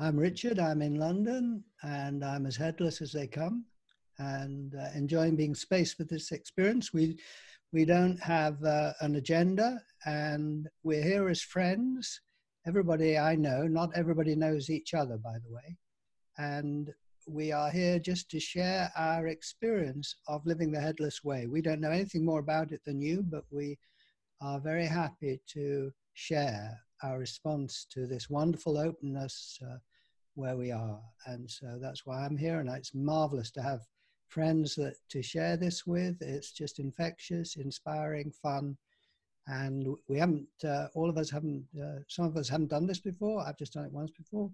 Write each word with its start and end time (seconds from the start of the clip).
I'm 0.00 0.16
Richard. 0.16 0.60
I'm 0.60 0.80
in 0.80 0.94
London 0.94 1.64
and 1.82 2.24
I'm 2.24 2.46
as 2.46 2.54
headless 2.54 3.02
as 3.02 3.10
they 3.10 3.26
come 3.26 3.64
and 4.20 4.72
uh, 4.76 4.90
enjoying 4.94 5.34
being 5.34 5.56
spaced 5.56 5.98
with 5.98 6.08
this 6.08 6.30
experience. 6.30 6.92
We, 6.92 7.18
we 7.72 7.84
don't 7.84 8.16
have 8.22 8.62
uh, 8.62 8.92
an 9.00 9.16
agenda 9.16 9.82
and 10.06 10.68
we're 10.84 11.02
here 11.02 11.28
as 11.28 11.42
friends. 11.42 12.20
Everybody 12.64 13.18
I 13.18 13.34
know, 13.34 13.64
not 13.64 13.90
everybody 13.96 14.36
knows 14.36 14.70
each 14.70 14.94
other, 14.94 15.16
by 15.16 15.38
the 15.44 15.52
way. 15.52 15.76
And 16.36 16.92
we 17.26 17.50
are 17.50 17.68
here 17.70 17.98
just 17.98 18.30
to 18.30 18.38
share 18.38 18.92
our 18.96 19.26
experience 19.26 20.14
of 20.28 20.46
living 20.46 20.70
the 20.70 20.80
headless 20.80 21.24
way. 21.24 21.48
We 21.48 21.60
don't 21.60 21.80
know 21.80 21.90
anything 21.90 22.24
more 22.24 22.38
about 22.38 22.70
it 22.70 22.82
than 22.86 23.00
you, 23.00 23.24
but 23.28 23.42
we 23.50 23.76
are 24.40 24.60
very 24.60 24.86
happy 24.86 25.40
to 25.54 25.90
share 26.14 26.78
our 27.02 27.18
response 27.18 27.84
to 27.90 28.06
this 28.06 28.30
wonderful 28.30 28.78
openness 28.78 29.58
uh, 29.68 29.78
where 30.38 30.56
we 30.56 30.70
are. 30.70 31.00
And 31.26 31.50
so 31.50 31.78
that's 31.80 32.06
why 32.06 32.24
I'm 32.24 32.36
here. 32.36 32.60
And 32.60 32.70
it's 32.70 32.94
marvelous 32.94 33.50
to 33.52 33.62
have 33.62 33.80
friends 34.28 34.74
that 34.76 34.94
to 35.10 35.20
share 35.20 35.56
this 35.56 35.86
with. 35.86 36.22
It's 36.22 36.52
just 36.52 36.78
infectious, 36.78 37.56
inspiring, 37.56 38.30
fun. 38.30 38.76
And 39.48 39.96
we 40.08 40.18
haven't, 40.18 40.46
uh, 40.64 40.86
all 40.94 41.10
of 41.10 41.18
us 41.18 41.30
haven't, 41.30 41.64
uh, 41.82 42.00
some 42.06 42.26
of 42.26 42.36
us 42.36 42.48
haven't 42.48 42.70
done 42.70 42.86
this 42.86 43.00
before. 43.00 43.44
I've 43.44 43.58
just 43.58 43.72
done 43.72 43.86
it 43.86 43.92
once 43.92 44.12
before. 44.12 44.50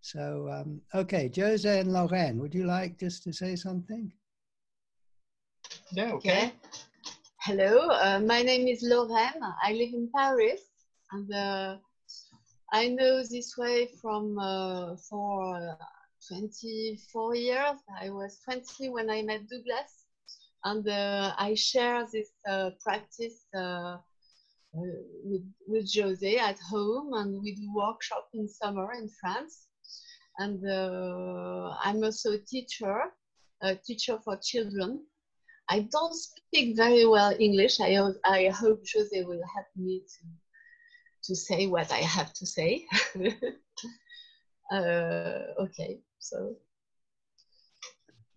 So, 0.00 0.48
um, 0.50 0.80
okay, 0.94 1.30
Jose 1.34 1.80
and 1.80 1.92
Lorraine, 1.92 2.38
would 2.40 2.54
you 2.54 2.64
like 2.64 2.98
just 2.98 3.22
to 3.24 3.32
say 3.32 3.56
something? 3.56 4.10
Yeah, 5.92 6.12
okay. 6.12 6.28
Yeah. 6.28 6.50
Hello, 7.40 7.88
uh, 7.88 8.20
my 8.20 8.42
name 8.42 8.68
is 8.68 8.82
Lorraine. 8.82 9.42
I 9.62 9.72
live 9.72 9.92
in 9.92 10.08
Paris 10.14 10.62
and 11.12 11.34
uh, 11.34 11.76
I 12.72 12.88
know 12.88 13.22
this 13.22 13.56
way 13.56 13.88
from 14.00 14.38
uh, 14.38 14.96
for 15.08 15.56
uh, 15.56 15.84
24 16.28 17.34
years. 17.34 17.78
I 18.00 18.10
was 18.10 18.40
20 18.44 18.90
when 18.90 19.08
I 19.08 19.22
met 19.22 19.48
Douglas, 19.48 20.04
and 20.64 20.86
uh, 20.86 21.32
I 21.38 21.54
share 21.54 22.04
this 22.12 22.30
uh, 22.46 22.70
practice 22.84 23.46
with, 24.72 25.42
with 25.66 25.88
Jose 25.94 26.36
at 26.36 26.58
home, 26.70 27.14
and 27.14 27.40
we 27.40 27.54
do 27.54 27.72
workshop 27.74 28.26
in 28.34 28.46
summer 28.46 28.92
in 28.92 29.08
France. 29.18 29.66
And 30.36 30.62
I'm 31.82 32.04
also 32.04 32.32
a 32.32 32.38
teacher, 32.38 33.04
a 33.62 33.76
teacher 33.76 34.18
for 34.22 34.36
children. 34.42 35.02
I 35.70 35.86
don't 35.90 36.14
speak 36.14 36.76
very 36.76 37.06
well 37.06 37.34
English. 37.38 37.80
I, 37.80 37.98
I 38.24 38.48
hope 38.48 38.80
Jose 38.94 39.24
will 39.24 39.42
help 39.54 39.66
me 39.74 40.00
to 40.00 40.26
to 41.28 41.36
say 41.36 41.66
what 41.66 41.92
I 41.92 41.98
have 41.98 42.32
to 42.32 42.46
say. 42.46 42.86
uh, 44.72 45.62
okay, 45.64 45.98
so. 46.18 46.56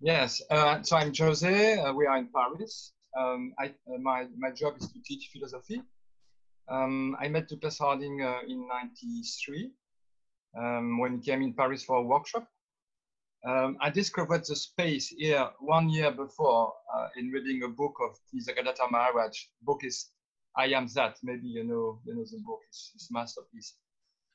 Yes, 0.02 0.42
uh, 0.50 0.84
so 0.84 0.98
I'm 0.98 1.14
Jose. 1.16 1.80
Uh, 1.80 1.94
we 1.94 2.06
are 2.06 2.18
in 2.18 2.28
Paris. 2.36 2.92
Um, 3.18 3.54
I, 3.58 3.68
uh, 3.88 3.98
my, 4.00 4.28
my 4.38 4.52
job 4.52 4.74
is 4.80 4.88
to 4.92 5.00
teach 5.06 5.30
philosophy. 5.32 5.82
Um, 6.70 7.16
I 7.20 7.30
met 7.30 7.48
Douglas 7.48 7.78
Harding 7.78 8.22
uh, 8.22 8.40
in 8.48 8.68
93 8.68 9.72
um, 10.58 11.00
when 11.00 11.14
he 11.14 11.22
came 11.22 11.42
in 11.42 11.54
Paris 11.54 11.84
for 11.84 11.98
a 11.98 12.04
workshop. 12.04 12.46
Um, 13.48 13.78
I 13.80 13.90
discovered 13.90 14.44
the 14.46 14.56
space 14.56 15.08
here 15.08 15.50
one 15.60 15.90
year 15.90 16.12
before 16.12 16.74
uh, 16.94 17.08
in 17.16 17.30
reading 17.30 17.64
a 17.64 17.70
book 17.70 17.96
of 18.04 18.18
Nisargadatta 18.36 18.92
Maharaj. 18.92 19.38
book 19.62 19.82
is 19.84 20.12
I 20.58 20.68
am 20.68 20.88
that. 20.96 21.18
Maybe 21.24 21.48
you 21.48 21.64
know, 21.64 22.00
you 22.06 22.16
know 22.16 22.24
the 22.24 22.40
book. 22.46 22.60
It's 22.70 23.08
masterpiece. 23.12 23.76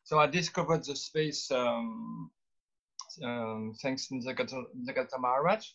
So 0.04 0.18
I 0.18 0.26
discovered 0.26 0.84
the 0.84 0.96
space 0.96 1.50
um, 1.50 2.30
um, 3.24 3.74
thanks 3.82 4.08
to 4.08 4.14
Nisargadatta 4.14 5.18
Maharaj. 5.18 5.66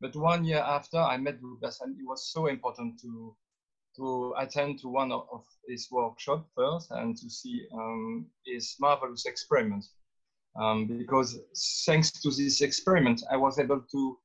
But 0.00 0.16
one 0.16 0.44
year 0.44 0.58
after, 0.58 0.98
I 0.98 1.16
met 1.16 1.40
Douglas, 1.40 1.80
and 1.80 1.98
it 1.98 2.04
was 2.06 2.32
so 2.32 2.46
important 2.46 3.00
to 3.00 3.36
to 3.96 4.34
attend 4.38 4.78
to 4.80 4.88
one 4.88 5.12
of, 5.12 5.26
of 5.30 5.44
his 5.68 5.88
workshop 5.90 6.46
first 6.56 6.90
and 6.92 7.16
to 7.16 7.28
see 7.28 7.66
um, 7.74 8.26
his 8.46 8.76
marvelous 8.80 9.26
experiment. 9.26 9.84
Um, 10.56 10.86
because 10.86 11.38
thanks 11.84 12.10
to 12.10 12.30
this 12.30 12.60
experiment, 12.60 13.22
I 13.30 13.36
was 13.36 13.58
able 13.58 13.80
to 13.80 14.18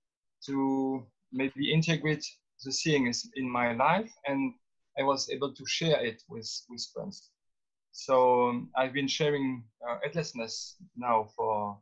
to 0.45 1.05
maybe 1.31 1.72
integrate 1.72 2.25
the 2.63 2.72
seeing 2.72 3.11
in 3.35 3.49
my 3.49 3.73
life 3.73 4.11
and 4.25 4.53
I 5.00 5.03
was 5.03 5.30
able 5.30 5.53
to 5.53 5.66
share 5.66 6.03
it 6.03 6.24
with, 6.28 6.50
with 6.69 6.85
friends. 6.94 7.30
So 7.91 8.50
um, 8.50 8.69
I've 8.75 8.94
been 8.94 9.08
sharing 9.08 9.63
uh, 9.88 9.97
headlessness 10.03 10.78
now 10.96 11.28
for 11.35 11.78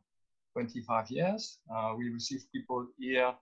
25 0.54 1.10
years. 1.10 1.58
Uh, 1.74 1.94
we 1.96 2.08
receive 2.08 2.44
people 2.54 2.86
here 2.98 3.34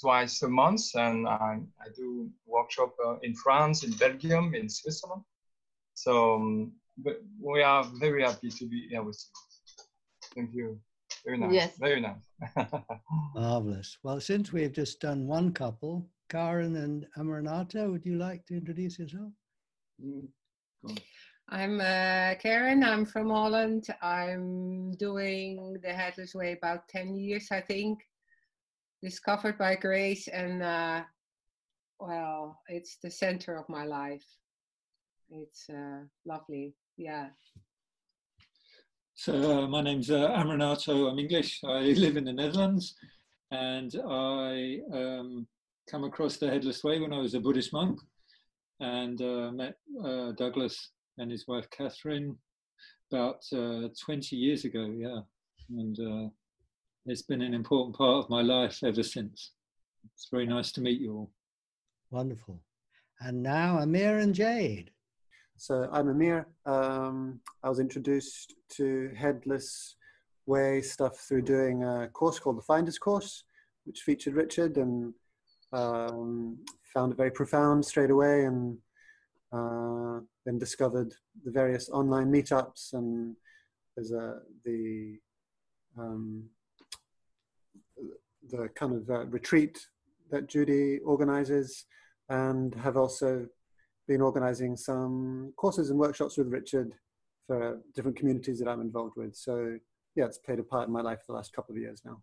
twice 0.00 0.42
a 0.42 0.48
month, 0.48 0.94
and 0.94 1.28
I, 1.28 1.60
I 1.80 1.88
do 1.94 2.28
workshop 2.46 2.94
uh, 3.06 3.16
in 3.22 3.34
France, 3.34 3.84
in 3.84 3.92
Belgium, 3.92 4.54
in 4.54 4.68
Switzerland. 4.68 5.22
So 5.94 6.34
um, 6.34 6.72
we 7.40 7.62
are 7.62 7.84
very 8.00 8.22
happy 8.22 8.50
to 8.50 8.66
be 8.66 8.88
here 8.88 9.02
with 9.02 9.22
you. 9.22 9.84
Thank 10.34 10.54
you. 10.54 10.80
Very 11.24 11.38
nice. 11.38 11.52
Yes. 11.52 11.76
Very 11.78 12.00
nice. 12.00 12.56
Marvelous. 13.34 13.98
Well, 14.02 14.20
since 14.20 14.52
we've 14.52 14.72
just 14.72 15.00
done 15.00 15.26
one 15.26 15.52
couple, 15.52 16.08
Karen 16.30 16.76
and 16.76 17.06
Amarnata, 17.18 17.90
would 17.90 18.06
you 18.06 18.16
like 18.16 18.46
to 18.46 18.56
introduce 18.56 19.00
yourself? 19.00 19.32
Mm, 20.02 20.28
I'm 21.48 21.80
uh, 21.80 22.36
Karen. 22.36 22.84
I'm 22.84 23.04
from 23.04 23.30
Holland. 23.30 23.88
I'm 24.00 24.92
doing 24.92 25.76
the 25.82 25.92
Headless 25.92 26.34
Way 26.34 26.52
about 26.52 26.88
10 26.88 27.16
years, 27.16 27.48
I 27.50 27.60
think. 27.60 27.98
Discovered 29.02 29.58
by 29.58 29.74
Grace, 29.74 30.28
and 30.28 30.62
uh, 30.62 31.02
well, 31.98 32.60
it's 32.68 32.98
the 33.02 33.10
center 33.10 33.56
of 33.56 33.68
my 33.68 33.84
life. 33.84 34.24
It's 35.30 35.68
uh, 35.68 36.04
lovely. 36.24 36.74
Yeah. 36.96 37.30
So, 39.14 39.64
uh, 39.64 39.66
my 39.66 39.80
name's 39.80 40.10
uh, 40.10 40.28
Amarnato. 40.28 41.10
I'm 41.10 41.18
English. 41.18 41.60
I 41.64 41.80
live 41.80 42.16
in 42.16 42.24
the 42.24 42.32
Netherlands 42.32 42.94
and 43.50 43.94
I 44.06 44.78
um, 44.92 45.46
come 45.90 46.04
across 46.04 46.36
the 46.36 46.48
Headless 46.48 46.84
Way 46.84 47.00
when 47.00 47.12
I 47.12 47.18
was 47.18 47.34
a 47.34 47.40
Buddhist 47.40 47.72
monk 47.72 47.98
and 48.78 49.20
uh, 49.20 49.50
met 49.50 49.74
uh, 50.04 50.32
Douglas 50.32 50.90
and 51.18 51.30
his 51.30 51.48
wife 51.48 51.68
Catherine 51.70 52.36
about 53.10 53.42
uh, 53.52 53.88
20 54.00 54.36
years 54.36 54.64
ago, 54.64 54.88
yeah. 54.96 55.20
And 55.70 55.98
uh, 55.98 56.28
it's 57.06 57.22
been 57.22 57.42
an 57.42 57.54
important 57.54 57.96
part 57.96 58.24
of 58.24 58.30
my 58.30 58.40
life 58.40 58.78
ever 58.84 59.02
since. 59.02 59.52
It's 60.14 60.28
very 60.30 60.46
nice 60.46 60.70
to 60.72 60.80
meet 60.80 61.00
you 61.00 61.12
all. 61.12 61.30
Wonderful. 62.12 62.62
And 63.20 63.42
now 63.42 63.78
Amir 63.78 64.18
and 64.18 64.34
Jade. 64.34 64.92
So 65.56 65.88
I'm 65.92 66.08
Amir. 66.08 66.46
Um, 66.66 67.40
I 67.64 67.68
was 67.68 67.80
introduced 67.80 68.54
to 68.76 69.10
Headless 69.16 69.96
Way 70.46 70.82
stuff 70.82 71.18
through 71.18 71.42
doing 71.42 71.82
a 71.82 72.08
course 72.08 72.38
called 72.38 72.58
the 72.58 72.62
Finders 72.62 72.98
Course, 72.98 73.44
which 73.84 74.02
featured 74.02 74.34
Richard 74.34 74.76
and 74.78 75.12
um, 75.72 76.58
found 76.92 77.12
it 77.12 77.16
very 77.16 77.30
profound 77.30 77.84
straight 77.84 78.10
away 78.10 78.44
and 78.44 78.76
uh, 79.52 80.20
then 80.44 80.58
discovered 80.58 81.12
the 81.44 81.50
various 81.50 81.88
online 81.90 82.30
meetups 82.30 82.92
and 82.92 83.36
there's 83.96 84.12
a 84.12 84.40
the 84.64 85.18
um, 85.98 86.44
the 88.50 88.68
kind 88.74 88.94
of 88.94 89.10
uh, 89.10 89.26
retreat 89.26 89.78
that 90.30 90.48
Judy 90.48 90.98
organizes 91.04 91.86
and 92.28 92.74
have 92.76 92.96
also 92.96 93.46
been 94.08 94.20
organizing 94.20 94.76
some 94.76 95.52
courses 95.56 95.90
and 95.90 95.98
workshops 95.98 96.38
with 96.38 96.48
Richard 96.48 96.94
for 97.46 97.80
different 97.94 98.16
communities 98.16 98.58
that 98.60 98.68
I'm 98.68 98.80
involved 98.80 99.14
with. 99.16 99.36
So 99.36 99.78
yeah, 100.16 100.26
it's 100.26 100.38
played 100.38 100.58
a 100.58 100.62
part 100.62 100.86
in 100.86 100.92
my 100.92 101.00
life 101.00 101.18
for 101.26 101.32
the 101.32 101.36
last 101.36 101.52
couple 101.52 101.74
of 101.74 101.80
years 101.80 102.02
now. 102.04 102.22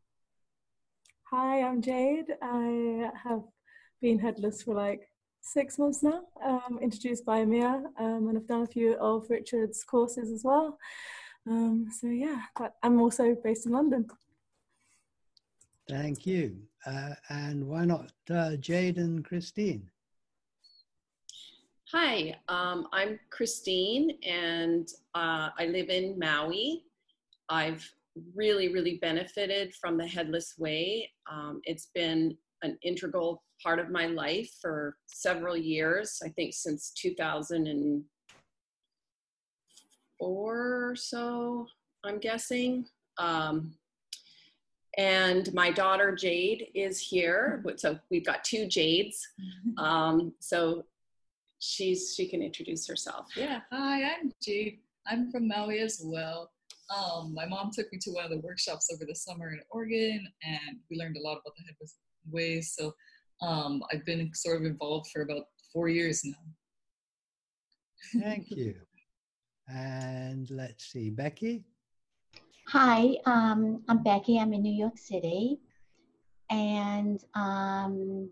Hi, 1.32 1.62
I'm 1.62 1.82
Jade. 1.82 2.38
I 2.42 3.12
have 3.22 3.44
been 4.02 4.18
headless 4.18 4.64
for 4.64 4.74
like 4.74 5.10
six 5.42 5.78
months 5.78 6.02
now, 6.02 6.22
um, 6.42 6.80
introduced 6.82 7.26
by 7.26 7.40
Amir, 7.40 7.84
um, 8.00 8.30
and 8.30 8.38
I've 8.38 8.48
done 8.48 8.62
a 8.62 8.68
few 8.68 8.94
of 8.94 9.30
Richard's 9.30 9.84
courses 9.84 10.32
as 10.32 10.46
well. 10.46 10.80
Um, 11.46 11.90
so 11.92 12.08
yeah, 12.08 12.44
I'm 12.82 13.02
also 13.02 13.36
based 13.44 13.66
in 13.66 13.74
London. 13.74 14.08
Thank 15.90 16.26
you. 16.26 16.60
Uh, 16.86 17.16
and 17.28 17.68
why 17.68 17.84
not 17.84 18.10
uh, 18.30 18.56
Jade 18.56 18.98
and 18.98 19.26
Christine? 19.26 19.90
Hi, 21.92 22.38
um, 22.48 22.88
I'm 22.94 23.20
Christine, 23.32 24.18
and 24.26 24.88
uh, 25.14 25.50
I 25.60 25.66
live 25.66 25.90
in 25.90 26.18
Maui. 26.18 26.86
I've 27.50 27.86
really, 28.36 28.70
really 28.70 28.98
benefited 29.02 29.74
from 29.76 29.98
the 29.98 30.08
Headless 30.08 30.56
Way. 30.58 31.12
Um, 31.32 31.62
it's 31.64 31.90
been 31.94 32.38
an 32.64 32.78
integral 32.82 33.44
part 33.64 33.80
of 33.80 33.90
my 33.90 34.08
life 34.08 34.50
for 34.62 34.98
several 35.08 35.56
years, 35.58 36.20
I 36.24 36.30
think 36.30 36.54
since 36.54 36.92
2004 36.92 38.06
or 40.20 40.96
so, 40.96 41.68
I'm 42.04 42.20
guessing. 42.20 42.86
Um, 43.18 43.74
and 44.98 45.54
my 45.54 45.72
daughter 45.72 46.16
Jade 46.16 46.70
is 46.74 47.00
here. 47.00 47.64
So 47.78 48.00
we've 48.10 48.26
got 48.26 48.44
two 48.44 48.68
Jades. 48.68 49.26
Um, 49.78 50.34
so 50.40 50.86
she's 51.60 52.16
she 52.16 52.28
can 52.28 52.42
introduce 52.42 52.88
herself. 52.88 53.28
Yeah, 53.36 53.60
hi, 53.72 54.04
I'm 54.06 54.34
Jade. 54.42 54.80
I'm 55.06 55.30
from 55.30 55.48
Maui 55.48 55.80
as 55.80 56.02
well. 56.04 56.50
Um, 56.96 57.34
my 57.34 57.46
mom 57.46 57.72
took 57.74 57.92
me 57.92 58.00
to 58.02 58.12
one 58.12 58.24
of 58.24 58.32
the 58.32 58.40
workshops 58.40 58.90
over 58.94 59.06
the 59.06 59.16
summer 59.16 59.52
in 59.52 59.60
Oregon, 59.70 60.26
and 60.44 60.78
we 60.90 60.98
learned 60.98 61.18
a 61.18 61.22
lot 61.22 61.34
about 61.34 61.56
the 61.58 61.64
headless 61.68 61.96
ways. 62.32 62.74
So 62.78 62.94
um, 63.42 63.84
I've 63.92 64.06
been 64.06 64.32
sort 64.34 64.62
of 64.62 64.66
involved 64.66 65.10
for 65.14 65.22
about 65.24 65.44
four 65.74 65.90
years 65.90 66.24
now. 66.24 68.22
Thank 68.22 68.52
you. 68.52 68.76
And 69.68 70.50
let's 70.50 70.86
see, 70.86 71.10
Becky. 71.10 71.66
Hi, 72.70 73.16
um, 73.26 73.84
I'm 73.90 74.04
Becky. 74.04 74.40
I'm 74.40 74.54
in 74.54 74.62
New 74.62 74.74
York 74.74 74.98
City. 74.98 75.60
And 76.50 77.22
um, 77.34 78.30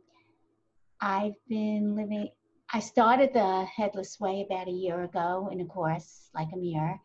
I've 1.02 1.36
been 1.50 1.96
living, 1.96 2.30
I 2.72 2.80
started 2.80 3.32
the 3.34 3.66
Headless 3.66 4.18
Way 4.20 4.46
about 4.50 4.70
a 4.70 4.72
year 4.72 5.04
ago 5.04 5.50
in 5.52 5.60
a 5.62 5.66
course 5.66 6.30
like 6.34 6.48
a 6.54 6.56
Amir. 6.56 7.00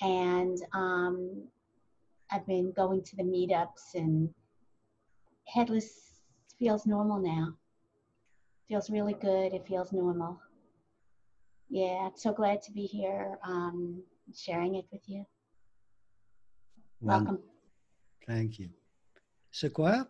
And 0.00 0.58
um, 0.72 1.44
I've 2.30 2.46
been 2.46 2.72
going 2.72 3.02
to 3.02 3.16
the 3.16 3.24
meetups, 3.24 3.94
and 3.94 4.28
Headless 5.48 6.20
feels 6.58 6.86
normal 6.86 7.18
now. 7.18 7.54
Feels 8.68 8.90
really 8.90 9.14
good. 9.14 9.54
It 9.54 9.66
feels 9.66 9.92
normal. 9.92 10.38
Yeah, 11.70 12.06
I'm 12.06 12.16
so 12.16 12.32
glad 12.32 12.60
to 12.62 12.72
be 12.72 12.82
here 12.82 13.38
um, 13.46 14.02
sharing 14.34 14.74
it 14.74 14.84
with 14.92 15.00
you. 15.06 15.24
Welcome. 17.00 17.38
Thank 18.26 18.58
you. 18.58 18.68
Sequoia? 19.50 20.06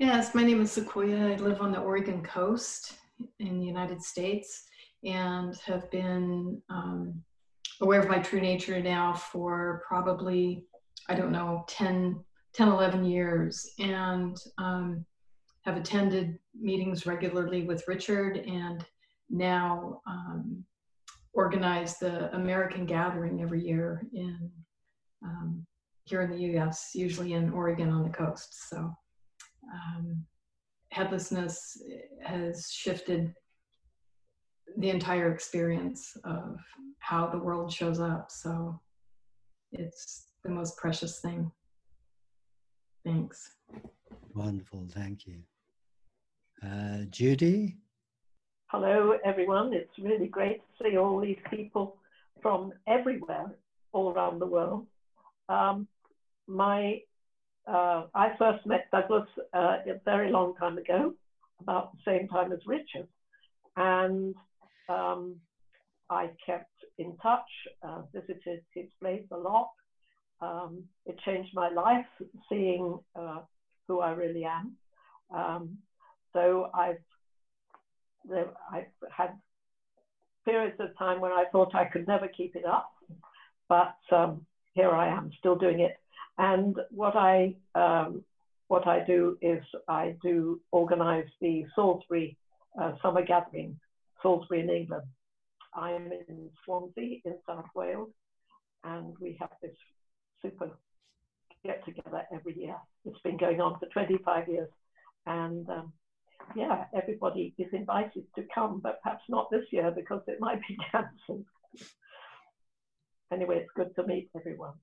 Yes, 0.00 0.34
my 0.34 0.42
name 0.42 0.62
is 0.62 0.72
Sequoia. 0.72 1.32
I 1.32 1.36
live 1.36 1.60
on 1.60 1.70
the 1.70 1.78
Oregon 1.78 2.22
coast 2.24 2.94
in 3.38 3.60
the 3.60 3.66
United 3.66 4.02
States 4.02 4.64
and 5.04 5.56
have 5.66 5.88
been 5.92 6.60
um, 6.68 7.22
aware 7.80 8.00
of 8.00 8.08
my 8.08 8.18
true 8.18 8.40
nature 8.40 8.80
now 8.80 9.14
for 9.14 9.82
probably, 9.86 10.64
I 11.08 11.14
don't 11.14 11.32
know, 11.32 11.64
10, 11.68 12.22
10 12.52 12.68
11 12.68 13.04
years 13.04 13.70
and 13.78 14.36
um, 14.58 15.04
have 15.62 15.76
attended 15.76 16.38
meetings 16.58 17.06
regularly 17.06 17.62
with 17.62 17.86
Richard 17.88 18.38
and 18.38 18.84
now 19.30 20.00
um, 20.06 20.64
organize 21.32 21.98
the 21.98 22.34
American 22.34 22.86
Gathering 22.86 23.42
every 23.42 23.64
year 23.64 24.06
in 24.12 24.50
um, 25.22 25.66
here 26.04 26.22
in 26.22 26.30
the 26.30 26.38
U.S., 26.54 26.90
usually 26.94 27.34
in 27.34 27.50
Oregon 27.50 27.90
on 27.90 28.02
the 28.02 28.08
coast. 28.08 28.68
So 28.68 28.92
um, 29.72 30.24
headlessness 30.90 31.80
has 32.24 32.70
shifted 32.72 33.32
the 34.76 34.90
entire 34.90 35.32
experience 35.32 36.16
of 36.24 36.58
how 36.98 37.26
the 37.26 37.38
world 37.38 37.72
shows 37.72 38.00
up. 38.00 38.30
So 38.30 38.78
it's 39.72 40.26
the 40.44 40.50
most 40.50 40.76
precious 40.76 41.20
thing. 41.20 41.50
Thanks. 43.04 43.56
Wonderful, 44.34 44.86
thank 44.90 45.26
you. 45.26 45.38
Uh, 46.62 47.04
Judy? 47.10 47.76
Hello, 48.66 49.18
everyone. 49.24 49.72
It's 49.72 49.98
really 49.98 50.28
great 50.28 50.58
to 50.58 50.84
see 50.84 50.96
all 50.96 51.20
these 51.20 51.38
people 51.48 51.96
from 52.42 52.72
everywhere, 52.86 53.46
all 53.92 54.12
around 54.12 54.38
the 54.38 54.46
world. 54.46 54.86
Um, 55.48 55.88
my, 56.46 57.00
uh, 57.66 58.04
I 58.14 58.32
first 58.38 58.66
met 58.66 58.86
Douglas 58.92 59.26
uh, 59.52 59.78
a 59.86 60.00
very 60.04 60.30
long 60.30 60.54
time 60.54 60.78
ago, 60.78 61.14
about 61.60 61.92
the 61.92 61.98
same 62.04 62.28
time 62.28 62.52
as 62.52 62.60
Richard, 62.66 63.08
and 63.76 64.34
um, 64.90 65.36
I 66.10 66.30
kept 66.44 66.74
in 66.98 67.16
touch, 67.18 67.48
uh, 67.82 68.02
visited 68.12 68.62
his 68.74 68.86
place 69.00 69.24
a 69.30 69.36
lot. 69.36 69.70
Um, 70.40 70.84
it 71.06 71.18
changed 71.24 71.50
my 71.54 71.68
life, 71.70 72.06
seeing 72.48 72.98
uh, 73.14 73.40
who 73.86 74.00
I 74.00 74.12
really 74.12 74.44
am. 74.44 74.76
Um, 75.34 75.78
so 76.32 76.70
I've 76.74 76.98
I've 78.72 78.84
had 79.10 79.30
periods 80.44 80.76
of 80.80 80.96
time 80.98 81.20
when 81.20 81.32
I 81.32 81.44
thought 81.52 81.74
I 81.74 81.84
could 81.84 82.06
never 82.06 82.28
keep 82.28 82.56
it 82.56 82.64
up, 82.64 82.92
but 83.68 83.96
um, 84.12 84.44
here 84.74 84.90
I 84.90 85.08
am 85.08 85.30
still 85.38 85.56
doing 85.56 85.80
it. 85.80 85.96
And 86.38 86.76
what 86.90 87.16
I 87.16 87.54
um, 87.74 88.24
what 88.68 88.86
I 88.86 89.04
do 89.04 89.36
is 89.42 89.62
I 89.88 90.16
do 90.22 90.60
organize 90.70 91.26
the 91.40 91.66
Salisbury 91.74 92.36
uh, 92.80 92.92
summer 93.02 93.24
gathering, 93.24 93.78
Salisbury 94.22 94.60
in 94.60 94.70
England. 94.70 95.06
I'm 95.74 96.10
in 96.12 96.50
Swansea 96.64 97.18
in 97.24 97.34
South 97.46 97.66
Wales, 97.74 98.10
and 98.84 99.14
we 99.20 99.36
have 99.40 99.50
this 99.62 99.76
super 100.42 100.70
get 101.64 101.84
together 101.84 102.22
every 102.34 102.58
year. 102.58 102.76
It's 103.04 103.20
been 103.20 103.36
going 103.36 103.60
on 103.60 103.78
for 103.78 103.86
25 103.86 104.48
years, 104.48 104.68
and 105.26 105.68
um, 105.68 105.92
yeah, 106.56 106.84
everybody 106.94 107.54
is 107.58 107.68
invited 107.72 108.24
to 108.36 108.44
come, 108.54 108.80
but 108.82 109.00
perhaps 109.02 109.22
not 109.28 109.50
this 109.50 109.64
year 109.70 109.90
because 109.90 110.22
it 110.26 110.40
might 110.40 110.60
be 110.66 110.76
cancelled. 110.92 111.44
anyway, 113.32 113.58
it's 113.58 113.70
good 113.76 113.94
to 113.96 114.06
meet 114.06 114.30
everyone. 114.36 114.74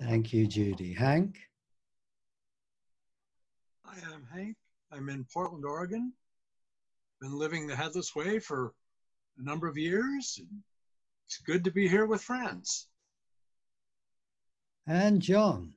Thank 0.00 0.32
you, 0.32 0.46
Judy. 0.46 0.92
Hank? 0.92 1.36
Hi, 3.84 3.98
I'm 4.12 4.26
Hank. 4.32 4.56
I'm 4.90 5.08
in 5.08 5.24
Portland, 5.32 5.64
Oregon. 5.64 6.12
Been 7.20 7.38
living 7.38 7.66
the 7.66 7.76
Headless 7.76 8.14
Way 8.14 8.38
for 8.38 8.72
a 9.38 9.42
number 9.42 9.66
of 9.66 9.78
years. 9.78 10.40
It's 11.26 11.38
good 11.38 11.64
to 11.64 11.70
be 11.70 11.88
here 11.88 12.06
with 12.06 12.22
friends. 12.22 12.88
And 14.86 15.20
John? 15.20 15.72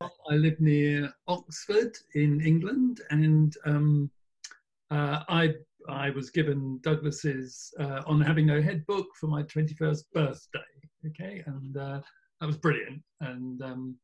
I 0.00 0.34
live 0.34 0.60
near 0.60 1.12
Oxford 1.28 1.96
in 2.14 2.40
England, 2.40 3.00
and 3.10 3.54
um, 3.66 4.10
uh, 4.90 5.22
I 5.28 5.54
I 5.88 6.10
was 6.10 6.30
given 6.30 6.80
Douglas's 6.82 7.72
uh, 7.78 8.02
on 8.06 8.20
having 8.20 8.46
no 8.46 8.60
head 8.60 8.84
book 8.86 9.06
for 9.20 9.28
my 9.28 9.42
21st 9.44 10.04
birthday. 10.12 10.58
Okay, 11.06 11.42
and 11.46 11.76
uh, 11.76 12.00
that 12.40 12.46
was 12.46 12.56
brilliant. 12.56 13.02
And 13.20 13.62
um, 13.62 13.96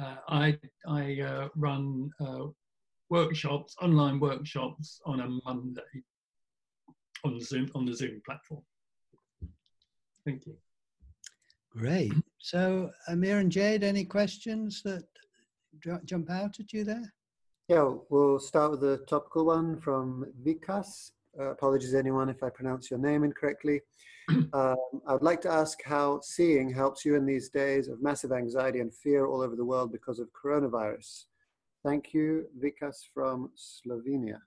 uh, 0.00 0.16
I 0.28 0.58
I 0.88 1.20
uh, 1.20 1.48
run 1.54 2.10
uh, 2.20 2.46
workshops, 3.10 3.74
online 3.82 4.20
workshops 4.20 5.00
on 5.04 5.20
a 5.20 5.28
Monday 5.44 5.82
on 7.24 7.38
the 7.38 7.44
Zoom 7.44 7.70
on 7.74 7.84
the 7.84 7.94
Zoom 7.94 8.22
platform. 8.24 8.62
Thank 10.24 10.46
you. 10.46 10.56
Great. 11.70 12.12
So, 12.38 12.90
Amir 13.08 13.38
and 13.38 13.52
Jade, 13.52 13.84
any 13.84 14.04
questions 14.04 14.82
that 14.82 15.04
jump 16.04 16.30
out 16.30 16.58
at 16.58 16.72
you 16.72 16.84
there? 16.84 17.12
Yeah, 17.68 17.94
we'll 18.08 18.40
start 18.40 18.72
with 18.72 18.82
a 18.82 18.98
topical 19.06 19.46
one 19.46 19.76
from 19.76 20.26
Vikas. 20.44 21.12
Uh, 21.38 21.52
apologies, 21.52 21.94
anyone, 21.94 22.28
if 22.28 22.42
I 22.42 22.50
pronounce 22.50 22.90
your 22.90 22.98
name 22.98 23.22
incorrectly. 23.22 23.80
um, 24.28 24.76
I 25.06 25.12
would 25.12 25.22
like 25.22 25.40
to 25.42 25.50
ask 25.50 25.80
how 25.84 26.20
seeing 26.22 26.72
helps 26.72 27.04
you 27.04 27.14
in 27.14 27.24
these 27.24 27.48
days 27.48 27.86
of 27.86 28.02
massive 28.02 28.32
anxiety 28.32 28.80
and 28.80 28.92
fear 28.92 29.26
all 29.26 29.40
over 29.40 29.54
the 29.54 29.64
world 29.64 29.92
because 29.92 30.18
of 30.18 30.28
coronavirus. 30.32 31.26
Thank 31.84 32.12
you, 32.12 32.46
Vikas 32.62 32.98
from 33.14 33.50
Slovenia. 33.56 34.38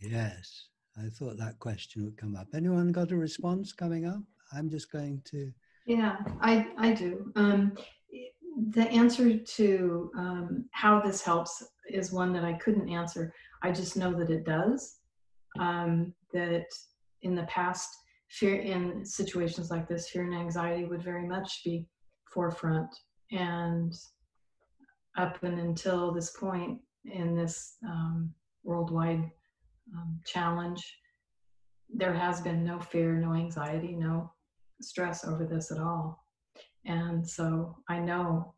Yes, 0.00 0.68
I 0.96 1.08
thought 1.08 1.36
that 1.38 1.58
question 1.58 2.04
would 2.04 2.16
come 2.16 2.36
up. 2.36 2.46
Anyone 2.54 2.92
got 2.92 3.10
a 3.10 3.16
response 3.16 3.72
coming 3.72 4.06
up? 4.06 4.22
I'm 4.52 4.70
just 4.70 4.92
going 4.92 5.22
to. 5.26 5.52
Yeah, 5.86 6.16
I, 6.40 6.68
I 6.78 6.92
do. 6.92 7.32
Um, 7.36 7.76
the 8.70 8.88
answer 8.90 9.36
to 9.36 10.10
um, 10.16 10.64
how 10.70 11.00
this 11.00 11.22
helps 11.22 11.62
is 11.88 12.12
one 12.12 12.32
that 12.32 12.44
I 12.44 12.54
couldn't 12.54 12.88
answer. 12.88 13.34
I 13.62 13.72
just 13.72 13.96
know 13.96 14.12
that 14.14 14.30
it 14.30 14.44
does. 14.44 14.96
Um, 15.58 16.14
that 16.32 16.66
in 17.22 17.34
the 17.34 17.44
past, 17.44 17.88
fear 18.28 18.60
in 18.60 19.04
situations 19.04 19.70
like 19.70 19.88
this, 19.88 20.10
fear 20.10 20.24
and 20.24 20.34
anxiety 20.34 20.84
would 20.84 21.02
very 21.02 21.26
much 21.26 21.62
be 21.64 21.86
forefront. 22.32 22.94
And 23.32 23.94
up 25.16 25.42
and 25.42 25.58
until 25.58 26.12
this 26.12 26.30
point 26.30 26.80
in 27.04 27.34
this 27.36 27.76
um, 27.86 28.32
worldwide 28.64 29.30
um, 29.94 30.20
challenge, 30.24 30.98
there 31.88 32.12
has 32.12 32.40
been 32.40 32.64
no 32.64 32.80
fear, 32.80 33.14
no 33.14 33.34
anxiety, 33.34 33.94
no 33.94 34.32
stress 34.80 35.24
over 35.24 35.44
this 35.44 35.70
at 35.70 35.78
all. 35.78 36.24
And 36.84 37.28
so 37.28 37.76
I 37.88 37.98
know 37.98 38.54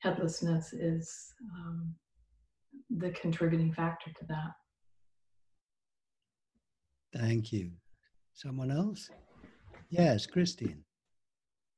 headlessness 0.00 0.72
is 0.72 1.32
um, 1.54 1.94
the 2.96 3.10
contributing 3.10 3.72
factor 3.72 4.10
to 4.10 4.26
that. 4.26 4.52
Thank 7.18 7.52
you. 7.52 7.70
Someone 8.34 8.70
else? 8.70 9.10
Yes, 9.88 10.26
Christine. 10.26 10.84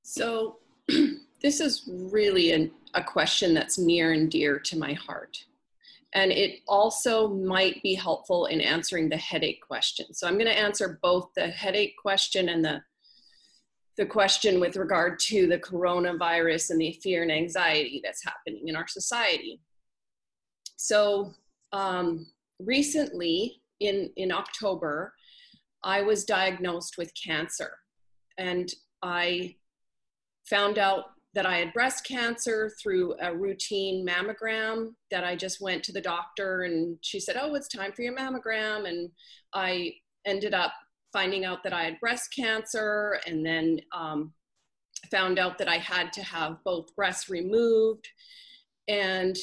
So, 0.03 0.59
this 1.43 1.61
is 1.61 1.89
really 1.89 2.53
an, 2.53 2.71
a 2.95 3.03
question 3.03 3.55
that's 3.55 3.79
near 3.79 4.13
and 4.13 4.31
dear 4.31 4.59
to 4.59 4.79
my 4.79 4.93
heart. 4.95 5.45
And 6.15 6.33
it 6.33 6.61
also 6.67 7.29
might 7.29 7.83
be 7.83 7.95
helpful 7.95 8.47
in 8.47 8.61
answering 8.61 9.09
the 9.09 9.17
headache 9.17 9.61
question. 9.67 10.15
So, 10.15 10.27
I'm 10.27 10.35
going 10.35 10.47
to 10.47 10.59
answer 10.59 10.99
both 11.03 11.31
the 11.37 11.49
headache 11.49 11.97
question 12.01 12.49
and 12.49 12.65
the 12.65 12.83
the 13.99 14.07
question 14.07 14.61
with 14.61 14.77
regard 14.77 15.19
to 15.19 15.49
the 15.49 15.59
coronavirus 15.59 16.71
and 16.71 16.81
the 16.81 16.93
fear 17.03 17.23
and 17.23 17.33
anxiety 17.33 18.01
that's 18.03 18.25
happening 18.25 18.69
in 18.69 18.77
our 18.77 18.87
society. 18.87 19.61
So, 20.77 21.35
um, 21.73 22.27
recently 22.61 23.61
in, 23.81 24.11
in 24.17 24.31
October, 24.31 25.13
I 25.83 26.03
was 26.03 26.25
diagnosed 26.25 26.97
with 26.97 27.13
cancer. 27.15 27.73
And 28.39 28.73
I 29.03 29.57
found 30.47 30.79
out 30.79 31.07
that 31.35 31.47
I 31.47 31.59
had 31.59 31.73
breast 31.73 32.07
cancer 32.07 32.71
through 32.83 33.15
a 33.21 33.35
routine 33.35 34.07
mammogram 34.07 34.95
that 35.11 35.25
I 35.25 35.37
just 35.37 35.61
went 35.61 35.83
to 35.85 35.93
the 35.93 36.01
doctor 36.01 36.63
and 36.63 36.97
she 37.03 37.21
said, 37.21 37.37
Oh, 37.41 37.55
it's 37.55 37.69
time 37.69 37.93
for 37.93 38.03
your 38.03 38.17
mammogram. 38.17 38.89
And 38.89 39.11
I 39.53 39.95
ended 40.27 40.55
up 40.55 40.73
finding 41.13 41.45
out 41.45 41.63
that 41.65 41.73
I 41.73 41.85
had 41.85 42.01
breast 42.01 42.35
cancer 42.35 43.21
and 43.27 43.45
then 43.45 43.81
um, 43.95 44.33
found 45.11 45.39
out 45.39 45.59
that 45.59 45.69
I 45.69 45.79
had 45.79 46.13
to 46.15 46.23
have 46.23 46.63
both 46.65 46.95
breasts 46.97 47.29
removed 47.29 48.09
and 48.89 49.37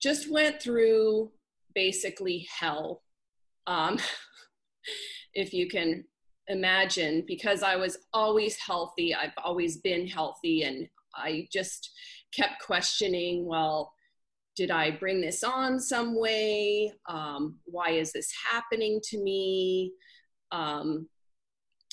just 0.00 0.30
went 0.30 0.60
through 0.62 1.30
basically 1.74 2.46
hell. 2.58 3.02
Um, 3.66 3.98
if 5.34 5.52
you 5.52 5.68
can 5.68 6.04
imagine, 6.48 7.24
because 7.26 7.62
I 7.62 7.76
was 7.76 7.98
always 8.12 8.56
healthy, 8.56 9.14
I've 9.14 9.32
always 9.44 9.78
been 9.78 10.06
healthy, 10.06 10.62
and 10.62 10.88
I 11.18 11.48
just 11.52 11.90
kept 12.34 12.62
questioning, 12.62 13.46
well, 13.46 13.92
did 14.56 14.70
I 14.70 14.90
bring 14.90 15.20
this 15.20 15.44
on 15.44 15.78
some 15.78 16.18
way? 16.18 16.92
Um, 17.08 17.58
why 17.64 17.90
is 17.90 18.12
this 18.12 18.32
happening 18.50 19.00
to 19.04 19.22
me? 19.22 19.92
Um, 20.50 21.08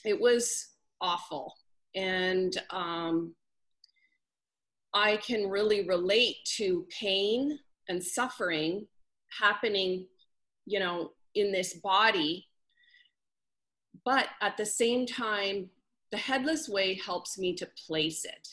it 0.04 0.20
was 0.20 0.68
awful. 1.00 1.54
And 1.96 2.56
um, 2.72 3.36
I 4.94 5.18
can 5.18 5.48
really 5.48 5.88
relate 5.88 6.38
to 6.58 6.88
pain 7.00 7.60
and 7.88 8.04
suffering 8.04 8.88
happening, 9.40 10.08
you 10.66 10.80
know, 10.80 11.12
in 11.36 11.52
this 11.52 11.76
body. 11.76 12.48
But 14.04 14.28
at 14.42 14.58
the 14.58 14.66
same 14.66 15.06
time, 15.06 15.70
the 16.12 16.18
headless 16.18 16.70
way 16.70 16.96
helps 16.96 17.38
me 17.38 17.56
to 17.56 17.68
place 17.88 18.26
it. 18.26 18.48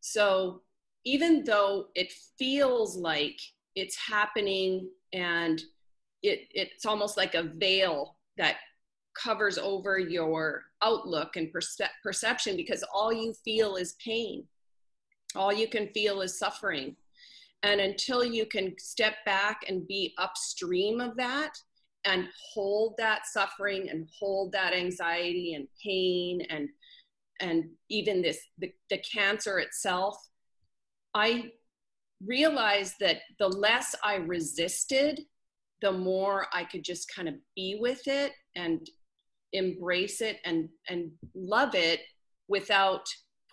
So 0.00 0.62
even 1.04 1.44
though 1.44 1.86
it 1.94 2.12
feels 2.38 2.96
like 2.96 3.38
it's 3.74 3.96
happening 3.96 4.88
and 5.12 5.60
it, 6.22 6.48
it's 6.50 6.84
almost 6.84 7.16
like 7.16 7.34
a 7.34 7.44
veil 7.44 8.16
that 8.36 8.56
covers 9.14 9.58
over 9.58 9.98
your 9.98 10.64
outlook 10.82 11.36
and 11.36 11.52
perce- 11.52 11.80
perception 12.02 12.56
because 12.56 12.84
all 12.92 13.12
you 13.12 13.32
feel 13.44 13.76
is 13.76 13.96
pain. 14.04 14.44
All 15.34 15.52
you 15.52 15.68
can 15.68 15.88
feel 15.88 16.20
is 16.20 16.38
suffering. 16.38 16.96
And 17.62 17.80
until 17.80 18.24
you 18.24 18.46
can 18.46 18.74
step 18.78 19.14
back 19.26 19.62
and 19.68 19.86
be 19.86 20.14
upstream 20.18 21.00
of 21.00 21.16
that 21.16 21.52
and 22.04 22.28
hold 22.52 22.94
that 22.98 23.26
suffering 23.26 23.88
and 23.90 24.08
hold 24.18 24.52
that 24.52 24.72
anxiety 24.72 25.54
and 25.54 25.66
pain 25.82 26.42
and 26.48 26.68
and 27.40 27.64
even 27.88 28.22
this 28.22 28.40
the, 28.58 28.72
the 28.90 28.98
cancer 28.98 29.58
itself, 29.58 30.16
I 31.14 31.50
realized 32.24 32.94
that 33.00 33.18
the 33.38 33.48
less 33.48 33.94
I 34.02 34.16
resisted, 34.16 35.20
the 35.80 35.92
more 35.92 36.46
I 36.52 36.64
could 36.64 36.84
just 36.84 37.12
kind 37.14 37.28
of 37.28 37.34
be 37.54 37.78
with 37.80 38.06
it 38.06 38.32
and 38.56 38.88
embrace 39.52 40.20
it 40.20 40.38
and 40.44 40.68
and 40.88 41.10
love 41.34 41.74
it 41.74 42.00
without 42.48 43.06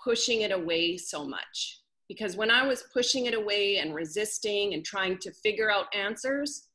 pushing 0.03 0.41
it 0.41 0.51
away 0.51 0.97
so 0.97 1.25
much. 1.25 1.81
Because 2.07 2.35
when 2.35 2.51
i 2.51 2.65
was 2.67 2.83
pushing 2.93 3.25
it 3.25 3.33
away 3.33 3.77
and 3.77 3.95
resisting 3.95 4.73
and 4.73 4.85
trying 4.85 5.17
to 5.19 5.31
figure 5.31 5.71
out 5.71 5.95
answers 5.95 6.67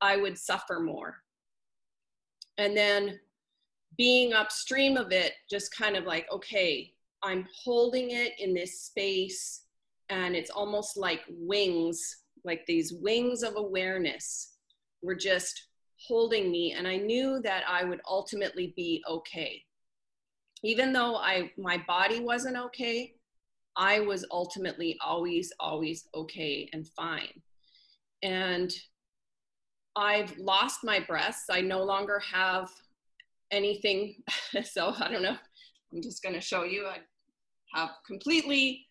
i 0.00 0.16
would 0.16 0.38
suffer 0.38 0.80
more. 0.80 1.16
And 2.58 2.76
then 2.76 3.18
being 4.00 4.32
upstream 4.32 4.96
of 4.96 5.12
it 5.12 5.34
just 5.50 5.76
kind 5.76 5.94
of 5.94 6.04
like 6.04 6.26
okay 6.32 6.90
i'm 7.22 7.46
holding 7.54 8.12
it 8.12 8.32
in 8.38 8.54
this 8.54 8.80
space 8.80 9.64
and 10.08 10.34
it's 10.34 10.48
almost 10.48 10.96
like 10.96 11.20
wings 11.28 12.22
like 12.42 12.64
these 12.64 12.94
wings 13.02 13.42
of 13.42 13.56
awareness 13.56 14.56
were 15.02 15.14
just 15.14 15.66
holding 16.08 16.50
me 16.50 16.72
and 16.72 16.88
i 16.88 16.96
knew 16.96 17.42
that 17.42 17.62
i 17.68 17.84
would 17.84 18.00
ultimately 18.08 18.72
be 18.74 19.04
okay. 19.06 19.62
Even 20.64 20.94
though 20.94 21.16
i 21.16 21.50
my 21.58 21.76
body 21.86 22.20
wasn't 22.20 22.56
okay 22.56 23.12
i 23.76 24.00
was 24.00 24.24
ultimately 24.30 24.96
always 25.04 25.52
always 25.60 26.08
okay 26.14 26.70
and 26.72 26.88
fine. 26.88 27.42
And 28.22 28.72
i've 29.94 30.34
lost 30.38 30.84
my 30.84 31.00
breasts 31.00 31.50
i 31.50 31.60
no 31.60 31.82
longer 31.84 32.18
have 32.20 32.70
anything 33.50 34.16
so 34.64 34.94
i 35.00 35.10
don't 35.10 35.22
know 35.22 35.36
i'm 35.92 36.02
just 36.02 36.22
going 36.22 36.34
to 36.34 36.40
show 36.40 36.64
you 36.64 36.86
i 36.86 36.98
have 37.74 37.90
completely 38.06 38.86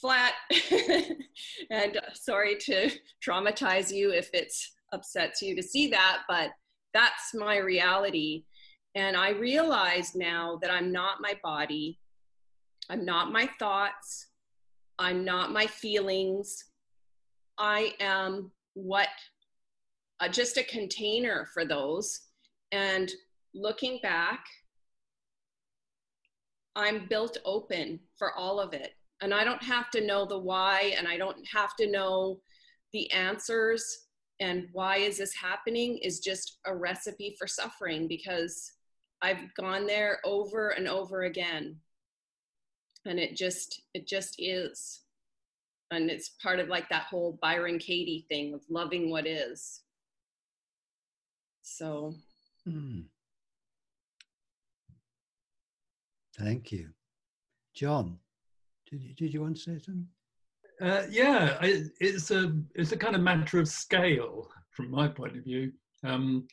flat 0.00 0.34
and 1.70 2.00
sorry 2.14 2.56
to 2.56 2.90
traumatize 3.26 3.92
you 3.92 4.12
if 4.12 4.30
it's 4.32 4.72
upsets 4.92 5.42
you 5.42 5.54
to 5.56 5.62
see 5.62 5.88
that, 5.88 6.22
but 6.28 6.50
that's 6.94 7.34
my 7.34 7.58
reality. 7.58 8.44
And 8.94 9.16
I 9.16 9.30
realize 9.30 10.14
now 10.14 10.58
that 10.62 10.70
I'm 10.70 10.90
not 10.90 11.20
my 11.20 11.38
body, 11.42 11.98
I'm 12.88 13.04
not 13.04 13.32
my 13.32 13.48
thoughts, 13.58 14.28
I'm 14.98 15.24
not 15.24 15.52
my 15.52 15.66
feelings. 15.66 16.64
I 17.58 17.94
am 18.00 18.50
what 18.74 19.08
uh, 20.20 20.28
just 20.28 20.56
a 20.56 20.64
container 20.64 21.48
for 21.52 21.64
those. 21.64 22.20
And 22.72 23.10
looking 23.54 23.98
back, 24.02 24.44
I'm 26.76 27.06
built 27.08 27.38
open 27.44 28.00
for 28.16 28.32
all 28.34 28.60
of 28.60 28.72
it. 28.72 28.94
And 29.22 29.34
I 29.34 29.44
don't 29.44 29.62
have 29.62 29.90
to 29.90 30.06
know 30.06 30.24
the 30.24 30.38
why, 30.38 30.94
and 30.96 31.06
I 31.06 31.18
don't 31.18 31.46
have 31.52 31.76
to 31.76 31.90
know 31.90 32.40
the 32.92 33.10
answers 33.12 34.06
and 34.40 34.68
why 34.72 34.96
is 34.96 35.18
this 35.18 35.34
happening 35.34 35.98
is 35.98 36.18
just 36.18 36.58
a 36.66 36.74
recipe 36.74 37.36
for 37.38 37.46
suffering 37.46 38.08
because 38.08 38.72
I've 39.22 39.54
gone 39.54 39.86
there 39.86 40.18
over 40.24 40.70
and 40.70 40.88
over 40.88 41.24
again. 41.24 41.76
And 43.06 43.18
it 43.18 43.36
just 43.36 43.82
it 43.92 44.06
just 44.06 44.36
is. 44.38 45.02
And 45.90 46.10
it's 46.10 46.30
part 46.42 46.58
of 46.58 46.68
like 46.68 46.88
that 46.88 47.04
whole 47.04 47.38
Byron 47.42 47.78
Katie 47.78 48.24
thing 48.28 48.54
of 48.54 48.62
loving 48.70 49.10
what 49.10 49.26
is. 49.26 49.82
So 51.62 52.14
mm. 52.66 53.04
Thank 56.40 56.72
you. 56.72 56.88
John, 57.74 58.18
did 58.90 59.02
you, 59.02 59.14
did 59.14 59.34
you 59.34 59.42
want 59.42 59.56
to 59.56 59.62
say 59.62 59.78
something? 59.78 60.06
Uh, 60.80 61.02
yeah, 61.10 61.58
I, 61.60 61.84
it's 62.00 62.30
a 62.30 62.54
it's 62.74 62.92
a 62.92 62.96
kind 62.96 63.14
of 63.14 63.20
matter 63.20 63.58
of 63.58 63.68
scale 63.68 64.48
from 64.70 64.90
my 64.90 65.06
point 65.06 65.36
of 65.36 65.44
view. 65.44 65.70
Um, 66.02 66.48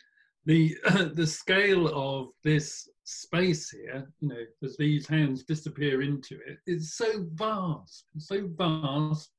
the 0.45 0.75
the 1.13 1.25
scale 1.25 1.87
of 1.87 2.27
this 2.43 2.89
space 3.05 3.69
here, 3.69 4.11
you 4.19 4.27
know, 4.27 4.43
as 4.61 4.75
these 4.75 5.07
hands 5.07 5.43
disappear 5.43 6.01
into 6.01 6.35
it, 6.35 6.57
it, 6.67 6.73
is 6.73 6.95
so 6.95 7.25
vast, 7.35 8.03
so 8.17 8.49
vast. 8.57 9.29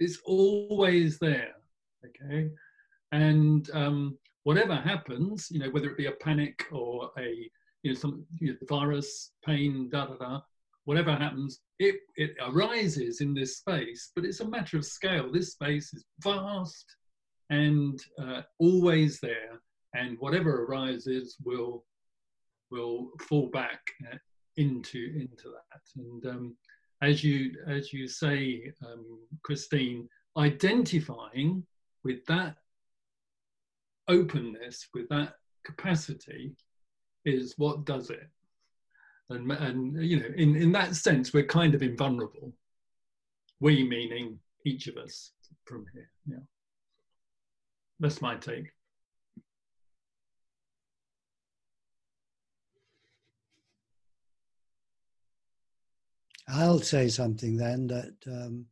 It's 0.00 0.18
always 0.24 1.18
there, 1.18 1.52
okay, 2.04 2.48
and 3.12 3.68
um, 3.74 4.16
whatever 4.44 4.74
happens, 4.74 5.48
you 5.50 5.58
know, 5.58 5.68
whether 5.68 5.90
it 5.90 5.98
be 5.98 6.06
a 6.06 6.12
panic 6.12 6.64
or 6.72 7.10
a 7.18 7.50
you 7.86 7.92
know 7.92 7.98
some 7.98 8.24
you 8.40 8.48
know, 8.52 8.56
virus, 8.68 9.30
pain, 9.44 9.88
da 9.88 10.06
da 10.06 10.16
da, 10.16 10.40
whatever 10.86 11.12
happens, 11.14 11.60
it, 11.78 11.96
it 12.16 12.34
arises 12.40 13.20
in 13.20 13.32
this 13.32 13.58
space, 13.58 14.10
but 14.14 14.24
it's 14.24 14.40
a 14.40 14.48
matter 14.48 14.76
of 14.76 14.84
scale. 14.84 15.30
This 15.30 15.52
space 15.52 15.94
is 15.94 16.04
vast 16.20 16.86
and 17.50 18.00
uh, 18.20 18.42
always 18.58 19.20
there, 19.20 19.60
and 19.94 20.18
whatever 20.18 20.64
arises 20.64 21.36
will 21.44 21.84
will 22.72 23.10
fall 23.28 23.46
back 23.46 23.80
uh, 24.12 24.16
into 24.56 24.98
into 25.14 25.44
that. 25.44 25.82
And 25.96 26.26
um, 26.26 26.56
as 27.02 27.22
you 27.22 27.52
as 27.68 27.92
you 27.92 28.08
say, 28.08 28.72
um, 28.84 29.20
Christine, 29.44 30.08
identifying 30.36 31.64
with 32.02 32.26
that 32.26 32.56
openness, 34.08 34.88
with 34.92 35.08
that 35.10 35.34
capacity, 35.64 36.56
is 37.26 37.54
what 37.58 37.84
does 37.84 38.08
it. 38.10 38.28
and 39.28 39.50
and 39.52 40.02
you 40.10 40.20
know 40.20 40.30
in 40.36 40.56
in 40.56 40.72
that 40.72 40.94
sense 40.94 41.32
we're 41.32 41.44
kind 41.46 41.74
of 41.74 41.82
invulnerable. 41.82 42.52
We 43.60 43.84
meaning 43.84 44.38
each 44.64 44.86
of 44.86 44.96
us 44.96 45.32
from 45.64 45.84
here 45.92 46.10
yeah. 46.26 46.44
That's 48.00 48.20
my 48.20 48.36
take. 48.36 48.72
I'll 56.48 56.78
say 56.80 57.08
something 57.08 57.56
then 57.56 57.88
that 57.88 58.14
um, 58.26 58.66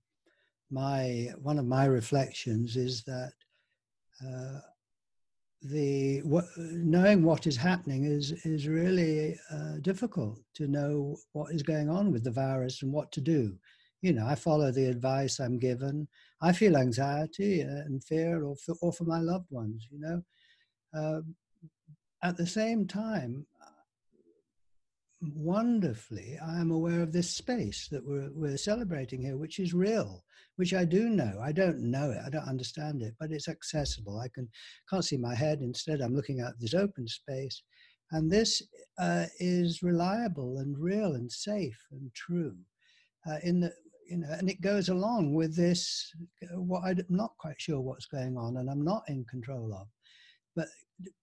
my 0.70 1.30
one 1.42 1.58
of 1.58 1.66
my 1.66 1.86
reflections 1.86 2.76
is 2.76 3.02
that 3.04 3.32
uh, 4.24 4.60
the 5.64 6.20
what, 6.22 6.44
knowing 6.58 7.22
what 7.22 7.46
is 7.46 7.56
happening 7.56 8.04
is 8.04 8.32
is 8.44 8.68
really 8.68 9.38
uh, 9.50 9.78
difficult 9.80 10.38
to 10.54 10.66
know 10.68 11.16
what 11.32 11.54
is 11.54 11.62
going 11.62 11.88
on 11.88 12.12
with 12.12 12.22
the 12.22 12.30
virus 12.30 12.82
and 12.82 12.92
what 12.92 13.10
to 13.12 13.20
do. 13.20 13.56
You 14.02 14.12
know, 14.12 14.26
I 14.26 14.34
follow 14.34 14.70
the 14.70 14.84
advice 14.84 15.40
I'm 15.40 15.58
given. 15.58 16.06
I 16.42 16.52
feel 16.52 16.76
anxiety 16.76 17.62
and 17.62 18.04
fear, 18.04 18.44
or 18.44 18.56
for, 18.56 18.74
or 18.82 18.92
for 18.92 19.04
my 19.04 19.20
loved 19.20 19.50
ones. 19.50 19.88
You 19.90 20.00
know, 20.00 20.22
uh, 20.94 21.20
at 22.22 22.36
the 22.36 22.46
same 22.46 22.86
time, 22.86 23.46
wonderfully, 25.34 26.38
I 26.44 26.60
am 26.60 26.70
aware 26.70 27.02
of 27.02 27.12
this 27.12 27.30
space 27.30 27.88
that 27.90 28.06
we're, 28.06 28.30
we're 28.34 28.56
celebrating 28.56 29.22
here, 29.22 29.36
which 29.36 29.58
is 29.58 29.72
real, 29.72 30.24
which 30.56 30.74
I 30.74 30.84
do 30.84 31.08
know. 31.08 31.40
I 31.42 31.52
don't 31.52 31.78
know 31.78 32.10
it, 32.10 32.18
I 32.24 32.30
don't 32.30 32.48
understand 32.48 33.02
it, 33.02 33.14
but 33.18 33.30
it's 33.30 33.48
accessible. 33.48 34.18
I 34.18 34.28
can, 34.28 34.48
can't 34.90 35.04
see 35.04 35.16
my 35.16 35.34
head. 35.34 35.60
Instead, 35.60 36.00
I'm 36.00 36.14
looking 36.14 36.40
at 36.40 36.58
this 36.60 36.74
open 36.74 37.06
space. 37.08 37.62
And 38.10 38.30
this 38.30 38.62
uh, 38.98 39.26
is 39.38 39.82
reliable 39.82 40.58
and 40.58 40.78
real 40.78 41.14
and 41.14 41.30
safe 41.30 41.78
and 41.90 42.12
true. 42.14 42.56
Uh, 43.28 43.38
in 43.42 43.60
the, 43.60 43.72
you 44.08 44.18
know, 44.18 44.28
and 44.38 44.50
it 44.50 44.60
goes 44.60 44.88
along 44.88 45.34
with 45.34 45.56
this, 45.56 46.12
what 46.54 46.82
I'm 46.84 47.04
not 47.08 47.32
quite 47.38 47.60
sure 47.60 47.80
what's 47.80 48.06
going 48.06 48.36
on 48.36 48.58
and 48.58 48.70
I'm 48.70 48.84
not 48.84 49.04
in 49.08 49.24
control 49.24 49.72
of. 49.74 49.88
But, 50.54 50.68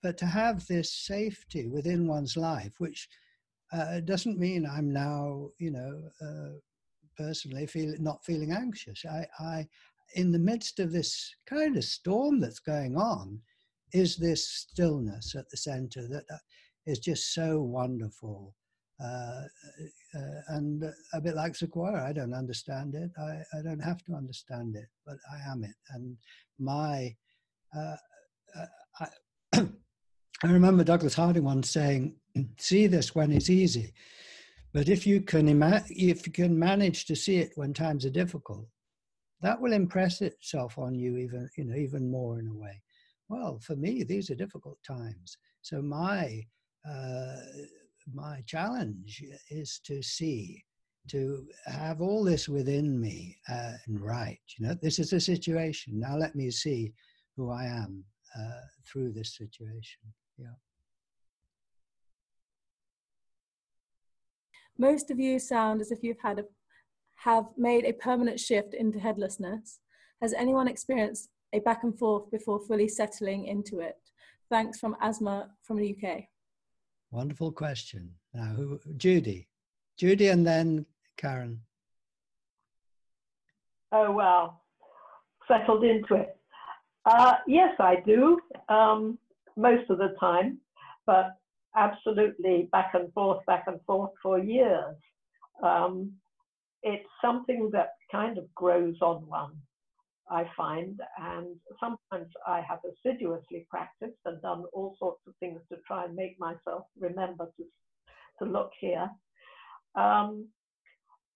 but 0.01 0.17
to 0.17 0.25
have 0.25 0.67
this 0.67 0.93
safety 0.93 1.67
within 1.67 2.07
one's 2.07 2.35
life, 2.35 2.73
which 2.79 3.07
uh, 3.71 3.99
doesn't 4.01 4.39
mean 4.39 4.65
I'm 4.65 4.91
now, 4.91 5.49
you 5.59 5.71
know, 5.71 6.01
uh, 6.21 6.57
personally 7.17 7.67
feel 7.67 7.93
not 7.99 8.23
feeling 8.23 8.51
anxious. 8.51 9.05
I, 9.05 9.25
I, 9.39 9.67
in 10.15 10.31
the 10.31 10.39
midst 10.39 10.79
of 10.79 10.91
this 10.91 11.33
kind 11.45 11.77
of 11.77 11.83
storm 11.83 12.39
that's 12.39 12.59
going 12.59 12.97
on, 12.97 13.39
is 13.93 14.17
this 14.17 14.47
stillness 14.47 15.35
at 15.35 15.49
the 15.49 15.57
center 15.57 16.07
that 16.07 16.23
uh, 16.33 16.95
just 17.01 17.33
so 17.33 17.61
wonderful. 17.61 18.55
Uh, 19.03 19.43
uh, 20.15 20.41
and 20.49 20.83
a 21.13 21.21
bit 21.21 21.35
like 21.35 21.55
Sequoia, 21.55 22.05
I 22.05 22.13
don't 22.13 22.33
understand 22.33 22.93
it. 22.93 23.09
I, 23.19 23.41
I 23.57 23.61
don't 23.63 23.79
have 23.79 24.03
to 24.03 24.13
understand 24.13 24.75
it, 24.75 24.87
but 25.05 25.17
I 25.33 25.51
am 25.51 25.63
it. 25.63 25.75
And 25.89 26.17
my, 26.59 27.15
uh, 27.75 27.95
uh, 28.59 28.65
I, 28.99 29.07
I 30.43 30.51
remember 30.51 30.83
Douglas 30.83 31.13
Harding 31.13 31.43
once 31.43 31.69
saying, 31.69 32.15
see 32.57 32.87
this 32.87 33.13
when 33.13 33.31
it's 33.31 33.49
easy. 33.49 33.93
But 34.73 34.89
if 34.89 35.05
you 35.05 35.21
can 35.21 35.47
ima- 35.47 35.83
if 35.89 36.25
you 36.25 36.33
can 36.33 36.57
manage 36.57 37.05
to 37.05 37.15
see 37.15 37.37
it 37.37 37.51
when 37.55 37.73
times 37.73 38.05
are 38.05 38.09
difficult, 38.09 38.67
that 39.41 39.59
will 39.59 39.73
impress 39.73 40.21
itself 40.21 40.77
on 40.77 40.95
you 40.95 41.17
even 41.17 41.49
you 41.57 41.65
know 41.65 41.75
even 41.75 42.09
more 42.09 42.39
in 42.39 42.47
a 42.47 42.53
way. 42.53 42.81
Well, 43.27 43.59
for 43.59 43.75
me, 43.75 44.03
these 44.03 44.29
are 44.29 44.35
difficult 44.35 44.77
times. 44.87 45.37
So 45.61 45.81
my 45.81 46.43
uh, 46.89 47.35
my 48.13 48.41
challenge 48.47 49.23
is 49.49 49.79
to 49.85 50.01
see, 50.01 50.63
to 51.09 51.45
have 51.65 52.01
all 52.01 52.23
this 52.23 52.49
within 52.49 52.99
me 52.99 53.37
uh, 53.49 53.73
and 53.87 54.01
right. 54.01 54.39
You 54.57 54.67
know, 54.67 54.75
this 54.81 54.99
is 54.99 55.13
a 55.13 55.19
situation. 55.19 55.99
Now 55.99 56.17
let 56.17 56.33
me 56.33 56.49
see 56.49 56.93
who 57.37 57.51
I 57.51 57.65
am 57.65 58.03
uh, 58.37 58.61
through 58.87 59.11
this 59.11 59.37
situation. 59.37 60.01
Yeah. 60.37 60.55
Most 64.77 65.11
of 65.11 65.19
you 65.19 65.37
sound 65.39 65.81
as 65.81 65.91
if 65.91 66.03
you've 66.03 66.21
had 66.21 66.39
a, 66.39 66.45
have 67.17 67.45
made 67.57 67.85
a 67.85 67.93
permanent 67.93 68.39
shift 68.39 68.73
into 68.73 68.99
headlessness. 68.99 69.79
Has 70.21 70.33
anyone 70.33 70.67
experienced 70.67 71.29
a 71.53 71.59
back 71.59 71.83
and 71.83 71.97
forth 71.97 72.31
before 72.31 72.59
fully 72.59 72.87
settling 72.87 73.45
into 73.45 73.79
it? 73.79 73.97
Thanks 74.49 74.79
from 74.79 74.95
Asma 74.99 75.51
from 75.63 75.77
the 75.77 75.95
UK. 75.95 76.23
Wonderful 77.11 77.51
question. 77.51 78.11
Now, 78.33 78.53
who, 78.55 78.79
Judy, 78.97 79.47
Judy, 79.97 80.29
and 80.29 80.47
then 80.47 80.85
Karen. 81.17 81.61
Oh 83.91 84.11
well, 84.11 84.61
settled 85.47 85.83
into 85.83 86.15
it. 86.15 86.37
Uh, 87.05 87.33
yes, 87.47 87.75
I 87.79 87.97
do. 88.05 88.39
Um, 88.69 89.17
most 89.57 89.89
of 89.89 89.97
the 89.97 90.15
time, 90.19 90.59
but 91.05 91.35
absolutely 91.75 92.69
back 92.71 92.91
and 92.93 93.11
forth, 93.13 93.45
back 93.45 93.65
and 93.67 93.79
forth 93.85 94.11
for 94.21 94.39
years. 94.39 94.95
Um, 95.63 96.13
it's 96.83 97.07
something 97.23 97.69
that 97.73 97.89
kind 98.11 98.37
of 98.37 98.53
grows 98.55 98.95
on 99.01 99.27
one, 99.27 99.53
I 100.29 100.45
find, 100.57 100.99
and 101.19 101.55
sometimes 101.79 102.31
I 102.47 102.61
have 102.67 102.79
assiduously 102.85 103.67
practiced 103.69 104.19
and 104.25 104.41
done 104.41 104.63
all 104.73 104.95
sorts 104.97 105.21
of 105.27 105.33
things 105.39 105.61
to 105.69 105.77
try 105.85 106.05
and 106.05 106.15
make 106.15 106.39
myself 106.39 106.85
remember 106.99 107.51
to, 107.57 107.63
to 108.39 108.51
look 108.51 108.71
here. 108.79 109.09
Um, 109.95 110.47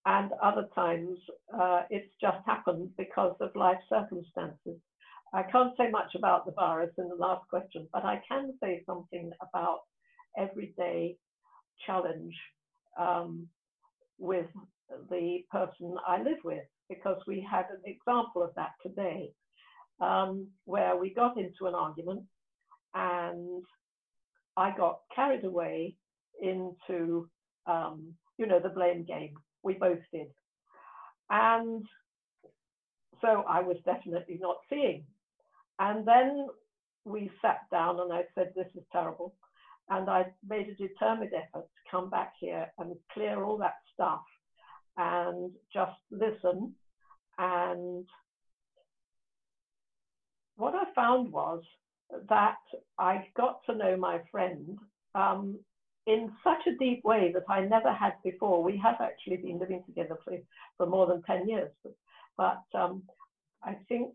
and 0.06 0.32
other 0.42 0.68
times 0.76 1.18
uh, 1.60 1.82
it's 1.90 2.14
just 2.22 2.38
happened 2.46 2.90
because 2.98 3.36
of 3.40 3.56
life 3.56 3.80
circumstances. 3.90 4.80
I 5.36 5.44
can't 5.44 5.76
say 5.78 5.90
much 5.90 6.16
about 6.16 6.46
the 6.46 6.54
virus 6.54 6.92
in 6.98 7.10
the 7.10 7.16
last 7.16 7.46
question, 7.50 7.90
but 7.92 8.06
I 8.06 8.22
can 8.26 8.54
say 8.64 8.84
something 8.86 9.32
about 9.42 9.80
everyday 10.38 11.18
challenge 11.86 12.34
um, 12.98 13.46
with 14.18 14.46
the 15.10 15.40
person 15.52 15.96
I 16.08 16.22
live 16.22 16.38
with, 16.46 16.64
because 16.88 17.22
we 17.28 17.46
had 17.50 17.66
an 17.70 17.82
example 17.86 18.44
of 18.44 18.52
that 18.56 18.72
today, 18.82 19.34
um, 20.00 20.48
where 20.64 20.96
we 20.96 21.14
got 21.14 21.38
into 21.38 21.66
an 21.68 21.76
argument 21.76 22.24
and 22.94 23.62
I 24.56 24.74
got 24.78 25.00
carried 25.14 25.44
away 25.44 25.98
into, 26.42 27.30
um, 27.68 28.14
you 28.38 28.48
know, 28.48 28.62
the 28.62 28.70
blame 28.70 29.04
game. 29.04 29.34
We 29.64 29.74
both 29.74 30.00
did. 30.14 30.28
And 31.30 31.84
so 33.22 33.44
I 33.50 33.60
was 33.62 33.78
definitely 33.86 34.38
not 34.42 34.58
seeing 34.70 35.04
and 35.80 36.08
then 36.08 36.48
we 37.04 37.32
sat 37.42 37.62
down 37.72 38.00
and 38.00 38.12
I 38.12 38.24
said, 38.34 38.54
This 38.56 38.68
is 38.76 38.84
terrible. 38.92 39.36
And 39.90 40.10
I 40.10 40.26
made 40.48 40.68
a 40.70 40.76
determined 40.76 41.32
effort 41.34 41.66
to 41.66 41.92
come 41.92 42.10
back 42.10 42.34
here 42.40 42.68
and 42.80 42.96
clear 43.14 43.44
all 43.44 43.58
that 43.58 43.76
stuff 43.94 44.24
and 44.98 45.52
just 45.72 46.00
listen. 46.10 46.74
And 47.38 48.06
what 50.56 50.74
I 50.74 50.86
found 50.96 51.32
was 51.32 51.62
that 52.30 52.58
I 52.98 53.28
got 53.38 53.60
to 53.66 53.76
know 53.76 53.98
my 53.98 54.22
friend 54.32 54.80
um, 55.14 55.60
in 56.08 56.32
such 56.44 56.66
a 56.68 56.78
deep 56.78 57.04
way 57.04 57.32
that 57.34 57.44
I 57.50 57.62
never 57.62 57.92
had 57.92 58.14
before. 58.24 58.64
We 58.64 58.78
have 58.78 59.02
actually 59.02 59.38
been 59.38 59.60
living 59.60 59.84
together 59.86 60.18
for, 60.24 60.38
for 60.78 60.86
more 60.88 61.08
than 61.08 61.22
10 61.24 61.48
years. 61.48 61.72
But, 61.84 61.96
but 62.38 62.80
um, 62.80 63.04
I 63.64 63.76
think 63.88 64.14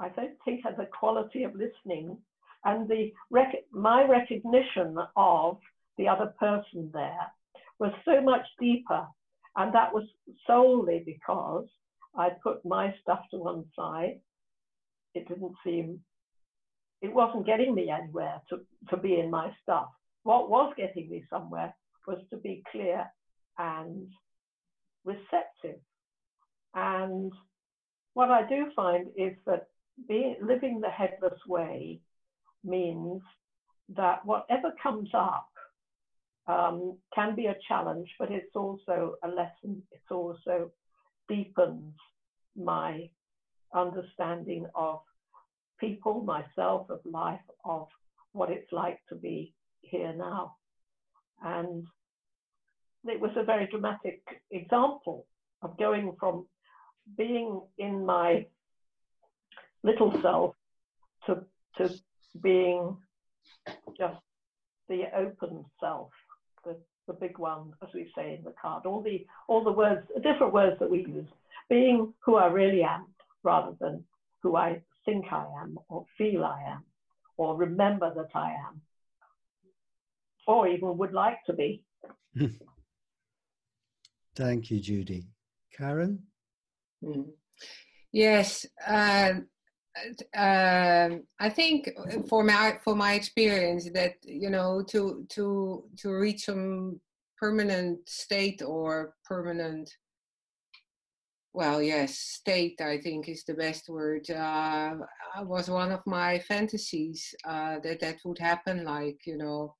I 0.00 0.08
don't 0.10 0.36
think 0.44 0.62
has 0.64 0.74
a 0.78 0.86
quality 0.86 1.44
of 1.44 1.54
listening 1.54 2.16
and 2.64 2.88
the 2.88 3.12
rec- 3.30 3.64
my 3.72 4.04
recognition 4.04 4.96
of 5.16 5.58
the 5.98 6.08
other 6.08 6.32
person 6.38 6.90
there 6.92 7.26
was 7.78 7.92
so 8.04 8.20
much 8.20 8.46
deeper 8.60 9.06
and 9.56 9.74
that 9.74 9.92
was 9.92 10.04
solely 10.46 11.02
because 11.04 11.66
I 12.16 12.30
put 12.42 12.64
my 12.64 12.94
stuff 13.02 13.20
to 13.30 13.38
one 13.38 13.64
side. 13.76 14.20
It 15.14 15.28
didn't 15.28 15.54
seem, 15.64 16.00
it 17.00 17.12
wasn't 17.12 17.46
getting 17.46 17.74
me 17.74 17.90
anywhere 17.90 18.40
to, 18.50 18.60
to 18.90 18.96
be 18.96 19.18
in 19.18 19.30
my 19.30 19.52
stuff. 19.62 19.88
What 20.22 20.48
was 20.48 20.72
getting 20.76 21.10
me 21.10 21.24
somewhere 21.28 21.74
was 22.06 22.18
to 22.30 22.36
be 22.36 22.62
clear 22.70 23.06
and 23.58 24.08
receptive. 25.04 25.80
And 26.74 27.32
what 28.14 28.30
I 28.30 28.46
do 28.48 28.70
find 28.74 29.08
is 29.16 29.32
that 29.46 29.66
living 30.08 30.80
the 30.80 30.90
headless 30.90 31.38
way 31.46 32.00
means 32.64 33.22
that 33.96 34.24
whatever 34.24 34.72
comes 34.82 35.10
up 35.14 35.48
um, 36.46 36.96
can 37.14 37.34
be 37.34 37.46
a 37.46 37.56
challenge, 37.68 38.08
but 38.18 38.30
it's 38.30 38.54
also 38.54 39.14
a 39.22 39.28
lesson. 39.28 39.82
It 39.92 40.12
also 40.12 40.70
deepens 41.28 41.94
my 42.56 43.08
understanding 43.74 44.66
of 44.74 45.00
people, 45.78 46.22
myself, 46.22 46.90
of 46.90 47.00
life, 47.04 47.40
of 47.64 47.86
what 48.32 48.50
it's 48.50 48.70
like 48.72 48.98
to 49.08 49.14
be 49.14 49.54
here 49.82 50.14
now. 50.16 50.56
And 51.42 51.86
it 53.04 53.20
was 53.20 53.32
a 53.36 53.44
very 53.44 53.66
dramatic 53.66 54.22
example 54.50 55.26
of 55.62 55.76
going 55.78 56.16
from 56.18 56.46
being 57.16 57.60
in 57.78 58.04
my 58.06 58.46
little 59.82 60.12
self 60.22 60.54
to, 61.26 61.44
to 61.78 61.90
being 62.42 62.96
just 63.98 64.18
the 64.88 65.04
open 65.16 65.64
self, 65.80 66.10
the, 66.64 66.76
the 67.06 67.12
big 67.12 67.38
one, 67.38 67.72
as 67.82 67.88
we 67.94 68.10
say 68.16 68.36
in 68.38 68.44
the 68.44 68.54
card, 68.60 68.86
all 68.86 69.02
the, 69.02 69.26
all 69.48 69.64
the 69.64 69.72
words, 69.72 70.06
different 70.22 70.52
words 70.52 70.78
that 70.80 70.90
we 70.90 70.98
use, 71.00 71.26
being 71.68 72.12
who 72.24 72.36
I 72.36 72.46
really 72.46 72.82
am 72.82 73.06
rather 73.42 73.74
than 73.80 74.04
who 74.42 74.56
I 74.56 74.80
think 75.04 75.26
I 75.32 75.46
am 75.62 75.78
or 75.88 76.06
feel 76.16 76.44
I 76.44 76.62
am 76.68 76.84
or 77.36 77.56
remember 77.56 78.12
that 78.14 78.30
I 78.34 78.52
am 78.52 78.80
or 80.46 80.68
even 80.68 80.96
would 80.98 81.12
like 81.12 81.44
to 81.46 81.52
be. 81.52 81.82
Thank 84.36 84.70
you, 84.70 84.80
Judy. 84.80 85.26
Karen? 85.76 86.22
Mm. 87.02 87.26
Yes, 88.12 88.66
um, 88.86 89.46
um, 90.34 91.22
I 91.38 91.48
think 91.50 91.90
for 92.28 92.42
my 92.42 92.78
for 92.82 92.94
my 92.94 93.14
experience 93.14 93.90
that 93.92 94.14
you 94.22 94.50
know 94.50 94.82
to 94.88 95.26
to 95.30 95.84
to 95.98 96.10
reach 96.12 96.46
some 96.46 97.00
permanent 97.38 98.08
state 98.08 98.62
or 98.62 99.14
permanent 99.24 99.90
well 101.54 101.82
yes 101.82 102.18
state 102.18 102.80
i 102.80 102.96
think 102.96 103.28
is 103.28 103.44
the 103.44 103.54
best 103.54 103.88
word 103.88 104.28
uh, 104.30 104.94
was 105.42 105.68
one 105.68 105.92
of 105.92 106.00
my 106.06 106.38
fantasies 106.38 107.34
uh, 107.44 107.78
that 107.80 108.00
that 108.00 108.16
would 108.24 108.38
happen 108.38 108.84
like 108.84 109.18
you 109.26 109.36
know 109.36 109.74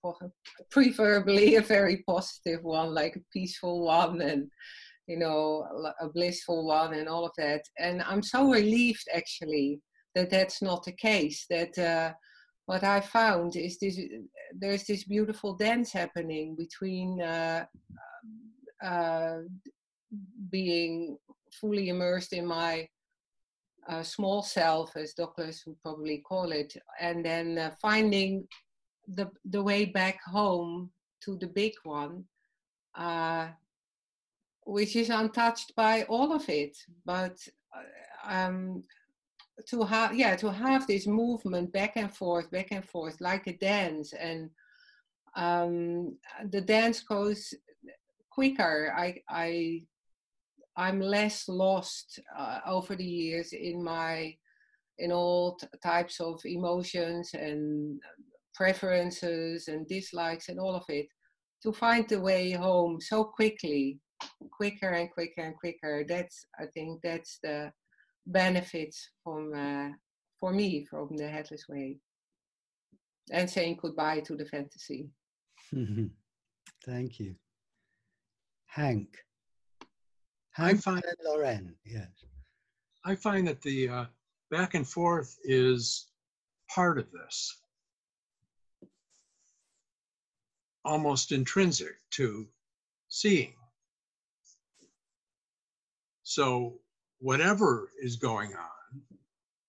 preferably 0.71 1.57
a 1.57 1.63
very 1.63 2.03
positive 2.07 2.63
one 2.63 2.93
like 2.93 3.17
a 3.17 3.25
peaceful 3.33 3.85
one 3.87 4.21
and 4.21 4.51
you 5.07 5.17
know 5.17 5.67
a 6.01 6.09
blissful 6.09 6.67
one 6.67 6.95
and 6.95 7.09
all 7.09 7.25
of 7.25 7.33
that. 7.39 7.63
And 7.79 8.03
i'm 8.03 8.23
so 8.23 8.51
relieved 8.51 9.07
actually 9.15 9.81
that 10.15 10.31
that's 10.31 10.63
not 10.63 10.85
the 10.85 10.93
case 10.93 11.47
that 11.49 11.77
uh, 11.79 12.13
what 12.67 12.85
i 12.85 13.01
found 13.01 13.57
is 13.57 13.79
this 13.79 13.99
there's 14.55 14.85
this 14.85 15.05
beautiful 15.05 15.55
dance 15.55 15.93
happening 15.93 16.55
between 16.57 17.21
uh, 17.21 17.65
uh, 18.83 19.39
being 20.51 21.17
fully 21.61 21.89
immersed 21.89 22.33
in 22.33 22.47
my 22.47 22.89
uh, 23.89 24.03
small 24.03 24.43
self, 24.43 24.97
as 24.97 25.15
Douglas 25.15 25.65
would 25.67 25.81
probably 25.83 26.19
call 26.19 26.53
it, 26.53 26.77
and 27.01 27.25
then 27.25 27.59
uh, 27.59 27.71
finding 27.81 28.47
the 29.09 29.29
the 29.45 29.63
way 29.63 29.85
back 29.85 30.19
home 30.25 30.91
to 31.25 31.37
the 31.37 31.49
big 31.49 31.73
one, 31.83 32.25
uh, 32.95 33.49
which 34.65 34.95
is 34.95 35.11
untouched 35.11 35.75
by 35.75 36.05
all 36.05 36.33
of 36.33 36.49
it. 36.49 36.77
But 37.05 37.37
um, 38.25 38.85
to 39.69 39.83
have 39.85 40.15
yeah 40.15 40.37
to 40.37 40.51
have 40.51 40.87
this 40.87 41.07
movement 41.07 41.73
back 41.73 41.93
and 41.97 42.15
forth, 42.15 42.51
back 42.51 42.69
and 42.71 42.85
forth, 42.85 43.21
like 43.21 43.47
a 43.47 43.57
dance, 43.57 44.13
and 44.13 44.51
um, 45.37 46.17
the 46.51 46.61
dance 46.61 47.01
goes 47.01 47.55
quicker. 48.31 48.93
I 48.97 49.21
I 49.29 49.83
I'm 50.77 51.01
less 51.01 51.49
lost 51.49 52.21
uh, 52.37 52.61
over 52.67 52.97
the 52.97 53.05
years 53.05 53.53
in 53.53 53.83
my 53.83 54.35
in 54.99 55.13
all 55.13 55.57
t- 55.57 55.67
types 55.83 56.21
of 56.21 56.41
emotions 56.45 57.31
and 57.35 58.01
preferences 58.55 59.69
and 59.69 59.87
dislikes 59.89 60.49
and 60.49 60.61
all 60.61 60.75
of 60.75 60.85
it 60.89 61.07
to 61.63 61.73
find 61.73 62.09
the 62.09 62.21
way 62.21 62.53
home 62.53 63.01
so 63.01 63.25
quickly 63.25 63.99
quicker 64.51 64.91
and 64.91 65.11
quicker 65.11 65.43
and 65.43 65.57
quicker 65.57 66.05
that's 66.07 66.47
i 66.61 66.67
think 66.75 67.01
that's 67.03 67.39
the 67.43 67.73
benefits 68.27 69.11
from 69.23 69.53
uh, 69.55 69.95
for 70.41 70.53
me 70.53 70.85
from 70.89 71.17
the 71.17 71.29
headless 71.29 71.69
way. 71.69 71.99
And 73.31 73.49
saying 73.49 73.79
goodbye 73.81 74.21
to 74.21 74.37
the 74.37 74.45
fantasy. 74.47 75.09
Thank 76.85 77.21
you. 77.21 77.37
Hank. 78.67 79.17
I 80.59 80.75
find 80.75 81.03
Lorraine, 81.25 81.75
yes. 81.85 82.09
I 83.05 83.15
find 83.15 83.47
that 83.49 83.63
the 83.63 83.89
uh, 83.89 84.05
back 84.51 84.75
and 84.75 84.87
forth 84.87 85.39
is 85.45 86.09
part 86.69 86.99
of 86.99 87.11
this, 87.11 87.59
almost 90.85 91.33
intrinsic 91.33 91.97
to 92.11 92.47
seeing. 93.09 93.55
So 96.23 96.82
whatever 97.23 97.89
is 98.03 98.17
going 98.17 98.53
on, 98.55 99.01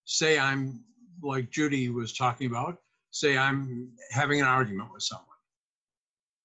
say 0.06 0.38
I'm 0.38 0.84
like 1.22 1.52
Judy 1.52 1.90
was 1.90 2.14
talking 2.14 2.48
about, 2.48 2.80
say 3.12 3.38
I'm 3.38 3.90
having 4.12 4.42
an 4.42 4.48
argument 4.48 4.92
with 4.92 5.04
someone 5.04 5.28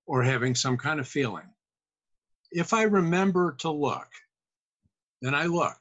or 0.06 0.22
having 0.22 0.54
some 0.54 0.76
kind 0.76 1.00
of 1.00 1.08
feeling. 1.08 1.48
If 2.52 2.72
I 2.72 2.82
remember 2.82 3.56
to 3.58 3.70
look 3.70 4.08
then 5.20 5.34
I 5.34 5.46
look. 5.46 5.76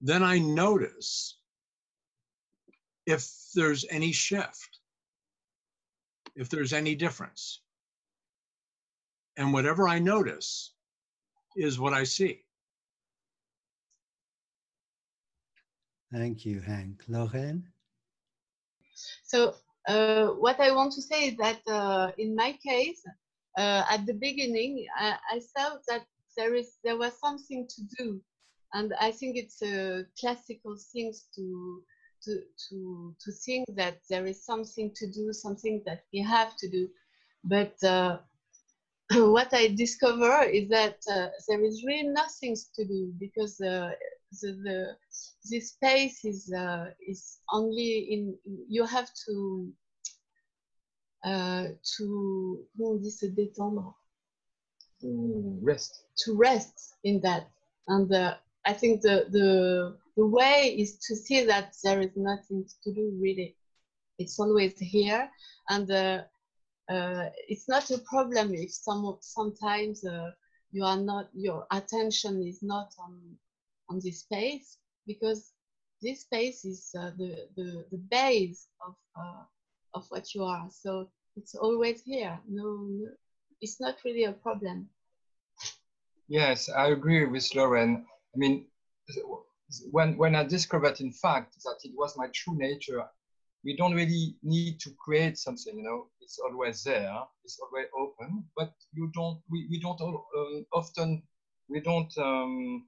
Then 0.00 0.22
I 0.22 0.38
notice 0.38 1.38
if 3.06 3.28
there's 3.54 3.84
any 3.90 4.12
shift, 4.12 4.78
if 6.36 6.48
there's 6.48 6.72
any 6.72 6.94
difference. 6.94 7.60
And 9.36 9.52
whatever 9.52 9.88
I 9.88 9.98
notice 9.98 10.72
is 11.56 11.78
what 11.78 11.92
I 11.92 12.04
see. 12.04 12.42
Thank 16.12 16.44
you, 16.46 16.60
Hank. 16.60 17.04
Lorraine? 17.08 17.64
So, 19.24 19.54
uh, 19.86 20.28
what 20.28 20.60
I 20.60 20.72
want 20.72 20.92
to 20.94 21.02
say 21.02 21.28
is 21.28 21.36
that 21.36 21.60
uh, 21.68 22.12
in 22.18 22.34
my 22.34 22.58
case, 22.66 23.02
uh, 23.56 23.84
at 23.90 24.06
the 24.06 24.14
beginning, 24.14 24.86
I, 24.96 25.16
I, 25.32 25.40
felt 25.56 25.82
that 25.88 26.04
there 26.36 26.54
is 26.54 26.76
there 26.84 26.96
was 26.96 27.12
something 27.18 27.66
to 27.68 27.82
do 27.98 28.20
and 28.74 28.94
i 29.00 29.10
think 29.10 29.36
it's 29.36 29.62
a 29.62 30.04
classical 30.18 30.76
thing 30.92 31.12
to 31.34 31.82
to 32.22 32.40
to 32.68 33.14
to 33.22 33.32
think 33.44 33.64
that 33.74 33.98
there 34.10 34.26
is 34.26 34.44
something 34.44 34.90
to 34.94 35.06
do 35.10 35.32
something 35.32 35.82
that 35.86 36.02
we 36.12 36.20
have 36.20 36.56
to 36.56 36.68
do 36.68 36.88
but 37.44 37.74
uh, 37.84 38.18
what 39.36 39.52
i 39.52 39.68
discover 39.68 40.42
is 40.42 40.68
that 40.68 40.98
uh, 41.10 41.28
there 41.48 41.62
is 41.64 41.84
really 41.86 42.08
nothing 42.08 42.56
to 42.74 42.84
do 42.84 43.12
because 43.18 43.60
uh, 43.60 43.90
the, 44.32 44.52
the 44.64 44.96
this 45.50 45.70
space 45.70 46.24
is 46.24 46.52
uh, 46.52 46.86
is 47.06 47.38
only 47.52 47.98
in 48.12 48.36
you 48.68 48.84
have 48.84 49.08
to 49.26 49.72
uh, 51.24 51.64
to 51.96 52.66
comment 52.76 52.94
on 52.94 53.02
dit 53.02 53.10
se 53.10 53.28
détendre. 53.28 53.94
To 55.00 55.58
rest. 55.62 56.04
To 56.24 56.36
rest 56.36 56.94
in 57.04 57.20
that. 57.20 57.48
And 57.86 58.12
uh, 58.12 58.34
i 58.66 58.72
think 58.72 59.00
the 59.00 59.26
the 59.30 59.96
the 60.16 60.26
way 60.26 60.76
is 60.76 60.98
to 60.98 61.14
see 61.16 61.44
that 61.44 61.74
there 61.84 62.00
is 62.00 62.16
nothing 62.16 62.66
to 62.82 62.92
do 62.92 63.16
really. 63.20 63.56
It's 64.18 64.38
always 64.40 64.76
here. 64.78 65.30
And 65.68 65.90
uh, 65.90 66.22
uh, 66.88 67.30
it's 67.46 67.68
not 67.68 67.90
a 67.90 67.98
problem 67.98 68.54
if 68.54 68.72
some 68.72 69.16
sometimes 69.20 70.04
uh, 70.04 70.30
you 70.72 70.84
are 70.84 70.96
not 70.96 71.28
your 71.34 71.66
attention 71.70 72.42
is 72.42 72.62
not 72.62 72.92
on 72.98 73.38
on 73.88 74.00
this 74.02 74.20
space 74.20 74.78
because 75.06 75.52
this 76.02 76.20
space 76.20 76.64
is 76.64 76.94
uh, 76.98 77.10
the, 77.18 77.48
the 77.56 77.84
the 77.90 77.98
base 78.10 78.68
of 78.86 78.94
uh, 79.16 79.42
of 79.94 80.06
what 80.10 80.34
you 80.34 80.44
are 80.44 80.68
so 80.70 81.08
it's 81.36 81.54
always 81.54 82.02
here 82.02 82.38
no, 82.48 82.86
no 82.90 83.08
it's 83.60 83.80
not 83.80 83.96
really 84.04 84.24
a 84.24 84.32
problem. 84.32 84.88
Yes, 86.28 86.68
I 86.68 86.88
agree 86.88 87.24
with 87.26 87.54
Lorraine. 87.54 88.04
I 88.34 88.36
mean, 88.38 88.66
when, 89.90 90.16
when 90.16 90.34
I 90.34 90.44
discovered, 90.44 91.00
in 91.00 91.12
fact, 91.12 91.56
that 91.64 91.78
it 91.84 91.92
was 91.96 92.16
my 92.16 92.28
true 92.34 92.56
nature, 92.56 93.04
we 93.64 93.76
don't 93.76 93.94
really 93.94 94.36
need 94.42 94.78
to 94.80 94.90
create 95.02 95.36
something, 95.36 95.76
you 95.76 95.82
know, 95.82 96.06
it's 96.20 96.38
always 96.38 96.84
there, 96.84 97.12
it's 97.44 97.58
always 97.60 97.86
open, 97.98 98.44
but 98.56 98.72
you 98.92 99.10
don't, 99.14 99.40
we, 99.50 99.66
we 99.70 99.80
don't 99.80 100.00
all, 100.00 100.26
um, 100.36 100.66
often, 100.72 101.22
we 101.68 101.80
don't 101.80 102.16
um, 102.18 102.86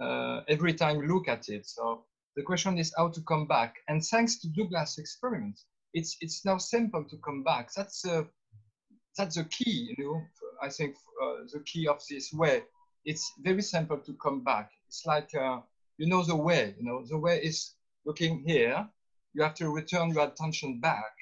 uh, 0.00 0.40
every 0.48 0.74
time 0.74 1.00
you 1.00 1.06
look 1.06 1.28
at 1.28 1.48
it. 1.48 1.66
So 1.66 2.04
the 2.36 2.42
question 2.42 2.78
is 2.78 2.92
how 2.96 3.08
to 3.08 3.20
come 3.22 3.46
back. 3.46 3.76
And 3.88 4.04
thanks 4.04 4.36
to 4.40 4.48
Douglas 4.48 4.98
experiment, 4.98 5.60
it's, 5.94 6.16
it's 6.20 6.44
now 6.44 6.58
simple 6.58 7.04
to 7.04 7.16
come 7.18 7.42
back. 7.42 7.72
That's 7.74 8.04
a, 8.06 8.26
that's 9.16 9.36
the 9.36 9.44
key, 9.44 9.94
you 9.96 10.04
know, 10.04 10.20
I 10.62 10.68
think 10.68 10.96
uh, 11.22 11.44
the 11.52 11.60
key 11.60 11.88
of 11.88 12.02
this 12.10 12.32
way. 12.32 12.62
It's 13.04 13.32
very 13.42 13.62
simple 13.62 13.98
to 13.98 14.12
come 14.14 14.44
back. 14.44 14.70
It's 14.88 15.06
like, 15.06 15.34
uh, 15.34 15.60
you 15.98 16.08
know, 16.08 16.22
the 16.24 16.36
way, 16.36 16.74
you 16.78 16.84
know, 16.84 17.04
the 17.04 17.18
way 17.18 17.40
is 17.42 17.72
looking 18.04 18.44
here. 18.46 18.88
You 19.34 19.42
have 19.42 19.54
to 19.54 19.70
return 19.70 20.10
your 20.10 20.24
attention 20.26 20.80
back. 20.80 21.12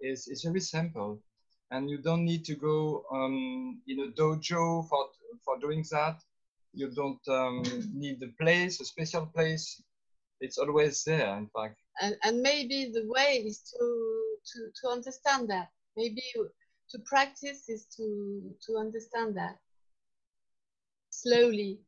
It's, 0.00 0.28
it's 0.28 0.44
very 0.44 0.60
simple. 0.60 1.22
and 1.70 1.90
you 1.90 1.98
don't 1.98 2.24
need 2.24 2.44
to 2.46 2.54
go 2.54 3.04
um, 3.12 3.80
in 3.86 4.00
a 4.00 4.08
dojo 4.08 4.88
for 4.88 5.06
for 5.44 5.58
doing 5.58 5.84
that. 5.90 6.22
You 6.72 6.90
don't 6.90 7.26
um, 7.28 7.62
need 7.92 8.22
a 8.22 8.42
place, 8.42 8.80
a 8.80 8.84
special 8.84 9.26
place. 9.26 9.82
It's 10.40 10.58
always 10.58 11.02
there, 11.04 11.36
in 11.36 11.48
fact. 11.54 11.78
And, 12.00 12.16
and 12.22 12.40
maybe 12.40 12.92
the 12.92 13.06
way 13.06 13.44
is 13.46 13.60
to, 13.70 14.36
to, 14.52 14.70
to 14.82 14.88
understand 14.88 15.50
that. 15.50 15.68
Maybe 15.96 16.22
to 16.90 16.98
practice 17.04 17.68
is 17.68 17.86
to, 17.96 18.54
to 18.66 18.76
understand 18.76 19.36
that 19.36 19.56
slowly. 21.10 21.80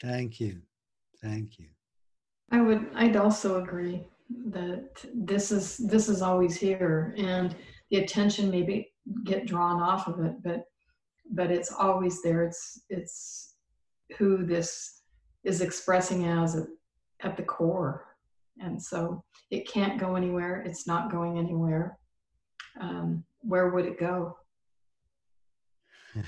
Thank 0.00 0.40
you. 0.40 0.62
Thank 1.22 1.58
you. 1.58 1.66
I 2.50 2.62
would, 2.62 2.86
I'd 2.94 3.16
also 3.16 3.62
agree 3.62 4.06
that 4.46 5.04
this 5.14 5.52
is, 5.52 5.76
this 5.76 6.08
is 6.08 6.22
always 6.22 6.56
here 6.56 7.14
and 7.18 7.54
the 7.90 7.98
attention 7.98 8.50
maybe 8.50 8.92
get 9.24 9.46
drawn 9.46 9.82
off 9.82 10.08
of 10.08 10.24
it, 10.24 10.42
but, 10.42 10.64
but 11.30 11.50
it's 11.50 11.72
always 11.72 12.22
there. 12.22 12.42
It's, 12.44 12.82
it's 12.88 13.54
who 14.18 14.44
this 14.44 15.02
is 15.44 15.60
expressing 15.60 16.26
as 16.26 16.56
at, 16.56 16.66
at 17.22 17.36
the 17.36 17.42
core. 17.42 18.06
And 18.60 18.82
so 18.82 19.22
it 19.50 19.68
can't 19.68 19.98
go 19.98 20.16
anywhere. 20.16 20.62
It's 20.66 20.86
not 20.86 21.10
going 21.10 21.38
anywhere. 21.38 21.98
Um, 22.80 23.24
where 23.40 23.70
would 23.70 23.86
it 23.86 23.98
go? 23.98 24.36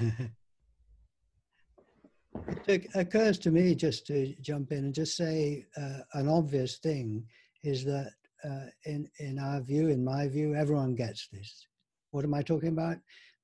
It 2.67 2.89
occurs 2.95 3.39
to 3.41 3.51
me 3.51 3.75
just 3.75 4.07
to 4.07 4.35
jump 4.41 4.73
in 4.73 4.85
and 4.85 4.95
just 4.95 5.17
say 5.17 5.67
uh, 5.77 5.99
an 6.15 6.29
obvious 6.29 6.79
thing 6.79 7.27
is 7.63 7.85
that 7.85 8.13
uh, 8.45 8.67
in 8.85 9.09
in 9.19 9.39
our 9.39 9.61
view, 9.61 9.89
in 9.89 10.05
my 10.05 10.29
view, 10.29 10.55
everyone 10.55 10.95
gets 10.95 11.29
this. 11.29 11.67
What 12.11 12.25
am 12.25 12.35
I 12.35 12.43
talking 12.43 12.71
about? 12.71 12.97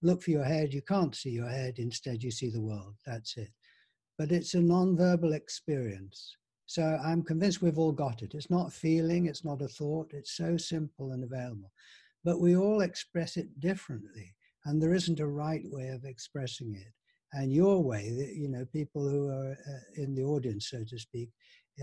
Look 0.02 0.22
for 0.22 0.30
your 0.30 0.44
head. 0.44 0.72
You 0.72 0.82
can't 0.82 1.14
see 1.14 1.30
your 1.30 1.48
head. 1.48 1.74
Instead, 1.78 2.22
you 2.22 2.30
see 2.30 2.50
the 2.50 2.60
world. 2.60 2.94
That's 3.06 3.36
it. 3.36 3.50
But 4.16 4.32
it's 4.32 4.54
a 4.54 4.60
non-verbal 4.60 5.32
experience. 5.32 6.36
So 6.66 6.98
I'm 7.02 7.22
convinced 7.22 7.62
we've 7.62 7.78
all 7.78 7.92
got 7.92 8.22
it. 8.22 8.34
It's 8.34 8.50
not 8.50 8.72
feeling. 8.72 9.26
It's 9.26 9.44
not 9.44 9.62
a 9.62 9.68
thought. 9.68 10.12
It's 10.12 10.36
so 10.36 10.56
simple 10.56 11.12
and 11.12 11.24
available. 11.24 11.72
But 12.24 12.40
we 12.40 12.56
all 12.56 12.82
express 12.82 13.36
it 13.36 13.60
differently, 13.60 14.34
and 14.64 14.82
there 14.82 14.92
isn't 14.92 15.20
a 15.20 15.26
right 15.26 15.62
way 15.70 15.88
of 15.88 16.04
expressing 16.04 16.74
it 16.74 16.92
and 17.32 17.52
your 17.52 17.82
way, 17.82 18.32
you 18.34 18.48
know, 18.48 18.64
people 18.72 19.08
who 19.08 19.28
are 19.28 19.52
uh, 19.52 20.02
in 20.02 20.14
the 20.14 20.22
audience, 20.22 20.70
so 20.70 20.82
to 20.88 20.98
speak, 20.98 21.30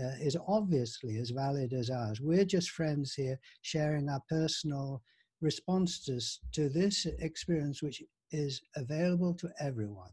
uh, 0.02 0.16
is 0.20 0.36
obviously 0.48 1.18
as 1.18 1.30
valid 1.30 1.72
as 1.72 1.88
ours. 1.88 2.20
We're 2.20 2.44
just 2.44 2.70
friends 2.70 3.14
here 3.14 3.38
sharing 3.62 4.08
our 4.08 4.22
personal 4.28 5.02
responses 5.40 6.40
to 6.52 6.68
this 6.68 7.06
experience, 7.20 7.82
which 7.82 8.02
is 8.32 8.62
available 8.76 9.34
to 9.34 9.48
everyone. 9.60 10.10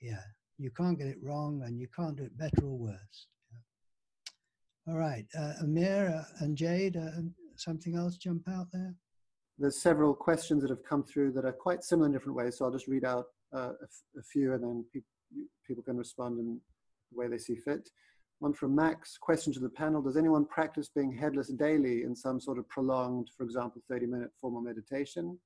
Yeah, 0.00 0.22
you 0.58 0.70
can't 0.70 0.98
get 0.98 1.08
it 1.08 1.18
wrong 1.22 1.62
and 1.64 1.78
you 1.78 1.88
can't 1.94 2.16
do 2.16 2.24
it 2.24 2.38
better 2.38 2.64
or 2.64 2.78
worse. 2.78 3.26
Yeah. 3.50 4.92
All 4.92 4.98
right, 4.98 5.26
uh, 5.38 5.52
Amir 5.62 6.08
uh, 6.08 6.44
and 6.44 6.56
Jade, 6.56 6.96
uh, 6.96 7.20
something 7.56 7.96
else 7.96 8.16
jump 8.16 8.48
out 8.48 8.68
there? 8.72 8.94
There's 9.58 9.80
several 9.80 10.14
questions 10.14 10.62
that 10.62 10.70
have 10.70 10.84
come 10.84 11.02
through 11.02 11.32
that 11.32 11.44
are 11.44 11.52
quite 11.52 11.82
similar 11.82 12.06
in 12.06 12.12
different 12.12 12.36
ways, 12.36 12.58
so 12.58 12.64
I'll 12.64 12.70
just 12.70 12.88
read 12.88 13.04
out 13.04 13.26
uh, 13.54 13.72
a, 14.18 14.22
few 14.22 14.52
and 14.52 14.62
then 14.62 14.84
pe 14.92 15.00
people 15.66 15.82
can 15.82 15.96
respond 15.96 16.38
in 16.38 16.60
the 17.10 17.18
way 17.18 17.28
they 17.28 17.38
see 17.38 17.56
fit. 17.56 17.88
One 18.38 18.52
from 18.52 18.74
Max, 18.74 19.16
question 19.16 19.52
to 19.54 19.60
the 19.60 19.70
panel, 19.70 20.02
does 20.02 20.16
anyone 20.16 20.44
practice 20.44 20.90
being 20.94 21.10
headless 21.10 21.48
daily 21.48 22.02
in 22.02 22.14
some 22.14 22.38
sort 22.38 22.58
of 22.58 22.68
prolonged, 22.68 23.30
for 23.36 23.44
example, 23.44 23.80
30 23.88 24.06
minute 24.06 24.30
formal 24.40 24.60
meditation? 24.60 25.38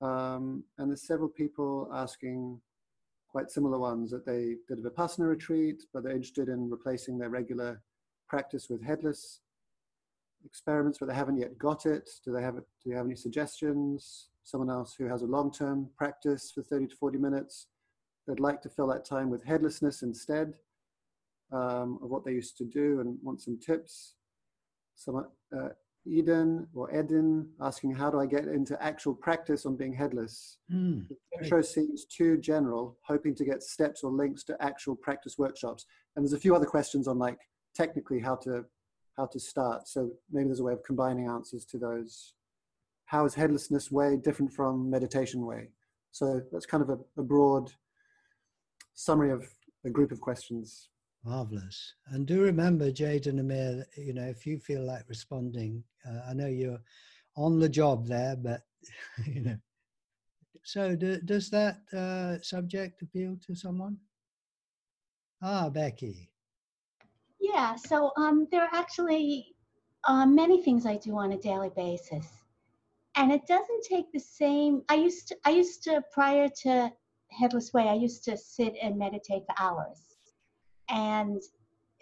Um, 0.00 0.64
and 0.78 0.90
there's 0.90 1.06
several 1.06 1.28
people 1.28 1.88
asking 1.94 2.60
quite 3.28 3.50
similar 3.50 3.78
ones 3.78 4.10
that 4.10 4.26
they 4.26 4.56
did 4.68 4.84
a 4.84 4.90
Vipassana 4.90 5.28
retreat, 5.28 5.84
but 5.94 6.02
they're 6.02 6.12
interested 6.12 6.48
in 6.48 6.68
replacing 6.68 7.18
their 7.18 7.30
regular 7.30 7.80
practice 8.28 8.68
with 8.68 8.82
headless 8.84 9.40
experiments, 10.44 10.98
but 10.98 11.06
they 11.06 11.14
haven't 11.14 11.38
yet 11.38 11.56
got 11.56 11.86
it. 11.86 12.10
Do 12.24 12.32
they 12.32 12.42
have 12.42 12.56
it? 12.56 12.64
Do 12.82 12.90
you 12.90 12.96
have 12.96 13.06
any 13.06 13.14
suggestions? 13.14 14.28
someone 14.44 14.70
else 14.70 14.94
who 14.98 15.06
has 15.06 15.22
a 15.22 15.26
long-term 15.26 15.88
practice 15.96 16.50
for 16.54 16.62
30 16.62 16.88
to 16.88 16.96
40 16.96 17.18
minutes. 17.18 17.68
They'd 18.26 18.40
like 18.40 18.60
to 18.62 18.68
fill 18.68 18.88
that 18.88 19.04
time 19.04 19.30
with 19.30 19.44
headlessness 19.44 20.02
instead 20.02 20.54
um, 21.52 21.98
of 22.02 22.10
what 22.10 22.24
they 22.24 22.32
used 22.32 22.56
to 22.58 22.64
do 22.64 23.00
and 23.00 23.18
want 23.22 23.40
some 23.40 23.58
tips. 23.58 24.14
Someone, 24.94 25.26
uh, 25.56 25.70
Eden 26.04 26.66
or 26.74 26.92
Edin 26.94 27.48
asking, 27.60 27.94
how 27.94 28.10
do 28.10 28.18
I 28.18 28.26
get 28.26 28.46
into 28.46 28.80
actual 28.82 29.14
practice 29.14 29.66
on 29.66 29.76
being 29.76 29.92
headless? 29.92 30.58
Mm, 30.72 31.08
the 31.08 31.16
intro 31.38 31.62
seems 31.62 32.04
too 32.06 32.38
general, 32.38 32.98
hoping 33.02 33.34
to 33.36 33.44
get 33.44 33.62
steps 33.62 34.02
or 34.02 34.10
links 34.10 34.42
to 34.44 34.56
actual 34.60 34.96
practice 34.96 35.38
workshops. 35.38 35.86
And 36.16 36.24
there's 36.24 36.32
a 36.32 36.40
few 36.40 36.54
other 36.54 36.66
questions 36.66 37.06
on 37.06 37.18
like 37.18 37.38
technically 37.74 38.20
how 38.20 38.36
to 38.36 38.64
how 39.16 39.26
to 39.26 39.38
start. 39.38 39.86
So 39.88 40.10
maybe 40.30 40.48
there's 40.48 40.60
a 40.60 40.64
way 40.64 40.72
of 40.72 40.82
combining 40.82 41.28
answers 41.28 41.66
to 41.66 41.78
those 41.78 42.32
how 43.12 43.26
is 43.26 43.34
headlessness 43.34 43.92
way 43.92 44.16
different 44.16 44.50
from 44.50 44.88
meditation 44.88 45.44
way? 45.44 45.68
So 46.12 46.40
that's 46.50 46.64
kind 46.64 46.82
of 46.82 46.88
a, 46.88 46.98
a 47.20 47.22
broad 47.22 47.70
summary 48.94 49.30
of 49.30 49.46
a 49.84 49.90
group 49.90 50.12
of 50.12 50.20
questions. 50.20 50.88
Marvelous. 51.24 51.94
And 52.06 52.26
do 52.26 52.40
remember, 52.40 52.90
Jade 52.90 53.26
and 53.26 53.40
Amir, 53.40 53.86
you 53.96 54.12
know, 54.12 54.24
if 54.24 54.46
you 54.46 54.58
feel 54.58 54.84
like 54.84 55.08
responding, 55.08 55.84
uh, 56.08 56.20
I 56.28 56.34
know 56.34 56.46
you're 56.46 56.80
on 57.36 57.58
the 57.58 57.68
job 57.68 58.06
there, 58.06 58.36
but, 58.36 58.62
you 59.26 59.42
know. 59.42 59.56
So 60.64 60.94
do, 60.94 61.20
does 61.20 61.50
that 61.50 61.78
uh, 61.92 62.40
subject 62.42 63.02
appeal 63.02 63.36
to 63.46 63.54
someone? 63.54 63.98
Ah, 65.42 65.68
Becky. 65.70 66.30
Yeah, 67.40 67.74
so 67.74 68.12
um, 68.16 68.46
there 68.52 68.62
are 68.62 68.74
actually 68.74 69.54
uh, 70.06 70.26
many 70.26 70.62
things 70.62 70.86
I 70.86 70.96
do 70.96 71.16
on 71.18 71.32
a 71.32 71.38
daily 71.38 71.70
basis 71.74 72.42
and 73.16 73.30
it 73.32 73.46
doesn't 73.46 73.84
take 73.84 74.10
the 74.12 74.20
same 74.20 74.82
i 74.88 74.94
used 74.94 75.28
to 75.28 75.36
i 75.44 75.50
used 75.50 75.82
to 75.82 76.02
prior 76.12 76.48
to 76.48 76.90
headless 77.30 77.72
way 77.72 77.88
i 77.88 77.94
used 77.94 78.24
to 78.24 78.36
sit 78.36 78.74
and 78.82 78.98
meditate 78.98 79.42
for 79.46 79.54
hours 79.58 80.11
and 80.92 81.42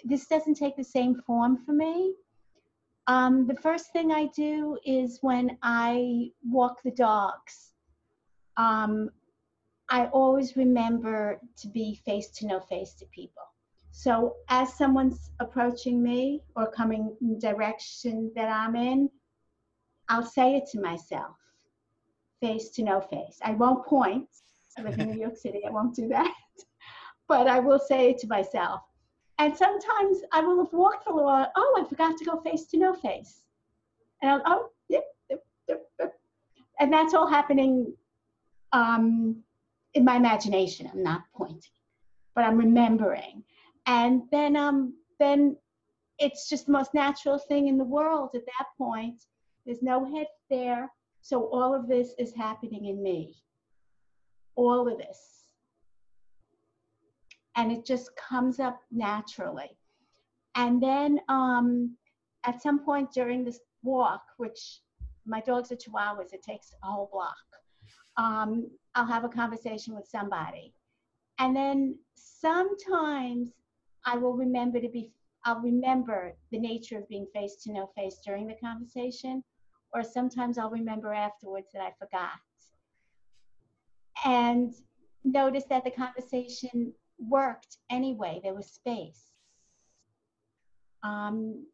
this 0.04 0.26
doesn't 0.26 0.54
take 0.54 0.76
the 0.76 0.84
same 0.84 1.14
form 1.26 1.56
for 1.56 1.72
me 1.72 2.14
um, 3.06 3.46
the 3.46 3.56
first 3.56 3.92
thing 3.92 4.12
i 4.12 4.26
do 4.36 4.78
is 4.84 5.18
when 5.22 5.56
i 5.62 6.28
walk 6.44 6.82
the 6.82 6.90
dogs 6.90 7.72
um, 8.56 9.08
i 9.88 10.06
always 10.06 10.56
remember 10.56 11.40
to 11.56 11.68
be 11.68 12.00
face 12.04 12.28
to 12.28 12.46
no 12.46 12.60
face 12.60 12.92
to 12.92 13.06
people 13.06 13.42
so 13.92 14.36
as 14.48 14.72
someone's 14.74 15.30
approaching 15.40 16.02
me 16.02 16.42
or 16.56 16.70
coming 16.70 17.16
in 17.22 17.38
direction 17.38 18.30
that 18.34 18.50
i'm 18.50 18.76
in 18.76 19.08
I'll 20.10 20.26
say 20.26 20.56
it 20.56 20.66
to 20.72 20.80
myself, 20.80 21.36
face 22.40 22.70
to 22.70 22.82
no 22.82 23.00
face. 23.00 23.38
I 23.42 23.52
won't 23.52 23.86
point. 23.86 24.28
I 24.76 24.82
live 24.82 24.98
in 24.98 25.12
New 25.12 25.20
York 25.20 25.36
City, 25.36 25.60
I 25.64 25.70
won't 25.70 25.94
do 25.94 26.08
that. 26.08 26.34
but 27.30 27.46
I 27.46 27.60
will 27.60 27.78
say 27.78 28.12
to 28.14 28.26
myself. 28.26 28.80
And 29.38 29.56
sometimes 29.56 30.18
I 30.32 30.40
will 30.40 30.64
have 30.64 30.72
walked 30.72 31.04
for 31.04 31.12
a 31.12 31.22
while, 31.22 31.52
oh, 31.56 31.80
I 31.80 31.88
forgot 31.88 32.18
to 32.18 32.24
go 32.24 32.40
face 32.40 32.66
to 32.66 32.76
no 32.76 32.92
face. 32.92 33.44
And 34.20 34.32
I'll, 34.32 34.42
oh, 34.46 34.68
yep, 34.88 35.04
yep, 35.30 35.44
yep. 35.68 36.12
And 36.80 36.92
that's 36.92 37.14
all 37.14 37.28
happening 37.28 37.94
um, 38.72 39.36
in 39.94 40.04
my 40.04 40.16
imagination. 40.16 40.90
I'm 40.92 41.04
not 41.04 41.22
pointing, 41.32 41.78
but 42.34 42.44
I'm 42.44 42.58
remembering. 42.58 43.44
And 43.86 44.22
then, 44.32 44.56
um, 44.56 44.94
then 45.20 45.56
it's 46.18 46.48
just 46.48 46.66
the 46.66 46.72
most 46.72 46.94
natural 46.94 47.38
thing 47.38 47.68
in 47.68 47.78
the 47.78 47.84
world 47.84 48.30
at 48.34 48.44
that 48.44 48.66
point 48.76 49.20
there's 49.64 49.82
no 49.82 50.04
head 50.04 50.26
there. 50.48 50.90
So 51.20 51.44
all 51.52 51.74
of 51.74 51.86
this 51.86 52.14
is 52.18 52.34
happening 52.34 52.86
in 52.86 53.00
me. 53.00 53.36
All 54.56 54.88
of 54.88 54.98
this. 54.98 55.39
And 57.60 57.70
it 57.70 57.84
just 57.84 58.10
comes 58.16 58.58
up 58.58 58.80
naturally. 58.90 59.76
And 60.54 60.82
then 60.82 61.20
um, 61.28 61.94
at 62.44 62.62
some 62.62 62.78
point 62.84 63.12
during 63.12 63.44
this 63.44 63.60
walk, 63.82 64.22
which 64.38 64.80
my 65.26 65.40
dogs 65.40 65.70
are 65.70 65.76
chihuahuas, 65.76 66.32
it 66.32 66.42
takes 66.42 66.72
a 66.82 66.86
whole 66.86 67.10
block, 67.12 67.36
um, 68.16 68.70
I'll 68.94 69.06
have 69.06 69.24
a 69.24 69.28
conversation 69.28 69.94
with 69.94 70.06
somebody. 70.06 70.72
And 71.38 71.54
then 71.54 71.98
sometimes 72.14 73.50
I 74.06 74.16
will 74.16 74.32
remember 74.32 74.80
to 74.80 74.88
be, 74.88 75.12
I'll 75.44 75.60
remember 75.60 76.36
the 76.52 76.58
nature 76.58 76.96
of 76.96 77.08
being 77.08 77.26
face 77.34 77.56
to 77.64 77.72
no 77.72 77.90
face 77.94 78.20
during 78.24 78.46
the 78.46 78.54
conversation 78.54 79.44
or 79.92 80.02
sometimes 80.02 80.56
I'll 80.56 80.70
remember 80.70 81.12
afterwards 81.12 81.68
that 81.74 81.82
I 81.82 81.92
forgot. 81.98 82.38
And 84.24 84.72
notice 85.24 85.64
that 85.68 85.84
the 85.84 85.90
conversation 85.90 86.94
worked 87.20 87.78
anyway, 87.90 88.40
there 88.42 88.54
was 88.54 88.66
space. 88.66 89.32
Um, 91.02 91.66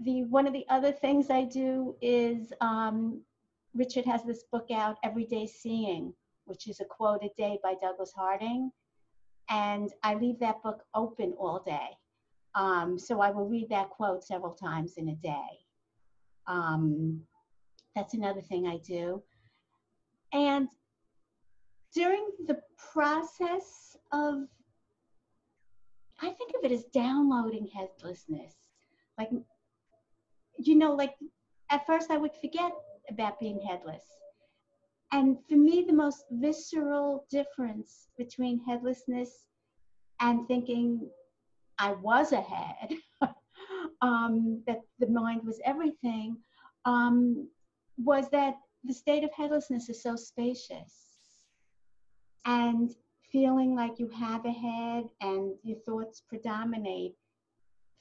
the 0.00 0.24
one 0.24 0.46
of 0.46 0.52
the 0.52 0.66
other 0.68 0.92
things 0.92 1.30
I 1.30 1.44
do 1.44 1.96
is 2.00 2.52
um, 2.60 3.20
Richard 3.74 4.04
has 4.04 4.22
this 4.24 4.44
book 4.50 4.70
out, 4.72 4.98
Everyday 5.02 5.46
Seeing, 5.46 6.12
which 6.44 6.68
is 6.68 6.80
a 6.80 6.84
quote 6.84 7.22
a 7.22 7.30
day 7.36 7.58
by 7.62 7.74
Douglas 7.80 8.12
Harding. 8.14 8.70
And 9.48 9.90
I 10.02 10.14
leave 10.14 10.38
that 10.40 10.62
book 10.62 10.84
open 10.94 11.34
all 11.38 11.62
day. 11.64 11.90
Um, 12.54 12.98
so 12.98 13.20
I 13.20 13.30
will 13.30 13.46
read 13.46 13.68
that 13.70 13.90
quote 13.90 14.24
several 14.24 14.52
times 14.52 14.94
in 14.96 15.08
a 15.08 15.14
day. 15.14 15.66
Um, 16.46 17.22
that's 17.94 18.14
another 18.14 18.40
thing 18.40 18.66
I 18.66 18.78
do. 18.78 19.22
And 20.32 20.68
during 21.94 22.26
the 22.46 22.60
process 22.92 23.96
of, 24.12 24.44
I 26.22 26.30
think 26.30 26.52
of 26.56 26.64
it 26.64 26.72
as 26.72 26.84
downloading 26.84 27.66
headlessness. 27.66 28.54
Like, 29.18 29.30
you 30.58 30.76
know, 30.76 30.94
like 30.94 31.14
at 31.70 31.84
first 31.86 32.10
I 32.10 32.16
would 32.16 32.32
forget 32.40 32.72
about 33.10 33.40
being 33.40 33.60
headless. 33.60 34.04
And 35.10 35.36
for 35.48 35.56
me, 35.56 35.84
the 35.86 35.92
most 35.92 36.24
visceral 36.30 37.26
difference 37.28 38.08
between 38.16 38.64
headlessness 38.64 39.46
and 40.20 40.46
thinking 40.46 41.10
I 41.78 41.92
was 41.92 42.32
ahead, 42.32 42.94
um, 44.00 44.62
that 44.66 44.80
the 45.00 45.08
mind 45.08 45.42
was 45.44 45.60
everything, 45.64 46.36
um, 46.84 47.48
was 47.98 48.30
that 48.30 48.54
the 48.84 48.94
state 48.94 49.24
of 49.24 49.30
headlessness 49.36 49.88
is 49.88 50.02
so 50.02 50.16
spacious. 50.16 50.94
And 52.44 52.94
feeling 53.32 53.74
like 53.74 53.98
you 53.98 54.08
have 54.08 54.44
a 54.44 54.52
head 54.52 55.08
and 55.20 55.54
your 55.64 55.78
thoughts 55.78 56.20
predominate, 56.28 57.16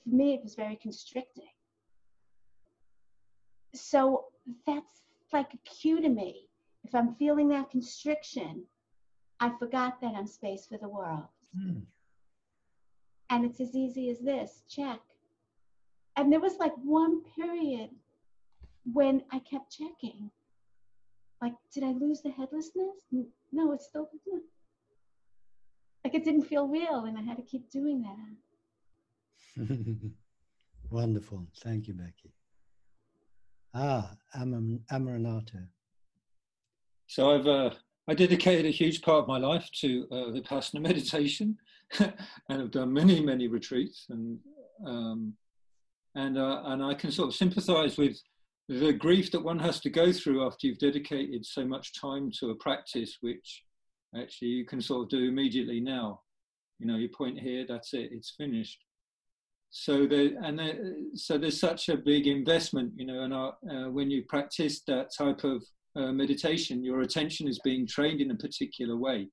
for 0.04 0.10
me, 0.10 0.34
it 0.34 0.44
was 0.44 0.56
very 0.56 0.76
constricting. 0.76 1.50
So 3.74 4.26
that's 4.68 5.02
like 5.32 5.54
a 5.54 5.70
cue 5.70 6.02
to 6.02 6.10
me. 6.10 6.50
If 6.84 6.94
I'm 6.94 7.16
feeling 7.16 7.48
that 7.50 7.72
constriction, 7.72 8.64
I 9.40 9.52
forgot 9.58 10.02
that 10.02 10.14
I'm 10.14 10.28
space 10.28 10.68
for 10.68 10.78
the 10.78 10.90
world. 10.90 11.24
Mm. 11.58 11.84
And 13.30 13.46
it's 13.46 13.62
as 13.62 13.76
easy 13.76 14.10
as 14.10 14.20
this 14.20 14.64
check. 14.68 15.00
And 16.18 16.32
there 16.32 16.42
was 16.42 16.58
like 16.60 16.74
one 16.84 17.22
period 17.36 17.92
when 18.92 19.24
I 19.32 19.40
kept 19.40 19.72
checking. 19.72 20.30
Like, 21.42 21.54
did 21.74 21.84
I 21.84 21.92
lose 21.94 22.22
the 22.22 22.32
headlessness? 22.32 22.98
No, 23.52 23.72
it's 23.72 23.86
still 23.86 24.10
like 26.04 26.16
it 26.16 26.24
didn't 26.24 26.44
feel 26.44 26.68
real, 26.68 27.06
and 27.06 27.18
I 27.18 27.22
had 27.22 27.38
to 27.38 27.44
keep 27.44 27.70
doing 27.70 28.04
that. 29.58 29.68
Wonderful. 30.90 31.48
Thank 31.64 31.88
you, 31.88 31.94
Becky. 31.94 32.34
Ah, 33.74 34.12
Am- 34.36 34.84
Amaranatho. 34.92 35.68
So 37.08 37.32
I've 37.32 37.48
uh, 37.48 37.72
I 38.08 38.14
dedicated 38.14 38.66
a 38.66 38.70
huge 38.70 39.02
part 39.02 39.22
of 39.22 39.28
my 39.28 39.38
life 39.38 39.70
to 39.82 40.08
uh, 40.12 40.16
vipassana 40.32 40.82
meditation, 40.90 41.58
and 42.00 42.14
i've 42.50 42.72
done 42.72 42.92
many 42.92 43.22
many 43.22 43.48
retreats, 43.48 44.08
and 44.10 44.40
um, 44.86 45.34
and 46.16 46.38
uh, 46.38 46.64
and 46.66 46.84
I 46.84 46.94
can 46.94 47.12
sort 47.12 47.30
of 47.30 47.36
sympathise 47.36 47.98
with 47.98 48.18
the 48.68 48.94
grief 48.94 49.32
that 49.32 49.44
one 49.44 49.60
has 49.60 49.80
to 49.82 49.90
go 49.90 50.12
through 50.12 50.46
after 50.46 50.68
you've 50.68 50.80
dedicated 50.80 51.46
so 51.46 51.66
much 51.66 52.00
time 52.00 52.32
to 52.40 52.52
a 52.52 52.56
practice 52.56 53.18
which 53.22 53.64
actually 54.20 54.50
you 54.50 54.66
can 54.66 54.82
sort 54.82 55.04
of 55.04 55.10
do 55.10 55.28
immediately 55.28 55.80
now. 55.80 56.22
You 56.80 56.88
know, 56.88 56.98
you 56.98 57.10
point 57.10 57.40
here, 57.40 57.66
that's 57.68 57.94
it, 57.94 58.10
it's 58.12 58.34
finished. 58.38 58.80
So 59.70 60.06
there, 60.06 60.32
and 60.44 60.60
there, 60.60 60.94
so 61.16 61.38
there's 61.38 61.60
such 61.60 61.88
a 61.88 61.96
big 61.96 62.28
investment, 62.28 62.92
you 62.98 63.06
know, 63.06 63.22
and 63.22 63.34
uh, 63.34 63.90
when 63.90 64.12
you 64.12 64.24
practice 64.28 64.82
that 64.88 65.10
type 65.18 65.44
of 65.46 65.64
uh, 65.96 66.12
meditation, 66.12 66.84
your 66.84 67.02
attention 67.02 67.48
is 67.48 67.60
being 67.60 67.88
trained 67.88 68.20
in 68.20 68.32
a 68.32 68.36
particular 68.36 68.98
way. 68.98 69.30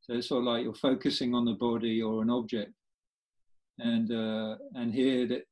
So 0.00 0.14
it's 0.14 0.28
sort 0.28 0.40
of 0.40 0.46
like 0.46 0.64
you're 0.64 0.74
focusing 0.74 1.34
on 1.34 1.44
the 1.44 1.54
body 1.54 2.00
or 2.00 2.22
an 2.22 2.30
object. 2.30 2.72
And 3.78 4.10
uh, 4.10 4.56
and 4.74 4.94
here 4.94 5.26
that 5.26 5.42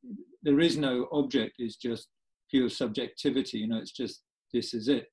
there 0.42 0.60
is 0.60 0.78
no 0.78 1.08
object; 1.12 1.56
it's 1.58 1.76
just 1.76 2.08
pure 2.50 2.70
subjectivity. 2.70 3.58
You 3.58 3.68
know, 3.68 3.78
it's 3.78 3.92
just 3.92 4.22
this 4.52 4.72
is 4.72 4.88
it. 4.88 5.08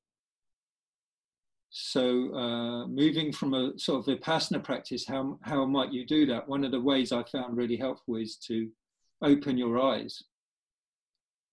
So 1.74 2.36
uh, 2.36 2.88
moving 2.88 3.32
from 3.32 3.54
a 3.54 3.72
sort 3.80 4.06
of 4.06 4.20
vipassana 4.20 4.62
practice, 4.62 5.06
how, 5.08 5.40
how 5.42 5.66
might 5.66 5.94
you 5.94 6.06
do 6.06 6.26
that? 6.26 6.48
One 6.48 6.66
of 6.66 6.72
the 6.72 6.82
ways 6.82 7.14
I 7.14 7.24
found 7.24 7.56
really 7.56 7.78
helpful 7.78 8.18
is 8.18 8.36
to 8.48 8.70
open 9.24 9.58
your 9.58 9.80
eyes. 9.80 10.22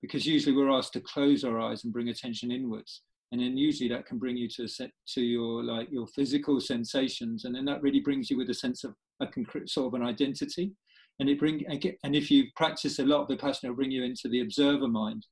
Because 0.03 0.27
usually 0.27 0.57
we're 0.57 0.77
asked 0.77 0.93
to 0.95 1.01
close 1.01 1.45
our 1.45 1.61
eyes 1.61 1.85
and 1.85 1.93
bring 1.93 2.09
attention 2.09 2.51
inwards. 2.51 3.03
And 3.31 3.41
then 3.41 3.57
usually 3.57 3.89
that 3.91 4.07
can 4.07 4.19
bring 4.19 4.37
you 4.37 4.49
to 4.57 4.67
set, 4.67 4.91
to 5.15 5.21
your 5.21 5.63
like 5.63 5.89
your 5.91 6.07
physical 6.09 6.61
sensations, 6.61 7.45
and 7.45 7.55
then 7.55 7.65
that 7.67 7.83
really 7.83 8.01
brings 8.01 8.31
you 8.31 8.39
with 8.39 8.51
a 8.51 8.55
sense 8.55 8.85
of 8.85 8.95
a 9.21 9.27
concrete 9.27 9.69
sort 9.69 9.89
of 9.89 10.01
an 10.01 10.07
identity. 10.07 10.73
And 11.21 11.29
it 11.29 11.39
bring 11.39 11.65
and 11.67 12.17
if 12.17 12.31
you 12.31 12.45
practice 12.57 12.99
a 12.99 13.05
lot 13.05 13.23
of 13.23 13.29
vipassana, 13.29 13.65
it'll 13.65 13.77
bring 13.77 13.91
you 13.91 14.03
into 14.03 14.29
the 14.29 14.41
observer 14.41 14.89
mind. 14.89 15.27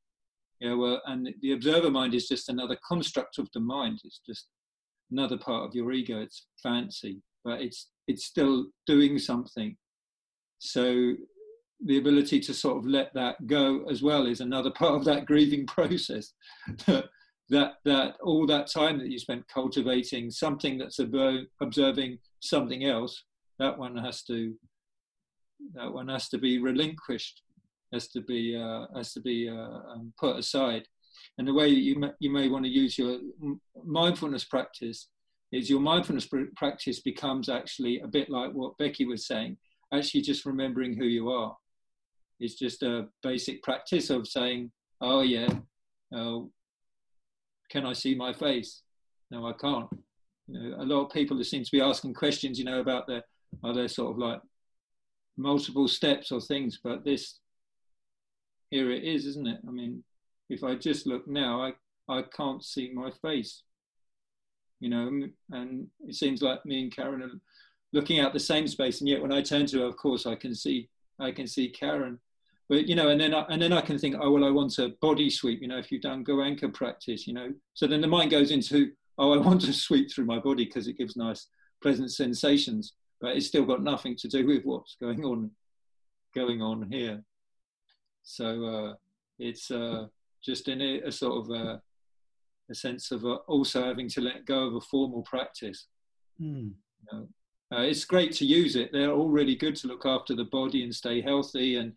Yeah, 0.60 0.74
well, 0.74 1.00
and 1.06 1.32
the 1.40 1.52
observer 1.52 1.90
mind 1.90 2.14
is 2.14 2.28
just 2.28 2.48
another 2.48 2.76
construct 2.86 3.38
of 3.38 3.48
the 3.54 3.60
mind. 3.60 4.00
It's 4.04 4.20
just 4.26 4.46
another 5.10 5.38
part 5.38 5.64
of 5.64 5.74
your 5.74 5.92
ego. 5.92 6.20
It's 6.20 6.46
fancy, 6.62 7.22
but 7.44 7.60
it's 7.60 7.88
it's 8.06 8.24
still 8.24 8.66
doing 8.86 9.18
something. 9.18 9.76
So 10.58 11.14
the 11.84 11.98
ability 11.98 12.40
to 12.40 12.54
sort 12.54 12.78
of 12.78 12.86
let 12.86 13.12
that 13.14 13.46
go 13.46 13.84
as 13.90 14.02
well 14.02 14.26
is 14.26 14.40
another 14.40 14.70
part 14.74 14.94
of 14.94 15.04
that 15.04 15.26
grieving 15.26 15.66
process. 15.66 16.32
that 17.48 17.74
that 17.84 18.16
all 18.22 18.46
that 18.46 18.70
time 18.70 18.98
that 18.98 19.10
you 19.10 19.18
spent 19.18 19.46
cultivating 19.48 20.30
something 20.30 20.78
that's 20.78 20.98
observing 21.60 22.18
something 22.40 22.84
else, 22.84 23.24
that 23.58 23.78
one 23.78 23.96
has 23.96 24.22
to 24.24 24.54
that 25.74 25.92
one 25.92 26.08
has 26.08 26.28
to 26.28 26.38
be 26.38 26.58
relinquished, 26.58 27.42
has 27.92 28.08
to 28.08 28.20
be 28.20 28.56
uh, 28.56 28.86
has 28.94 29.12
to 29.12 29.20
be 29.20 29.48
uh, 29.48 29.92
um, 29.92 30.12
put 30.18 30.36
aside. 30.36 30.86
And 31.38 31.46
the 31.46 31.54
way 31.54 31.74
that 31.74 31.80
you 31.80 31.98
may, 31.98 32.10
you 32.18 32.30
may 32.30 32.48
want 32.48 32.64
to 32.64 32.70
use 32.70 32.98
your 32.98 33.18
mindfulness 33.84 34.44
practice 34.44 35.08
is 35.52 35.70
your 35.70 35.80
mindfulness 35.80 36.28
practice 36.56 37.00
becomes 37.00 37.48
actually 37.48 38.00
a 38.00 38.08
bit 38.08 38.30
like 38.30 38.52
what 38.52 38.78
Becky 38.78 39.04
was 39.04 39.26
saying, 39.26 39.56
actually 39.92 40.22
just 40.22 40.44
remembering 40.44 40.96
who 40.96 41.04
you 41.04 41.30
are. 41.30 41.56
It's 42.40 42.54
just 42.54 42.82
a 42.82 43.06
basic 43.22 43.62
practice 43.62 44.10
of 44.10 44.26
saying, 44.26 44.70
oh 45.00 45.22
yeah, 45.22 45.48
uh, 46.14 46.40
can 47.70 47.86
I 47.86 47.92
see 47.92 48.14
my 48.14 48.32
face? 48.32 48.82
No, 49.30 49.46
I 49.46 49.52
can't. 49.52 49.88
You 50.48 50.60
know, 50.60 50.82
a 50.82 50.84
lot 50.84 51.04
of 51.04 51.12
people 51.12 51.42
seem 51.42 51.64
to 51.64 51.72
be 51.72 51.80
asking 51.80 52.14
questions, 52.14 52.58
you 52.58 52.64
know, 52.64 52.80
about 52.80 53.06
the 53.06 53.22
are 53.64 53.74
there 53.74 53.88
sort 53.88 54.12
of 54.12 54.18
like 54.18 54.40
multiple 55.36 55.88
steps 55.88 56.30
or 56.30 56.40
things, 56.40 56.78
but 56.82 57.04
this 57.04 57.38
here 58.70 58.90
it 58.90 59.04
is, 59.04 59.26
isn't 59.26 59.46
it? 59.46 59.60
I 59.66 59.70
mean, 59.70 60.02
if 60.48 60.62
I 60.64 60.74
just 60.74 61.06
look 61.06 61.26
now, 61.26 61.60
I, 61.62 61.72
I 62.08 62.22
can't 62.22 62.64
see 62.64 62.92
my 62.92 63.10
face. 63.22 63.62
You 64.80 64.90
know, 64.90 65.10
and 65.52 65.86
it 66.06 66.14
seems 66.14 66.42
like 66.42 66.64
me 66.66 66.82
and 66.82 66.94
Karen 66.94 67.22
are 67.22 67.30
looking 67.92 68.18
at 68.18 68.32
the 68.32 68.40
same 68.40 68.66
space, 68.68 69.00
and 69.00 69.08
yet 69.08 69.22
when 69.22 69.32
I 69.32 69.40
turn 69.40 69.66
to 69.66 69.80
her, 69.80 69.86
of 69.86 69.96
course, 69.96 70.26
I 70.26 70.34
can 70.34 70.54
see 70.54 70.88
I 71.18 71.32
can 71.32 71.46
see 71.46 71.70
Karen. 71.70 72.18
But 72.68 72.88
you 72.88 72.94
know, 72.94 73.08
and 73.08 73.20
then 73.20 73.32
I, 73.32 73.46
and 73.48 73.62
then 73.62 73.72
I 73.72 73.80
can 73.80 73.98
think, 73.98 74.16
oh 74.20 74.30
well, 74.32 74.44
I 74.44 74.50
want 74.50 74.78
a 74.78 74.90
body 75.00 75.30
sweep. 75.30 75.62
You 75.62 75.68
know, 75.68 75.78
if 75.78 75.90
you've 75.90 76.02
done 76.02 76.24
Goenka 76.24 76.72
practice, 76.72 77.26
you 77.26 77.32
know, 77.32 77.52
so 77.74 77.86
then 77.86 78.00
the 78.00 78.08
mind 78.08 78.30
goes 78.30 78.50
into, 78.50 78.92
oh, 79.18 79.32
I 79.32 79.38
want 79.38 79.60
to 79.62 79.72
sweep 79.72 80.12
through 80.12 80.26
my 80.26 80.38
body 80.38 80.64
because 80.64 80.88
it 80.88 80.98
gives 80.98 81.16
nice, 81.16 81.46
pleasant 81.82 82.12
sensations, 82.12 82.94
but 83.20 83.36
it's 83.36 83.46
still 83.46 83.64
got 83.64 83.82
nothing 83.82 84.16
to 84.16 84.28
do 84.28 84.46
with 84.46 84.64
what's 84.64 84.96
going 85.00 85.24
on, 85.24 85.50
going 86.34 86.60
on 86.60 86.90
here. 86.90 87.22
So 88.24 88.64
uh, 88.64 88.94
it's 89.38 89.70
uh, 89.70 90.06
just 90.44 90.68
in 90.68 90.80
a, 90.80 91.00
a 91.02 91.12
sort 91.12 91.44
of 91.44 91.50
a, 91.50 91.82
a 92.70 92.74
sense 92.74 93.10
of 93.10 93.24
uh, 93.24 93.38
also 93.46 93.84
having 93.84 94.08
to 94.10 94.20
let 94.20 94.46
go 94.46 94.66
of 94.66 94.74
a 94.74 94.80
formal 94.80 95.22
practice. 95.22 95.86
Mm. 96.40 96.72
You 97.00 97.06
know, 97.12 97.28
uh, 97.72 97.82
it's 97.82 98.04
great 98.04 98.32
to 98.32 98.44
use 98.44 98.76
it. 98.76 98.90
They're 98.92 99.12
all 99.12 99.28
really 99.28 99.56
good 99.56 99.76
to 99.76 99.88
look 99.88 100.06
after 100.06 100.34
the 100.34 100.44
body 100.44 100.84
and 100.84 100.94
stay 100.94 101.20
healthy 101.20 101.76
and 101.76 101.92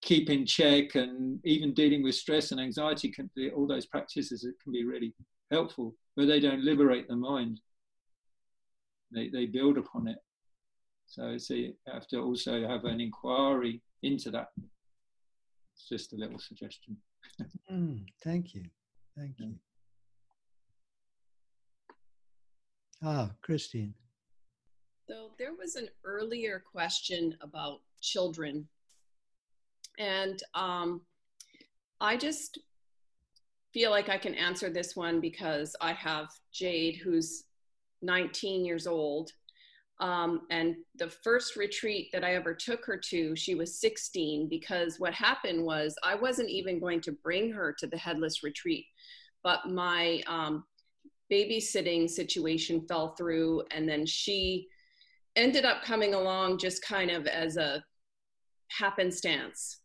keep 0.00 0.30
in 0.30 0.44
check, 0.44 0.94
and 0.96 1.38
even 1.44 1.74
dealing 1.74 2.02
with 2.02 2.14
stress 2.14 2.50
and 2.50 2.60
anxiety. 2.60 3.08
Can 3.08 3.30
be, 3.36 3.50
all 3.50 3.66
those 3.66 3.86
practices 3.86 4.44
it 4.44 4.54
can 4.62 4.72
be 4.72 4.84
really 4.84 5.14
helpful, 5.50 5.94
but 6.16 6.26
they 6.26 6.40
don't 6.40 6.64
liberate 6.64 7.08
the 7.08 7.16
mind. 7.16 7.60
They 9.14 9.28
they 9.28 9.46
build 9.46 9.78
upon 9.78 10.08
it. 10.08 10.18
So, 11.06 11.36
so 11.36 11.54
you 11.54 11.74
have 11.86 12.06
to 12.08 12.22
also 12.22 12.66
have 12.66 12.84
an 12.84 13.00
inquiry 13.00 13.82
into 14.02 14.30
that. 14.30 14.48
It's 15.74 15.86
just 15.88 16.14
a 16.14 16.16
little 16.16 16.38
suggestion. 16.38 16.96
Mm, 17.70 18.04
thank 18.22 18.54
you. 18.54 18.64
Thank 19.16 19.38
you. 19.38 19.54
Ah, 23.02 23.30
Christine. 23.42 23.94
So 25.08 25.30
there 25.38 25.54
was 25.54 25.76
an 25.76 25.88
earlier 26.04 26.62
question 26.70 27.36
about 27.40 27.80
children. 28.00 28.68
And 29.98 30.42
um, 30.54 31.02
I 32.00 32.16
just 32.16 32.58
feel 33.72 33.90
like 33.90 34.08
I 34.08 34.18
can 34.18 34.34
answer 34.34 34.70
this 34.70 34.94
one 34.94 35.20
because 35.20 35.74
I 35.80 35.92
have 35.92 36.28
Jade, 36.52 36.96
who's 36.96 37.44
19 38.02 38.64
years 38.64 38.86
old. 38.86 39.32
Um, 40.00 40.42
and 40.50 40.76
the 40.96 41.08
first 41.08 41.56
retreat 41.56 42.10
that 42.12 42.24
I 42.24 42.34
ever 42.34 42.54
took 42.54 42.84
her 42.86 42.96
to, 42.96 43.36
she 43.36 43.54
was 43.54 43.80
16 43.80 44.48
because 44.48 44.98
what 44.98 45.14
happened 45.14 45.64
was 45.64 45.94
I 46.02 46.14
wasn't 46.14 46.48
even 46.48 46.80
going 46.80 47.00
to 47.02 47.12
bring 47.12 47.52
her 47.52 47.72
to 47.78 47.86
the 47.86 47.96
headless 47.96 48.42
retreat, 48.42 48.86
but 49.44 49.70
my 49.70 50.22
um, 50.26 50.64
babysitting 51.30 52.10
situation 52.10 52.84
fell 52.88 53.14
through, 53.14 53.62
and 53.70 53.88
then 53.88 54.04
she 54.04 54.66
ended 55.36 55.64
up 55.64 55.82
coming 55.82 56.14
along 56.14 56.58
just 56.58 56.84
kind 56.84 57.10
of 57.10 57.26
as 57.26 57.56
a 57.56 57.82
happenstance. 58.68 59.78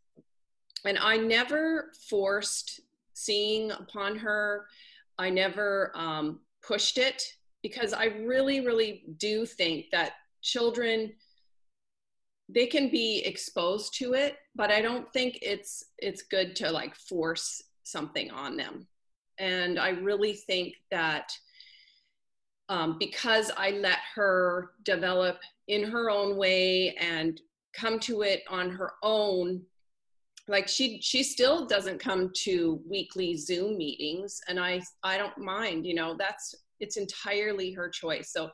And 0.86 0.98
I 0.98 1.18
never 1.18 1.92
forced 2.10 2.82
seeing 3.14 3.72
upon 3.72 4.18
her. 4.18 4.68
I 5.18 5.30
never 5.30 5.92
um, 5.96 6.40
pushed 6.66 6.98
it 6.98 7.24
because 7.68 7.94
I 7.94 8.06
really, 8.06 8.62
really 8.62 9.04
do 9.18 9.46
think 9.46 9.88
that 9.92 10.14
children 10.42 11.12
they 12.50 12.66
can 12.66 12.90
be 12.90 13.22
exposed 13.26 13.94
to 13.96 14.14
it, 14.14 14.38
but 14.56 14.72
I 14.72 14.82
don't 14.82 15.12
think 15.12 15.40
it's 15.42 15.84
it's 15.98 16.22
good 16.22 16.56
to 16.58 16.72
like 16.72 16.96
force 16.96 17.62
something 17.84 18.32
on 18.32 18.56
them. 18.56 18.88
And 19.38 19.78
I 19.78 19.90
really 19.90 20.34
think 20.34 20.76
that 20.90 21.30
um, 22.70 22.98
because 23.00 23.52
I 23.58 23.72
let 23.72 24.00
her 24.16 24.72
develop 24.84 25.40
in 25.68 25.84
her 25.84 26.10
own 26.10 26.38
way 26.38 26.96
and 27.00 27.42
come 27.74 28.00
to 28.00 28.22
it 28.22 28.44
on 28.50 28.70
her 28.70 28.94
own 29.04 29.62
like 30.48 30.68
she 30.68 31.00
she 31.02 31.24
still 31.24 31.66
doesn't 31.66 32.00
come 32.00 32.32
to 32.34 32.82
weekly 32.90 33.36
zoom 33.36 33.78
meetings 33.78 34.40
and 34.48 34.60
i 34.60 34.82
i 35.04 35.18
don't 35.18 35.38
mind 35.38 35.86
you 35.86 35.94
know 35.94 36.16
that's 36.18 36.56
it's 36.80 36.98
entirely 36.98 37.72
her 37.74 37.90
choice. 37.90 38.32
So 38.32 38.50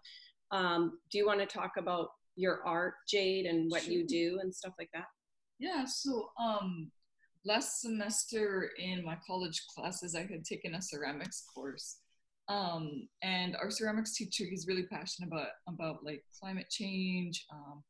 um, 0.51 0.99
do 1.11 1.17
you 1.17 1.25
want 1.25 1.39
to 1.39 1.45
talk 1.45 1.73
about 1.77 2.09
your 2.35 2.65
art 2.65 2.95
jade 3.07 3.45
and 3.45 3.69
what 3.69 3.87
you 3.87 4.05
do 4.05 4.39
and 4.41 4.53
stuff 4.53 4.73
like 4.79 4.89
that? 4.93 5.05
Yeah 5.59 5.85
so 5.85 6.29
um 6.41 6.91
last 7.45 7.81
semester 7.81 8.71
in 8.79 9.03
my 9.03 9.17
college 9.27 9.65
classes 9.73 10.15
i 10.15 10.21
had 10.21 10.43
taken 10.43 10.75
a 10.75 10.81
ceramics 10.81 11.45
course. 11.53 11.97
Um 12.49 13.07
and 13.21 13.55
our 13.55 13.69
ceramics 13.69 14.15
teacher 14.15 14.45
he's 14.49 14.67
really 14.67 14.87
passionate 14.87 15.27
about 15.27 15.49
about 15.67 16.03
like 16.03 16.23
climate 16.39 16.69
change 16.69 17.45
um 17.51 17.83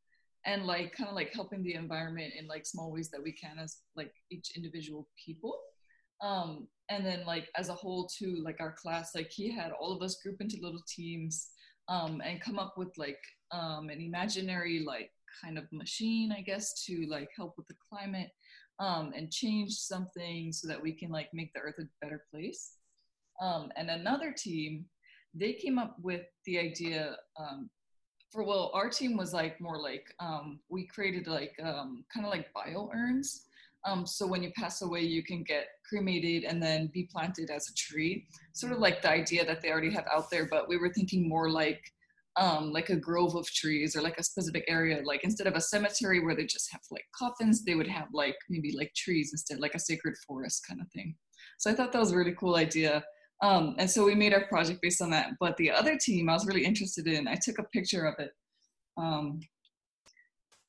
and 0.45 0.65
like 0.65 0.93
kind 0.93 1.09
of 1.09 1.15
like 1.15 1.33
helping 1.33 1.63
the 1.63 1.75
environment 1.75 2.33
in 2.37 2.47
like 2.47 2.65
small 2.65 2.91
ways 2.91 3.09
that 3.11 3.23
we 3.23 3.31
can 3.31 3.57
as 3.59 3.77
like 3.95 4.11
each 4.29 4.51
individual 4.57 5.07
people. 5.23 5.57
Um 6.21 6.67
and 6.89 7.05
then 7.05 7.25
like 7.25 7.49
as 7.57 7.69
a 7.69 7.73
whole 7.73 8.07
too 8.07 8.41
like 8.43 8.57
our 8.59 8.73
class 8.73 9.15
like 9.15 9.31
he 9.31 9.51
had 9.51 9.71
all 9.71 9.91
of 9.95 10.01
us 10.01 10.21
group 10.21 10.41
into 10.41 10.57
little 10.61 10.83
teams 10.87 11.49
um 11.87 12.21
and 12.23 12.41
come 12.41 12.59
up 12.59 12.73
with 12.77 12.89
like 12.97 13.19
um 13.51 13.89
an 13.89 14.01
imaginary 14.01 14.83
like 14.85 15.09
kind 15.43 15.57
of 15.57 15.65
machine 15.71 16.31
i 16.31 16.41
guess 16.41 16.83
to 16.83 17.05
like 17.09 17.29
help 17.35 17.53
with 17.57 17.67
the 17.67 17.75
climate 17.89 18.29
um 18.79 19.11
and 19.15 19.31
change 19.31 19.71
something 19.71 20.51
so 20.51 20.67
that 20.67 20.81
we 20.81 20.91
can 20.91 21.09
like 21.09 21.29
make 21.33 21.53
the 21.53 21.59
earth 21.59 21.75
a 21.79 21.83
better 22.01 22.25
place. 22.31 22.73
Um 23.41 23.71
and 23.75 23.89
another 23.89 24.33
team 24.35 24.85
they 25.33 25.53
came 25.53 25.79
up 25.79 25.95
with 26.01 26.21
the 26.45 26.59
idea 26.59 27.15
um, 27.39 27.69
for 28.31 28.43
well 28.43 28.71
our 28.73 28.89
team 28.89 29.17
was 29.17 29.33
like 29.33 29.59
more 29.59 29.79
like 29.79 30.05
um, 30.19 30.59
we 30.69 30.85
created 30.87 31.27
like 31.27 31.55
kind 31.57 32.25
of 32.25 32.29
like 32.29 32.53
bio 32.53 32.89
urns 32.93 33.45
um, 33.85 34.05
so 34.05 34.25
when 34.25 34.43
you 34.43 34.51
pass 34.55 34.81
away 34.81 35.01
you 35.01 35.23
can 35.23 35.43
get 35.43 35.67
cremated 35.87 36.43
and 36.43 36.61
then 36.61 36.89
be 36.93 37.07
planted 37.11 37.49
as 37.49 37.67
a 37.69 37.73
tree 37.75 38.25
sort 38.53 38.71
of 38.71 38.79
like 38.79 39.01
the 39.01 39.09
idea 39.09 39.45
that 39.45 39.61
they 39.61 39.71
already 39.71 39.91
have 39.91 40.05
out 40.13 40.29
there 40.29 40.47
but 40.49 40.67
we 40.67 40.77
were 40.77 40.91
thinking 40.93 41.27
more 41.27 41.49
like 41.49 41.81
um, 42.35 42.71
like 42.71 42.89
a 42.89 42.95
grove 42.95 43.35
of 43.35 43.45
trees 43.45 43.95
or 43.95 44.01
like 44.01 44.17
a 44.17 44.23
specific 44.23 44.65
area 44.67 45.01
like 45.05 45.23
instead 45.23 45.45
of 45.45 45.55
a 45.55 45.61
cemetery 45.61 46.19
where 46.19 46.35
they 46.35 46.45
just 46.45 46.71
have 46.71 46.81
like 46.89 47.05
coffins 47.15 47.63
they 47.63 47.75
would 47.75 47.87
have 47.87 48.07
like 48.11 48.35
maybe 48.49 48.73
like 48.75 48.91
trees 48.95 49.29
instead 49.31 49.59
like 49.59 49.75
a 49.75 49.79
sacred 49.79 50.15
forest 50.25 50.65
kind 50.67 50.81
of 50.81 50.89
thing 50.91 51.15
so 51.59 51.69
i 51.69 51.73
thought 51.75 51.91
that 51.91 51.99
was 51.99 52.11
a 52.11 52.17
really 52.17 52.35
cool 52.39 52.55
idea 52.55 53.03
um, 53.43 53.75
and 53.77 53.91
so 53.91 54.05
we 54.05 54.15
made 54.15 54.33
our 54.33 54.45
project 54.47 54.81
based 54.81 55.01
on 55.01 55.09
that. 55.11 55.31
But 55.39 55.57
the 55.57 55.69
other 55.69 55.97
team 55.97 56.29
I 56.29 56.33
was 56.33 56.47
really 56.47 56.63
interested 56.63 57.07
in, 57.07 57.27
I 57.27 57.35
took 57.35 57.59
a 57.59 57.63
picture 57.63 58.05
of 58.05 58.15
it. 58.17 58.31
Um, 58.97 59.41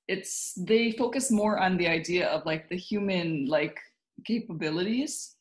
it's 0.09 0.53
they 0.57 0.93
focus 0.93 1.31
more 1.31 1.59
on 1.59 1.77
the 1.77 1.89
idea 1.89 2.29
of 2.29 2.45
like 2.45 2.69
the 2.69 2.77
human 2.77 3.47
like 3.47 3.79
capabilities. 4.27 5.37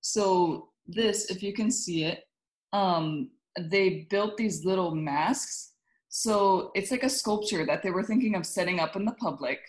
So 0.00 0.68
this, 0.86 1.30
if 1.30 1.42
you 1.42 1.52
can 1.52 1.70
see 1.70 2.04
it, 2.04 2.24
um, 2.72 3.30
they 3.58 4.06
built 4.10 4.36
these 4.36 4.64
little 4.64 4.94
masks. 4.94 5.72
So 6.08 6.70
it's 6.74 6.90
like 6.90 7.02
a 7.02 7.08
sculpture 7.08 7.64
that 7.66 7.82
they 7.82 7.90
were 7.90 8.04
thinking 8.04 8.34
of 8.34 8.46
setting 8.46 8.80
up 8.80 8.96
in 8.96 9.04
the 9.04 9.12
public. 9.12 9.60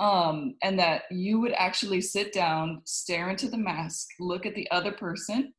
Um, 0.00 0.54
and 0.62 0.78
that 0.78 1.02
you 1.10 1.40
would 1.40 1.54
actually 1.54 2.00
sit 2.00 2.32
down, 2.32 2.82
stare 2.84 3.30
into 3.30 3.48
the 3.48 3.58
mask, 3.58 4.06
look 4.20 4.46
at 4.46 4.54
the 4.54 4.70
other 4.70 4.92
person, 4.92 5.52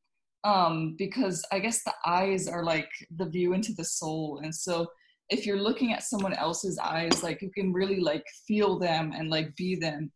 um, 0.45 0.95
because 0.97 1.45
I 1.51 1.59
guess 1.59 1.83
the 1.83 1.93
eyes 2.05 2.47
are 2.47 2.63
like 2.63 2.89
the 3.17 3.25
view 3.25 3.51
into 3.51 3.73
the 3.73 3.83
soul. 3.83 4.39
And 4.41 4.55
so 4.55 4.87
if 5.29 5.45
you're 5.45 5.61
looking 5.61 5.93
at 5.93 6.03
someone 6.03 6.33
else's 6.33 6.77
eyes, 6.79 7.23
like 7.23 7.41
you 7.41 7.51
can 7.51 7.73
really 7.73 7.99
like 7.99 8.25
feel 8.47 8.79
them 8.79 9.13
and 9.15 9.29
like 9.29 9.55
be 9.55 9.75
them. 9.75 10.11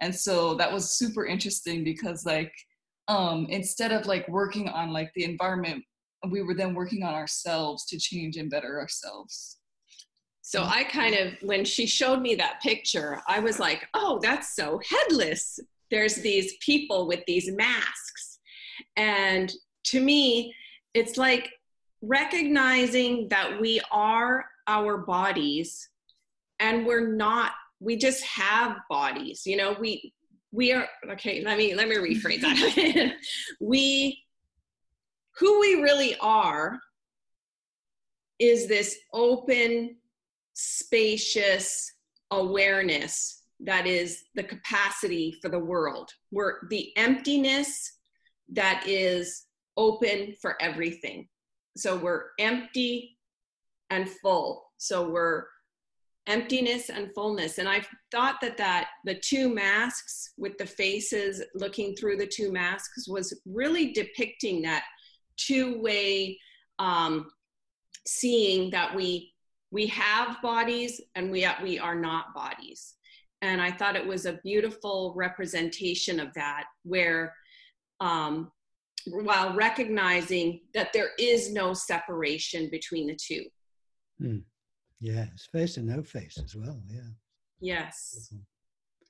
And 0.00 0.14
so 0.14 0.54
that 0.54 0.72
was 0.72 0.96
super 0.96 1.26
interesting 1.26 1.84
because 1.84 2.24
like 2.24 2.52
um, 3.08 3.46
instead 3.50 3.92
of 3.92 4.06
like 4.06 4.26
working 4.28 4.68
on 4.68 4.92
like 4.92 5.12
the 5.14 5.24
environment, 5.24 5.84
we 6.30 6.42
were 6.42 6.54
then 6.54 6.74
working 6.74 7.02
on 7.02 7.14
ourselves 7.14 7.84
to 7.86 7.98
change 7.98 8.36
and 8.36 8.50
better 8.50 8.80
ourselves. 8.80 9.58
So 10.40 10.62
I 10.62 10.84
kind 10.84 11.14
of, 11.14 11.32
when 11.42 11.64
she 11.64 11.86
showed 11.86 12.20
me 12.20 12.34
that 12.36 12.60
picture, 12.62 13.20
I 13.28 13.40
was 13.40 13.58
like, 13.58 13.86
oh, 13.94 14.18
that's 14.22 14.54
so 14.56 14.80
headless. 14.88 15.58
There's 15.90 16.16
these 16.16 16.54
people 16.60 17.06
with 17.06 17.20
these 17.26 17.50
masks 17.52 18.34
and 18.96 19.52
to 19.84 20.00
me, 20.00 20.54
it's 20.94 21.16
like 21.16 21.50
recognizing 22.02 23.28
that 23.28 23.60
we 23.60 23.80
are 23.90 24.44
our 24.66 24.98
bodies 24.98 25.88
and 26.60 26.86
we're 26.86 27.06
not 27.06 27.52
we 27.80 27.96
just 27.96 28.22
have 28.24 28.76
bodies 28.88 29.42
you 29.46 29.56
know 29.56 29.76
we 29.78 30.12
we 30.52 30.72
are 30.72 30.86
okay 31.10 31.42
let 31.44 31.58
me 31.58 31.74
let 31.74 31.88
me 31.88 31.96
rephrase 31.96 32.40
that 32.40 33.14
we 33.60 34.22
who 35.38 35.60
we 35.60 35.74
really 35.82 36.16
are 36.20 36.78
is 38.38 38.66
this 38.66 38.98
open 39.12 39.96
spacious 40.54 41.92
awareness 42.30 43.42
that 43.60 43.86
is 43.86 44.24
the 44.34 44.42
capacity 44.42 45.36
for 45.40 45.48
the 45.48 45.58
world 45.58 46.10
where 46.30 46.58
the 46.70 46.92
emptiness 46.96 47.92
that 48.52 48.84
is 48.86 49.46
open 49.76 50.34
for 50.40 50.60
everything. 50.60 51.28
So 51.76 51.96
we're 51.96 52.26
empty 52.38 53.16
and 53.94 54.08
full. 54.08 54.64
So 54.78 55.08
we're 55.08 55.44
emptiness 56.26 56.88
and 56.88 57.14
fullness. 57.14 57.58
And 57.58 57.68
I 57.68 57.82
thought 58.10 58.36
that 58.40 58.56
that 58.56 58.88
the 59.04 59.14
two 59.14 59.54
masks 59.54 60.32
with 60.38 60.56
the 60.58 60.66
faces 60.66 61.42
looking 61.54 61.94
through 61.94 62.16
the 62.16 62.26
two 62.26 62.50
masks 62.50 63.06
was 63.08 63.40
really 63.46 63.92
depicting 63.92 64.62
that 64.62 64.84
two-way 65.36 66.38
um, 66.78 67.30
seeing 68.06 68.70
that 68.70 68.94
we 68.94 69.32
we 69.70 69.86
have 69.88 70.40
bodies 70.40 71.00
and 71.14 71.30
we 71.30 71.46
we 71.62 71.78
are 71.78 71.96
not 71.96 72.34
bodies. 72.34 72.94
And 73.42 73.60
I 73.60 73.70
thought 73.70 73.96
it 73.96 74.06
was 74.06 74.24
a 74.24 74.38
beautiful 74.44 75.12
representation 75.16 76.18
of 76.18 76.32
that, 76.34 76.64
where 76.84 77.34
um, 78.00 78.50
while 79.06 79.54
recognizing 79.54 80.60
that 80.72 80.92
there 80.92 81.10
is 81.18 81.52
no 81.52 81.74
separation 81.74 82.70
between 82.70 83.06
the 83.08 83.18
two. 83.20 83.44
Hmm. 84.20 84.38
Yes, 85.00 85.48
face 85.52 85.76
and 85.76 85.86
no 85.86 86.02
face 86.02 86.38
as 86.42 86.54
well. 86.54 86.80
Yeah. 86.88 87.10
Yes. 87.60 88.32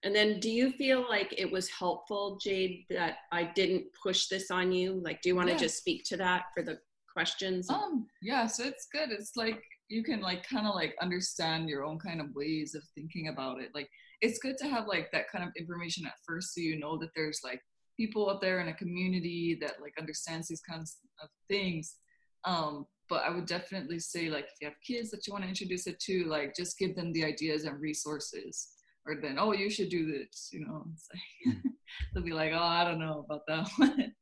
And 0.02 0.14
then 0.14 0.40
do 0.40 0.50
you 0.50 0.72
feel 0.72 1.06
like 1.08 1.34
it 1.36 1.50
was 1.50 1.68
helpful, 1.70 2.38
Jade, 2.42 2.84
that 2.90 3.18
I 3.32 3.44
didn't 3.54 3.86
push 4.02 4.26
this 4.26 4.50
on 4.50 4.70
you? 4.72 5.00
Like, 5.02 5.22
do 5.22 5.28
you 5.28 5.36
want 5.36 5.48
to 5.48 5.56
just 5.56 5.78
speak 5.78 6.04
to 6.06 6.16
that 6.18 6.44
for 6.54 6.62
the 6.62 6.78
questions? 7.10 7.70
Um, 7.70 8.06
yeah, 8.20 8.46
so 8.46 8.64
it's 8.64 8.86
good. 8.92 9.10
It's 9.10 9.36
like 9.36 9.62
you 9.88 10.02
can 10.02 10.20
like 10.20 10.46
kind 10.46 10.66
of 10.66 10.74
like 10.74 10.94
understand 11.00 11.68
your 11.68 11.84
own 11.84 11.98
kind 11.98 12.20
of 12.20 12.34
ways 12.34 12.74
of 12.74 12.82
thinking 12.94 13.28
about 13.28 13.60
it. 13.60 13.70
Like 13.74 13.88
it's 14.20 14.38
good 14.38 14.58
to 14.58 14.68
have 14.68 14.86
like 14.86 15.10
that 15.12 15.30
kind 15.30 15.44
of 15.44 15.50
information 15.56 16.06
at 16.06 16.14
first 16.26 16.54
so 16.54 16.60
you 16.60 16.78
know 16.78 16.98
that 16.98 17.10
there's 17.14 17.40
like 17.44 17.60
people 17.96 18.28
out 18.28 18.40
there 18.40 18.60
in 18.60 18.68
a 18.68 18.74
community 18.74 19.56
that 19.60 19.74
like 19.80 19.94
understands 19.98 20.48
these 20.48 20.62
kinds 20.62 20.96
of 21.22 21.28
things 21.48 21.96
um, 22.44 22.86
but 23.08 23.22
i 23.24 23.30
would 23.30 23.46
definitely 23.46 23.98
say 23.98 24.28
like 24.28 24.44
if 24.44 24.52
you 24.60 24.66
have 24.68 24.76
kids 24.86 25.10
that 25.10 25.26
you 25.26 25.32
want 25.32 25.42
to 25.42 25.48
introduce 25.48 25.86
it 25.86 25.98
to 26.00 26.24
like 26.24 26.54
just 26.56 26.78
give 26.78 26.94
them 26.94 27.12
the 27.12 27.24
ideas 27.24 27.64
and 27.64 27.80
resources 27.80 28.68
or 29.06 29.16
then 29.20 29.36
oh 29.38 29.52
you 29.52 29.70
should 29.70 29.88
do 29.88 30.06
this 30.06 30.48
you 30.52 30.64
know 30.64 30.84
like, 31.12 31.22
hmm. 31.44 31.68
they'll 32.14 32.24
be 32.24 32.32
like 32.32 32.52
oh 32.54 32.62
i 32.62 32.84
don't 32.84 32.98
know 32.98 33.24
about 33.26 33.46
that 33.46 33.68
one 33.76 34.14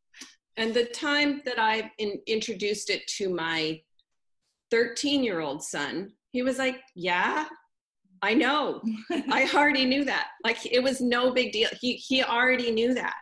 And 0.56 0.74
the 0.74 0.84
time 0.84 1.42
that 1.44 1.58
I 1.58 1.90
in, 1.98 2.20
introduced 2.26 2.90
it 2.90 3.06
to 3.18 3.30
my 3.30 3.80
13 4.70 5.24
year 5.24 5.40
old 5.40 5.62
son, 5.62 6.12
he 6.30 6.42
was 6.42 6.58
like, 6.58 6.80
Yeah, 6.94 7.46
I 8.20 8.34
know. 8.34 8.82
I 9.30 9.48
already 9.54 9.84
knew 9.84 10.04
that. 10.04 10.28
Like 10.44 10.64
it 10.70 10.82
was 10.82 11.00
no 11.00 11.32
big 11.32 11.52
deal. 11.52 11.68
He 11.80 11.94
he 11.94 12.22
already 12.22 12.70
knew 12.70 12.94
that. 12.94 13.16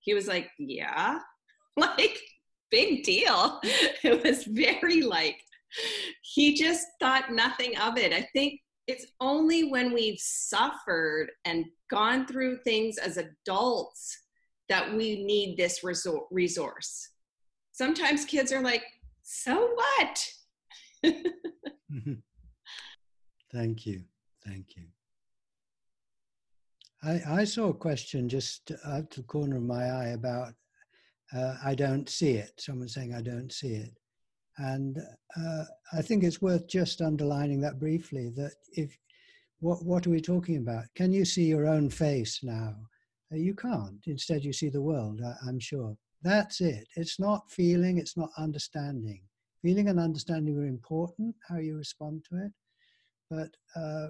He 0.00 0.14
was 0.14 0.26
like, 0.26 0.50
Yeah. 0.58 1.18
Like 1.76 2.18
big 2.70 3.02
deal. 3.04 3.60
It 4.02 4.24
was 4.24 4.44
very 4.44 5.02
like 5.02 5.40
he 6.22 6.54
just 6.54 6.86
thought 6.98 7.32
nothing 7.32 7.76
of 7.78 7.96
it. 7.96 8.12
I 8.12 8.28
think 8.32 8.60
it's 8.86 9.06
only 9.20 9.70
when 9.70 9.92
we've 9.92 10.18
suffered 10.18 11.30
and 11.44 11.66
gone 11.90 12.26
through 12.26 12.58
things 12.58 12.98
as 12.98 13.18
adults 13.18 14.18
that 14.68 14.92
we 14.92 15.22
need 15.24 15.56
this 15.56 15.84
resource. 16.30 17.08
Sometimes 17.72 18.24
kids 18.24 18.52
are 18.52 18.62
like, 18.62 18.84
so 19.22 19.70
what? 19.74 20.28
Thank 23.52 23.86
you. 23.86 24.02
Thank 24.46 24.76
you. 24.76 24.84
I, 27.02 27.40
I 27.40 27.44
saw 27.44 27.68
a 27.68 27.74
question 27.74 28.28
just 28.28 28.72
out 28.84 29.10
the 29.10 29.22
corner 29.22 29.56
of 29.56 29.62
my 29.62 29.84
eye 29.84 30.08
about 30.08 30.52
uh, 31.34 31.56
I 31.64 31.74
don't 31.74 32.08
see 32.08 32.32
it. 32.32 32.52
Someone 32.58 32.88
saying 32.88 33.14
I 33.14 33.22
don't 33.22 33.52
see 33.52 33.74
it. 33.74 33.92
And 34.58 34.98
uh, 35.36 35.64
I 35.92 36.02
think 36.02 36.22
it's 36.22 36.42
worth 36.42 36.68
just 36.68 37.00
underlining 37.00 37.60
that 37.60 37.78
briefly 37.78 38.30
that 38.36 38.52
if 38.72 38.96
what, 39.60 39.84
what 39.84 40.06
are 40.06 40.10
we 40.10 40.20
talking 40.20 40.56
about? 40.56 40.84
Can 40.94 41.12
you 41.12 41.24
see 41.24 41.44
your 41.44 41.66
own 41.66 41.88
face 41.90 42.40
now? 42.42 42.74
Uh, 43.32 43.36
you 43.36 43.54
can't. 43.54 44.02
Instead, 44.06 44.44
you 44.44 44.52
see 44.52 44.68
the 44.68 44.82
world, 44.82 45.20
I, 45.24 45.34
I'm 45.48 45.60
sure. 45.60 45.96
That's 46.22 46.60
it. 46.60 46.86
It's 46.96 47.18
not 47.18 47.50
feeling, 47.50 47.98
it's 47.98 48.16
not 48.16 48.30
understanding. 48.36 49.22
Feeling 49.62 49.88
and 49.88 50.00
understanding 50.00 50.58
are 50.58 50.66
important, 50.66 51.34
how 51.48 51.58
you 51.58 51.76
respond 51.76 52.24
to 52.30 52.44
it. 52.44 52.52
But 53.30 53.50
uh, 53.80 54.08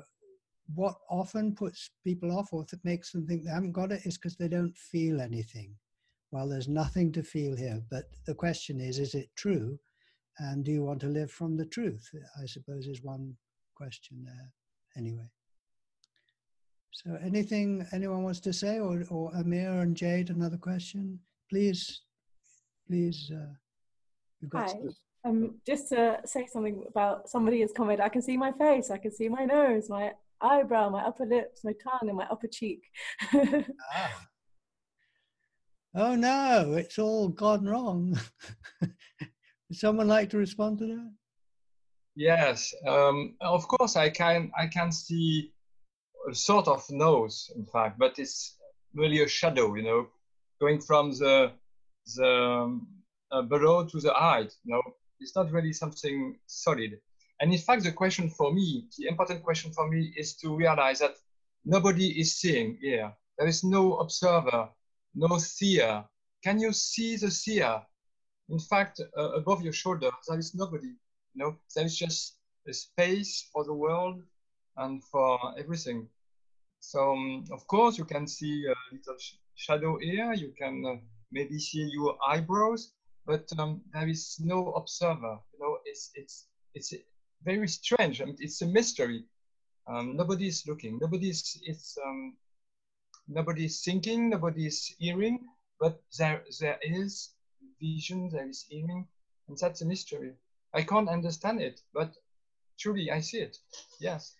what 0.75 0.95
often 1.11 1.55
puts 1.55 1.91
people 2.05 2.37
off 2.37 2.53
or 2.53 2.65
that 2.71 2.85
makes 2.85 3.13
them 3.13 3.27
think 3.27 3.45
they 3.45 3.51
haven't 3.51 3.73
got 3.73 3.93
it 3.93 4.07
is 4.07 4.17
because 4.17 4.37
they 4.37 4.49
don't 4.49 4.77
feel 4.77 5.21
anything. 5.21 5.75
Well, 6.33 6.49
there's 6.49 6.69
nothing 6.69 7.13
to 7.13 7.23
feel 7.23 7.57
here. 7.57 7.83
But 7.91 8.05
the 8.27 8.35
question 8.35 8.81
is, 8.81 8.99
is 8.99 9.15
it 9.15 9.31
true? 9.37 9.79
And 10.39 10.65
do 10.65 10.71
you 10.71 10.83
want 10.83 11.01
to 11.01 11.09
live 11.09 11.31
from 11.31 11.57
the 11.57 11.67
truth? 11.67 12.09
I 12.41 12.47
suppose 12.47 12.87
is 12.87 13.03
one 13.03 13.35
question 13.75 14.25
there. 14.25 14.53
Anyway. 14.97 15.29
So 16.93 17.19
anything 17.23 17.87
anyone 17.93 18.23
wants 18.23 18.41
to 18.41 18.53
say, 18.53 18.79
or, 18.79 19.05
or 19.11 19.33
Amir 19.35 19.81
and 19.81 19.97
Jade, 19.97 20.31
another 20.31 20.57
question? 20.57 21.19
Please, 21.49 22.03
please. 22.87 23.31
Uh, 23.35 23.55
you've 24.41 24.51
got 24.51 24.71
Hi. 24.71 24.77
Um, 25.25 25.57
just 25.67 25.91
to 25.91 26.19
say 26.25 26.47
something 26.47 26.85
about 26.89 27.29
somebody 27.29 27.61
has 27.61 27.73
commented, 27.77 28.05
I 28.05 28.09
can 28.09 28.23
see 28.23 28.37
my 28.37 28.53
face, 28.53 28.91
I 28.91 28.97
can 28.97 29.13
see 29.13 29.29
my 29.29 29.45
nose, 29.45 29.91
my 29.91 30.13
eyebrow, 30.41 30.89
my 30.89 31.03
upper 31.03 31.27
lips, 31.27 31.63
my 31.63 31.75
tongue, 31.83 32.09
and 32.09 32.17
my 32.17 32.27
upper 32.31 32.47
cheek. 32.47 32.85
ah. 33.35 34.27
Oh 35.95 36.15
no, 36.15 36.75
it's 36.79 36.99
all 36.99 37.29
gone 37.29 37.65
wrong. 37.65 38.19
Would 38.81 38.93
someone 39.73 40.09
like 40.09 40.31
to 40.31 40.39
respond 40.39 40.79
to 40.79 40.87
that? 40.87 41.13
Yes, 42.15 42.73
um, 42.87 43.35
of 43.41 43.67
course 43.67 43.97
I 43.97 44.11
can. 44.11 44.53
I 44.59 44.67
can 44.67 44.93
see 44.93 45.53
a 46.31 46.35
sort 46.35 46.69
of 46.69 46.85
nose, 46.91 47.51
in 47.57 47.65
fact, 47.67 47.99
but 47.99 48.19
it's 48.19 48.57
really 48.95 49.23
a 49.23 49.29
shadow. 49.29 49.75
You 49.75 49.83
know, 49.83 50.07
going 50.61 50.81
from 50.81 51.11
the 51.11 51.53
the 52.17 52.81
uh, 53.33 53.43
below 53.43 53.85
to 53.85 54.01
the 54.01 54.13
height. 54.13 54.53
You 54.65 54.75
know, 54.75 54.83
it's 55.19 55.35
not 55.35 55.51
really 55.51 55.73
something 55.73 56.39
solid. 56.47 56.99
And 57.41 57.53
in 57.53 57.59
fact, 57.59 57.85
the 57.85 57.93
question 57.93 58.29
for 58.29 58.53
me, 58.53 58.87
the 58.99 59.09
important 59.09 59.43
question 59.43 59.73
for 59.73 59.89
me, 59.89 60.13
is 60.17 60.37
to 60.37 60.55
realize 60.55 60.99
that 60.99 61.15
nobody 61.65 62.21
is 62.21 62.37
seeing 62.37 62.79
here. 62.81 63.13
There 63.39 63.49
is 63.49 63.65
no 63.65 63.97
observer, 63.97 64.69
no 65.15 65.39
seer. 65.39 66.05
Can 66.43 66.59
you 66.59 66.73
see 66.73 67.17
the 67.17 67.31
seer? 67.31 67.83
In 68.49 68.59
fact, 68.59 69.01
uh, 69.17 69.31
above 69.33 69.63
your 69.63 69.73
shoulder, 69.73 70.11
there 70.29 70.39
is 70.39 70.55
nobody. 70.55 70.95
No, 71.35 71.57
there 71.75 71.85
is 71.85 71.97
just 71.97 72.37
a 72.67 72.73
space 72.73 73.49
for 73.53 73.65
the 73.65 73.75
world 73.75 74.23
and 74.77 75.03
for 75.05 75.39
everything. 75.59 76.09
So, 76.81 77.13
um, 77.13 77.45
of 77.53 77.67
course, 77.67 77.99
you 77.99 78.05
can 78.05 78.27
see 78.27 78.67
a 78.67 78.75
little 78.93 79.17
sh 79.19 79.35
shadow 79.55 79.99
here. 79.99 80.33
You 80.33 80.53
can 80.59 80.85
uh, 80.87 80.97
maybe 81.31 81.59
see 81.59 81.89
your 81.93 82.17
eyebrows, 82.27 82.93
but 83.27 83.47
um, 83.59 83.83
there 83.93 84.09
is 84.09 84.39
no 84.41 84.73
observer. 84.73 85.39
You 85.53 85.59
know, 85.61 85.79
it's 85.85 86.11
it's 86.15 86.47
it's 86.75 86.95
very 87.45 87.69
strange. 87.69 88.21
I 88.21 88.25
mean, 88.25 88.37
it's 88.41 88.63
a 88.63 88.67
mystery. 88.67 89.25
Um, 89.87 90.17
nobody 90.17 90.47
is 90.49 90.67
looking. 90.67 90.99
Nobody 91.01 91.31
is. 91.31 91.61
It's 91.63 91.99
um, 92.05 92.37
nobody 93.31 93.65
is 93.65 93.83
thinking. 93.83 94.31
Nobody 94.31 94.67
is 94.67 94.95
hearing. 94.99 95.39
But 95.79 96.01
there 96.19 96.43
there 96.61 96.79
is 96.83 97.31
vision. 97.81 98.29
There 98.31 98.49
is 98.49 98.67
hearing, 98.69 99.07
and 99.49 99.57
that's 99.59 99.81
a 99.81 99.87
mystery. 99.87 100.33
I 100.75 100.83
can't 100.83 101.09
understand 101.09 101.61
it, 101.61 101.81
but 101.95 102.13
truly 102.79 103.11
I 103.11 103.21
see 103.21 103.39
it. 103.39 103.57
Yes. 104.01 104.35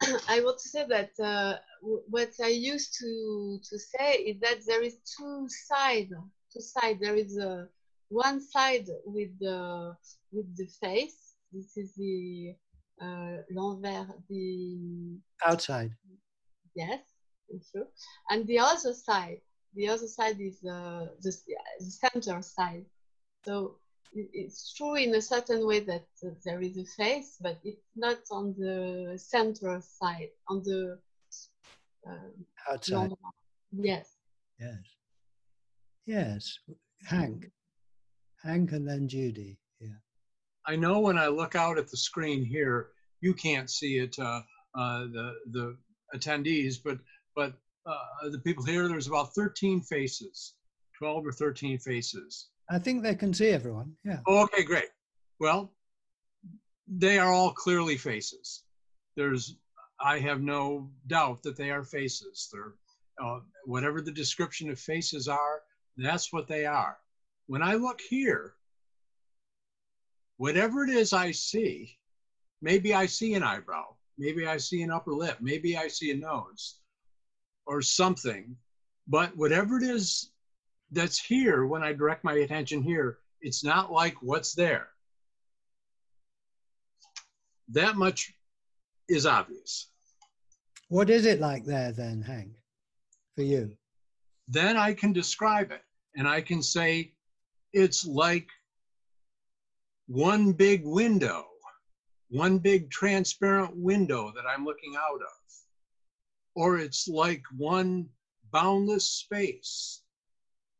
I 0.28 0.40
want 0.40 0.58
to 0.58 0.68
say 0.68 0.86
that 0.88 1.10
uh, 1.22 1.58
what 1.82 2.30
I 2.42 2.48
used 2.48 2.96
to 3.00 3.58
to 3.62 3.78
say 3.78 4.12
is 4.14 4.40
that 4.40 4.58
there 4.66 4.82
is 4.82 4.96
two 5.18 5.46
sides. 5.48 6.12
Two 6.52 6.60
sides. 6.60 7.00
There 7.00 7.14
is 7.14 7.38
a 7.38 7.68
one 8.08 8.40
side 8.40 8.86
with 9.04 9.30
the 9.38 9.94
with 10.32 10.56
the 10.56 10.66
face. 10.82 11.34
This 11.52 11.76
is 11.76 11.94
the 11.94 12.54
uh, 13.00 13.42
l'envers, 13.50 14.06
the 14.28 15.18
outside. 15.44 15.92
Yes, 16.74 17.00
true. 17.72 17.86
And 18.30 18.46
the 18.46 18.58
other 18.58 18.92
side, 18.92 19.40
the 19.74 19.88
other 19.88 20.06
side 20.06 20.40
is 20.40 20.62
uh, 20.64 21.06
the, 21.22 21.32
the 21.78 21.84
center 21.84 22.42
side. 22.42 22.84
So 23.44 23.76
it's 24.12 24.74
true 24.74 24.96
in 24.96 25.14
a 25.14 25.22
certain 25.22 25.66
way 25.66 25.80
that 25.80 26.06
uh, 26.24 26.30
there 26.44 26.60
is 26.60 26.76
a 26.76 26.84
face, 26.84 27.38
but 27.40 27.58
it's 27.64 27.90
not 27.96 28.18
on 28.30 28.54
the 28.58 29.16
central 29.16 29.80
side, 29.80 30.30
on 30.48 30.62
the 30.64 30.98
uh, 32.08 32.72
outside. 32.72 33.12
Yes. 33.72 34.08
Yes. 34.58 34.78
Yes. 36.06 36.58
Hank. 37.04 37.50
Hank 38.42 38.72
and 38.72 38.86
then 38.88 39.08
Judy. 39.08 39.58
Yeah. 39.80 40.00
I 40.66 40.76
know 40.76 40.98
when 40.98 41.18
I 41.18 41.28
look 41.28 41.54
out 41.54 41.78
at 41.78 41.88
the 41.88 41.96
screen 41.96 42.44
here, 42.44 42.88
you 43.20 43.34
can't 43.34 43.70
see 43.70 43.98
it, 43.98 44.18
uh, 44.18 44.42
uh, 44.74 45.00
the 45.12 45.34
the 45.52 45.76
attendees, 46.14 46.76
but 46.82 46.98
but 47.34 47.54
uh, 47.86 48.28
the 48.30 48.38
people 48.38 48.64
here, 48.64 48.88
there's 48.88 49.06
about 49.06 49.34
13 49.34 49.80
faces, 49.80 50.54
12 50.98 51.26
or 51.26 51.32
13 51.32 51.78
faces. 51.78 52.48
I 52.70 52.78
think 52.78 53.02
they 53.02 53.14
can 53.14 53.34
see 53.34 53.50
everyone. 53.50 53.94
Yeah. 54.04 54.20
Oh, 54.26 54.44
okay, 54.44 54.62
great. 54.62 54.88
Well, 55.38 55.72
they 56.86 57.18
are 57.18 57.32
all 57.32 57.52
clearly 57.52 57.96
faces. 57.96 58.64
There's, 59.16 59.56
I 60.00 60.18
have 60.18 60.40
no 60.40 60.90
doubt 61.06 61.42
that 61.42 61.56
they 61.56 61.70
are 61.70 61.82
faces. 61.82 62.48
They're, 62.52 62.74
uh, 63.22 63.40
whatever 63.64 64.00
the 64.00 64.12
description 64.12 64.70
of 64.70 64.78
faces 64.78 65.28
are, 65.28 65.62
that's 65.96 66.32
what 66.32 66.48
they 66.48 66.66
are. 66.66 66.96
When 67.46 67.62
I 67.62 67.74
look 67.74 68.00
here, 68.00 68.54
whatever 70.36 70.84
it 70.84 70.90
is 70.90 71.12
I 71.12 71.32
see, 71.32 71.98
maybe 72.62 72.94
I 72.94 73.06
see 73.06 73.34
an 73.34 73.42
eyebrow, 73.42 73.96
maybe 74.16 74.46
I 74.46 74.58
see 74.58 74.82
an 74.82 74.90
upper 74.90 75.12
lip, 75.12 75.38
maybe 75.40 75.76
I 75.76 75.88
see 75.88 76.12
a 76.12 76.16
nose 76.16 76.80
or 77.70 77.80
something, 77.80 78.56
but 79.06 79.36
whatever 79.36 79.76
it 79.76 79.84
is 79.84 80.32
that's 80.90 81.20
here 81.20 81.66
when 81.66 81.84
I 81.84 81.92
direct 81.92 82.24
my 82.24 82.32
attention 82.32 82.82
here, 82.82 83.18
it's 83.42 83.62
not 83.62 83.92
like 83.92 84.16
what's 84.22 84.54
there. 84.54 84.88
That 87.68 87.94
much 87.94 88.34
is 89.08 89.24
obvious. 89.24 89.86
What 90.88 91.10
is 91.10 91.26
it 91.26 91.38
like 91.38 91.64
there 91.64 91.92
then, 91.92 92.20
Hank, 92.22 92.50
for 93.36 93.42
you? 93.42 93.70
Then 94.48 94.76
I 94.76 94.92
can 94.92 95.12
describe 95.12 95.70
it 95.70 95.82
and 96.16 96.26
I 96.26 96.40
can 96.40 96.64
say 96.64 97.12
it's 97.72 98.04
like 98.04 98.48
one 100.08 100.50
big 100.50 100.84
window, 100.84 101.46
one 102.30 102.58
big 102.58 102.90
transparent 102.90 103.76
window 103.76 104.32
that 104.34 104.44
I'm 104.44 104.64
looking 104.64 104.96
out 104.96 105.20
of. 105.20 105.40
Or 106.54 106.78
it's 106.78 107.08
like 107.08 107.42
one 107.56 108.08
boundless 108.52 109.08
space 109.08 110.02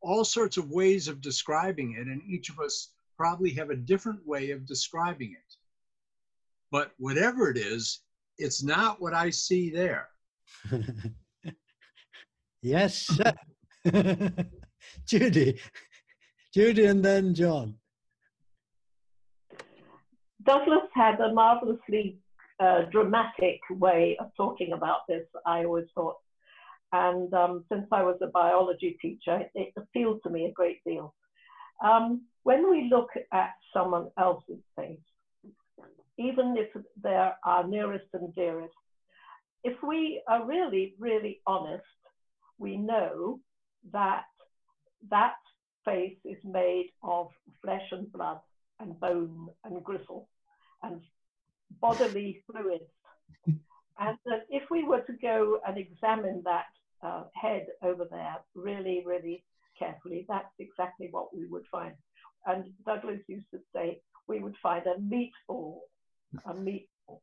all 0.03 0.25
sorts 0.25 0.57
of 0.57 0.71
ways 0.71 1.09
of 1.09 1.21
describing 1.21 1.97
it, 1.99 2.07
and 2.07 2.23
each 2.23 2.49
of 2.49 2.59
us 2.59 2.93
probably 3.17 3.51
have 3.51 3.71
a 3.71 3.77
different 3.77 4.27
way 4.27 4.51
of 4.51 4.67
describing 4.67 5.33
it. 5.33 5.57
But 6.71 6.93
whatever 6.99 7.51
it 7.51 7.59
is, 7.59 8.01
it's 8.39 8.63
not 8.63 9.01
what 9.01 9.15
I 9.15 9.31
see 9.31 9.71
there. 9.71 10.09
yes, 12.63 13.19
Judy, 15.07 15.61
Judy 16.55 16.85
and 16.87 17.05
then 17.05 17.35
John. 17.35 17.75
Douglas 20.43 20.89
had 20.95 21.21
a 21.21 21.35
marvelously 21.35 22.19
dramatic 22.91 23.61
way 23.71 24.17
of 24.21 24.31
talking 24.37 24.73
about 24.73 25.07
this, 25.09 25.27
I 25.47 25.65
always 25.65 25.87
thought. 25.95 26.17
And 26.93 27.33
um, 27.33 27.65
since 27.71 27.87
I 27.93 28.03
was 28.03 28.19
a 28.21 28.27
biology 28.27 28.99
teacher, 29.01 29.43
it 29.55 29.73
appealed 29.77 30.21
to 30.25 30.31
me 30.31 30.47
a 30.47 30.53
great 30.53 30.83
deal. 30.85 31.15
Um, 31.83 32.23
when 32.43 32.69
we 32.71 32.89
look 32.91 33.11
at 33.33 33.51
someone 33.73 34.09
else's 34.19 34.63
face, 34.77 34.99
even 36.19 36.57
if 36.59 36.69
they're 37.03 37.35
our 37.45 37.67
nearest 37.67 38.07
and 38.13 38.35
dearest, 38.35 38.75
if 39.65 39.83
we 39.83 40.23
are 40.29 40.45
really, 40.45 40.95
really 40.99 41.41
honest, 41.47 41.85
we 42.59 42.77
know 42.77 43.41
that 43.93 44.25
that 45.11 45.35
face 45.85 46.19
is 46.25 46.39
made 46.45 46.91
of 47.03 47.29
flesh 47.63 47.87
and 47.93 48.13
blood 48.13 48.41
and 48.81 48.99
bone 49.01 49.49
and 49.65 49.83
gristle 49.83 50.29
and 50.83 51.01
bodily 51.81 52.43
fluids. 52.47 52.85
and 53.47 54.19
that 54.27 54.47
if 54.49 54.71
we 54.71 54.85
were 54.85 55.01
to 55.03 55.13
go 55.21 55.61
and 55.67 55.79
examine 55.79 56.43
that 56.45 56.67
uh, 57.03 57.25
head 57.35 57.67
over 57.83 58.05
there 58.11 58.37
really, 58.55 59.03
really 59.07 59.45
carefully, 59.79 60.27
that's 60.29 60.53
exactly 60.59 61.09
what 61.11 61.35
we 61.35 61.47
would 61.47 61.65
find. 61.71 61.95
And 62.47 62.73
Douglas 62.87 63.21
used 63.27 63.51
to 63.53 63.61
say, 63.75 64.01
we 64.27 64.41
would 64.41 64.57
find 64.63 64.85
a 64.87 64.99
meatball, 65.01 65.79
a 66.47 66.55
meatball. 66.55 67.21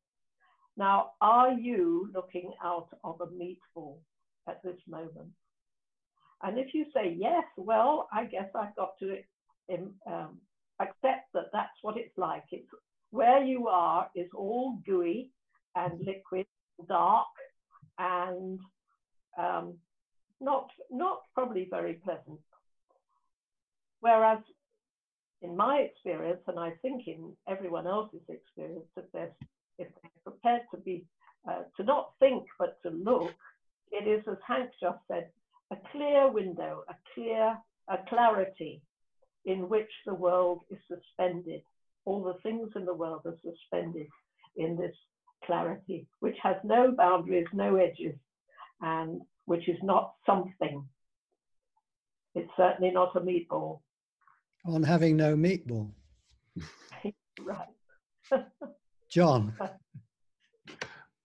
Now, 0.76 1.12
are 1.22 1.54
you 1.54 2.10
looking 2.14 2.52
out 2.64 2.90
of 3.04 3.22
a 3.22 3.28
meatball 3.28 3.98
at 4.48 4.62
this 4.64 4.78
moment? 4.88 5.30
And 6.44 6.60
if 6.60 6.74
you 6.74 6.86
say 6.94 7.16
yes, 7.18 7.44
well, 7.58 8.08
I 8.12 8.26
guess 8.26 8.50
I've 8.54 8.76
got 8.76 8.92
to 9.00 9.18
um, 10.06 10.38
accept 10.80 11.34
that 11.34 11.50
that's 11.52 11.78
what 11.82 11.98
it's 11.98 12.16
like. 12.18 12.44
It's 12.52 12.68
where 13.12 13.44
you 13.44 13.68
are 13.68 14.10
is 14.16 14.28
all 14.36 14.80
gooey 14.86 15.32
and 15.76 16.00
liquid, 16.06 16.46
dark, 16.88 17.28
and 18.00 18.60
um, 19.38 19.74
not 20.42 20.70
not 20.92 21.22
probably 21.34 21.68
very 21.70 21.94
pleasant. 21.94 22.40
Whereas 24.02 24.40
in 25.42 25.56
my 25.56 25.78
experience, 25.78 26.42
and 26.48 26.60
I 26.60 26.72
think 26.82 27.08
in 27.08 27.34
everyone 27.48 27.88
else's 27.88 28.22
experience, 28.30 28.86
if 28.96 29.06
they're, 29.14 29.32
if 29.78 29.88
they're 30.02 30.12
prepared 30.24 30.62
to 30.72 30.78
be, 30.78 31.06
uh, 31.50 31.64
to 31.78 31.84
not 31.84 32.12
think, 32.20 32.46
but 32.58 32.82
to 32.84 32.90
look, 32.90 33.32
it 33.92 34.08
is, 34.08 34.24
as 34.30 34.38
Hank 34.48 34.72
just 34.82 34.98
said, 35.08 35.30
a 35.72 35.78
clear 35.92 36.32
window, 36.32 36.84
a 36.90 36.96
clear, 37.14 37.58
a 37.90 37.98
clarity 38.10 38.82
in 39.46 39.70
which 39.70 39.90
the 40.06 40.14
world 40.14 40.62
is 40.70 40.80
suspended. 40.88 41.62
All 42.08 42.24
the 42.24 42.40
things 42.42 42.70
in 42.78 42.86
the 42.86 42.94
world 42.94 43.24
are 43.26 43.36
suspended 43.44 44.08
in 44.56 44.78
this 44.78 44.96
clarity, 45.44 46.08
which 46.22 46.38
has 46.42 46.56
no 46.64 46.94
boundaries, 46.98 47.48
no 47.52 47.76
edges, 47.76 48.16
and 48.80 49.20
which 49.44 49.68
is 49.68 49.76
not 49.84 50.14
something. 50.26 50.88
It's 52.34 52.50
certainly 52.56 52.92
not 52.92 53.18
a 53.18 53.20
meatball. 53.20 53.82
On 54.66 54.84
having 54.84 55.18
no 55.18 55.36
meatball. 55.36 55.92
right. 57.42 57.68
John. 59.12 59.54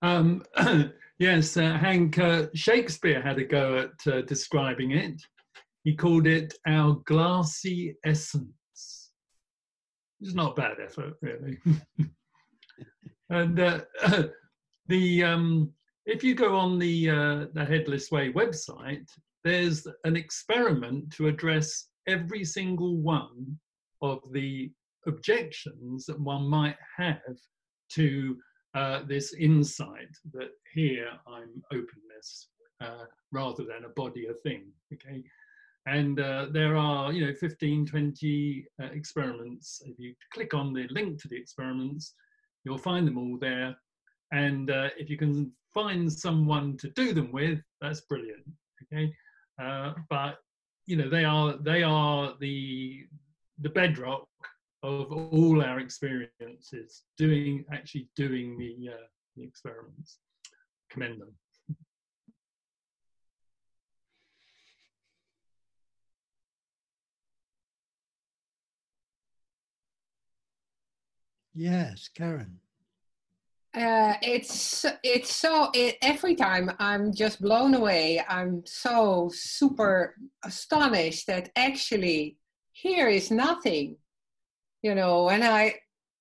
Um, 0.05 0.43
yes, 1.21 1.57
uh, 1.57 1.79
Hank, 1.79 2.19
uh, 2.19 2.47
Shakespeare 2.55 3.23
had 3.23 3.39
a 3.39 3.45
go 3.45 3.77
at 3.77 4.13
uh, 4.13 4.23
describing 4.23 4.91
it. 4.91 5.23
He 5.85 5.95
called 5.95 6.27
it 6.27 6.55
our 6.67 6.95
glassy 7.07 7.95
essence. 8.05 8.51
It's 10.23 10.35
not 10.35 10.57
bad 10.57 10.77
effort, 10.83 11.15
really. 11.21 11.59
and 13.31 13.59
uh, 13.59 13.81
the 14.87 15.25
um, 15.25 15.73
if 16.07 16.23
you 16.23 16.35
go 16.35 16.57
on 16.57 16.79
the 16.79 17.11
uh, 17.11 17.47
the 17.53 17.65
Headless 17.65 18.11
Way 18.11 18.33
website, 18.33 19.09
there's 19.43 19.87
an 20.05 20.17
experiment 20.17 21.13
to 21.15 21.27
address 21.27 21.89
every 22.07 22.45
single 22.45 22.97
one 22.97 23.59
of 24.01 24.21
the 24.33 24.71
objections 25.07 26.07
that 26.07 26.21
one 26.21 26.45
might 26.45 26.79
have 26.97 27.39
to 27.91 28.37
uh, 28.75 29.03
this 29.07 29.35
insight 29.35 30.17
that 30.33 30.51
here 30.73 31.09
I'm 31.27 31.63
openness 31.73 32.49
uh, 32.81 33.05
rather 33.33 33.65
than 33.65 33.85
a 33.85 33.93
body, 33.97 34.27
a 34.27 34.35
thing. 34.35 34.67
Okay. 34.93 35.25
And 35.87 36.21
uh, 36.21 36.47
there 36.53 36.77
are, 36.77 37.13
you 37.13 37.27
know, 37.27 37.35
15, 37.35 37.87
20 37.87 38.67
uh, 38.81 38.87
experiments. 38.87 39.83
If 39.85 39.99
you 39.99 40.15
click 40.33 40.55
on 40.55 40.73
the 40.73 40.87
link 40.91 41.21
to 41.23 41.29
the 41.29 41.37
experiments, 41.37 42.15
you'll 42.65 42.79
find 42.79 43.07
them 43.07 43.19
all 43.19 43.37
there. 43.41 43.77
And 44.33 44.71
uh, 44.71 44.91
if 44.97 45.11
you 45.11 45.19
can 45.19 45.53
find 45.75 46.13
someone 46.13 46.77
to 46.79 46.91
do 46.91 47.13
them 47.13 47.33
with, 47.33 47.61
that's 47.81 48.03
brilliant. 48.03 48.45
Okay. 48.93 49.13
Uh, 49.61 49.93
but 50.09 50.39
you 50.87 50.97
know 50.97 51.09
they 51.09 51.25
are 51.25 51.57
they 51.59 51.83
are 51.83 52.35
the 52.41 53.07
the 53.61 53.69
bedrock 53.69 54.27
of 54.83 55.13
all 55.13 55.63
our 55.63 55.79
experiences 55.79 57.05
doing 57.17 57.65
actually 57.71 58.09
doing 58.17 58.59
the, 58.59 58.91
uh, 58.93 59.07
the 59.37 59.45
experiments 59.45 60.19
commend 60.91 61.21
them 61.21 61.33
yes 71.55 72.09
karen 72.09 72.59
uh, 73.75 74.15
it's 74.21 74.85
it's 75.03 75.35
so 75.35 75.71
it, 75.73 75.97
every 76.03 76.35
time 76.35 76.71
I'm 76.79 77.11
just 77.11 77.41
blown 77.41 77.75
away. 77.75 78.23
I'm 78.29 78.63
so 78.67 79.31
super 79.33 80.15
astonished 80.45 81.27
that 81.29 81.49
actually 81.57 82.37
here 82.73 83.09
is 83.09 83.31
nothing, 83.31 83.97
you 84.83 84.95
know. 84.95 85.25
When 85.25 85.43
I 85.43 85.77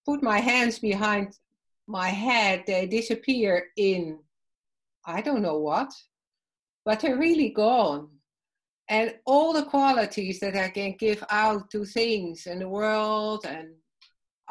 put 0.06 0.24
my 0.24 0.40
hands 0.40 0.80
behind 0.80 1.38
my 1.88 2.08
head, 2.08 2.64
they 2.68 2.88
disappear 2.88 3.68
in 3.76 4.20
I 5.06 5.20
don't 5.20 5.42
know 5.42 5.60
what, 5.60 5.92
but 6.86 7.02
they're 7.02 7.18
really 7.18 7.50
gone. 7.50 8.08
And 8.88 9.16
all 9.26 9.52
the 9.52 9.64
qualities 9.66 10.40
that 10.40 10.56
I 10.56 10.70
can 10.70 10.96
give 10.98 11.22
out 11.30 11.70
to 11.72 11.84
things 11.84 12.46
in 12.46 12.60
the 12.60 12.70
world 12.70 13.46
and 13.46 13.72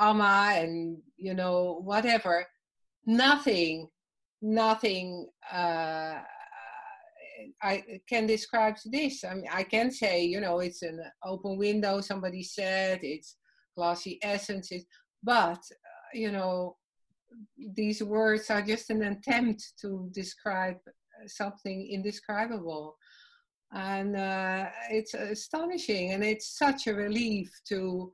Amma 0.01 0.53
and 0.57 0.98
you 1.16 1.34
know 1.34 1.80
whatever 1.84 2.46
nothing, 3.07 3.88
nothing 4.42 5.28
uh, 5.53 6.20
I 7.62 7.84
can 8.09 8.26
describe 8.26 8.76
this. 8.86 9.24
I 9.24 9.34
mean, 9.34 9.48
I 9.53 9.62
can 9.62 9.90
say, 9.90 10.24
you 10.24 10.40
know, 10.40 10.61
it's 10.61 10.82
an 10.82 11.01
open 11.24 11.59
window. 11.59 12.01
Somebody 12.01 12.42
said 12.42 13.01
it's 13.03 13.36
glassy 13.76 14.18
essence, 14.22 14.70
but 15.22 15.59
uh, 15.59 16.11
you 16.12 16.30
know, 16.30 16.76
these 17.74 18.03
words 18.03 18.51
are 18.51 18.62
just 18.62 18.90
an 18.90 19.03
attempt 19.03 19.72
to 19.80 20.11
describe 20.12 20.76
something 21.26 21.88
indescribable, 21.90 22.96
and 23.72 24.16
uh, 24.16 24.66
it's 24.90 25.14
astonishing, 25.14 26.12
and 26.12 26.22
it's 26.24 26.59
such 26.59 26.86
a 26.86 26.94
relief 26.94 27.51
to 27.68 28.12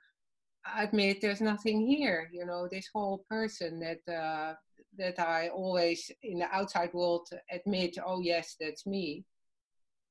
admit 0.76 1.20
there's 1.20 1.40
nothing 1.40 1.86
here. 1.86 2.28
You 2.32 2.46
know, 2.46 2.68
this 2.70 2.88
whole 2.92 3.24
person 3.28 3.80
that 3.80 4.12
uh, 4.12 4.54
that 4.98 5.18
I 5.18 5.48
always 5.48 6.10
in 6.22 6.38
the 6.38 6.54
outside 6.54 6.92
world 6.92 7.28
admit, 7.50 7.98
oh 8.04 8.20
yes, 8.20 8.56
that's 8.60 8.86
me. 8.86 9.24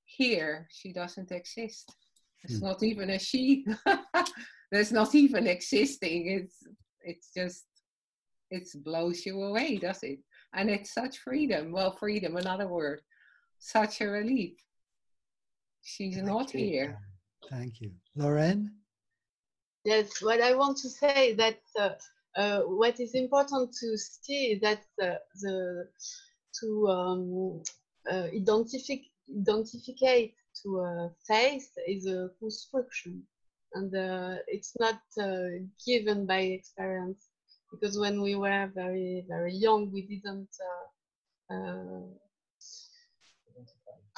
Here, 0.05 0.67
she 0.71 0.93
doesn't 0.93 1.31
exist. 1.31 1.91
It's 2.43 2.59
mm. 2.59 2.63
not 2.63 2.83
even 2.83 3.09
a 3.09 3.19
she. 3.19 3.65
There's 4.71 4.91
not 4.91 5.15
even 5.15 5.47
existing. 5.47 6.27
It's 6.27 6.57
it's 7.01 7.31
just 7.35 7.65
it 8.51 8.67
blows 8.83 9.25
you 9.25 9.41
away, 9.41 9.77
does 9.77 10.03
it? 10.03 10.19
And 10.53 10.69
it's 10.69 10.93
such 10.93 11.17
freedom. 11.17 11.71
Well, 11.71 11.91
freedom, 11.91 12.37
another 12.37 12.67
word. 12.67 13.01
Such 13.59 14.01
a 14.01 14.07
relief. 14.07 14.57
She's 15.81 16.15
Thank 16.15 16.27
not 16.27 16.53
you. 16.53 16.59
here. 16.59 16.99
Thank 17.49 17.81
you, 17.81 17.91
Lorraine. 18.15 18.71
Yes, 19.85 20.19
what 20.19 20.41
I 20.41 20.55
want 20.55 20.77
to 20.79 20.89
say 20.89 21.33
that 21.33 21.59
uh, 21.79 21.91
uh, 22.35 22.61
what 22.61 22.99
is 22.99 23.13
important 23.13 23.71
to 23.81 23.97
see 23.97 24.53
is 24.53 24.61
that 24.61 24.81
the, 24.97 25.19
the 25.41 25.87
to 26.59 26.87
um, 26.87 27.61
uh, 28.11 28.27
identify 28.33 28.95
identificate 29.29 30.33
to 30.63 30.79
a 30.79 31.11
face 31.27 31.69
is 31.87 32.07
a 32.07 32.29
construction. 32.39 33.23
And 33.75 33.95
uh, 33.95 34.37
it's 34.47 34.73
not 34.79 35.01
uh, 35.21 35.49
given 35.85 36.25
by 36.25 36.39
experience. 36.39 37.27
Because 37.71 37.99
when 37.99 38.21
we 38.21 38.33
were 38.35 38.71
very 38.73 39.23
very 39.27 39.53
young 39.53 39.91
we 39.91 40.01
didn't 40.01 40.49
uh, 41.51 41.53
uh, 41.53 42.01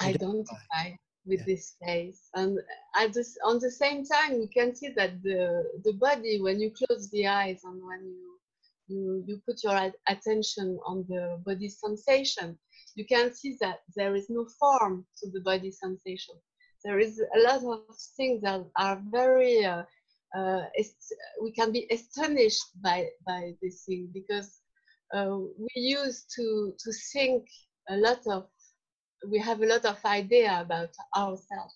identify 0.01 0.95
with 1.27 1.45
this 1.45 1.75
face. 1.85 2.29
And 2.33 2.59
at 2.95 3.13
this, 3.13 3.37
on 3.43 3.59
the 3.59 3.71
same 3.71 4.05
time, 4.05 4.39
you 4.41 4.47
can 4.47 4.75
see 4.75 4.89
that 4.95 5.21
the, 5.23 5.65
the 5.83 5.93
body, 5.93 6.41
when 6.41 6.59
you 6.59 6.71
close 6.71 7.09
the 7.11 7.27
eyes 7.27 7.61
and 7.63 7.81
when 7.83 8.05
you, 8.05 8.39
you, 8.87 9.23
you 9.27 9.41
put 9.45 9.63
your 9.63 9.91
attention 10.07 10.79
on 10.85 11.05
the 11.09 11.41
body 11.45 11.69
sensation, 11.69 12.57
you 12.95 13.05
can 13.05 13.33
see 13.33 13.57
that 13.61 13.79
there 13.95 14.15
is 14.15 14.29
no 14.29 14.47
form 14.59 15.05
to 15.17 15.29
the 15.31 15.41
body 15.41 15.71
sensation. 15.71 16.35
There 16.83 16.99
is 16.99 17.19
a 17.19 17.39
lot 17.41 17.63
of 17.63 17.95
things 18.15 18.41
that 18.43 18.63
are 18.77 19.01
very, 19.11 19.65
uh, 19.65 19.83
uh, 20.35 20.61
we 21.41 21.51
can 21.51 21.71
be 21.71 21.87
astonished 21.91 22.81
by, 22.81 23.07
by 23.25 23.53
this 23.61 23.83
thing 23.83 24.09
because 24.13 24.61
uh, 25.13 25.37
we 25.57 25.69
used 25.75 26.31
to, 26.35 26.73
to 26.77 26.91
think 27.13 27.45
a 27.89 27.97
lot 27.97 28.19
of 28.27 28.47
we 29.25 29.39
have 29.39 29.61
a 29.61 29.65
lot 29.65 29.85
of 29.85 29.97
idea 30.05 30.59
about 30.61 30.89
ourselves. 31.15 31.75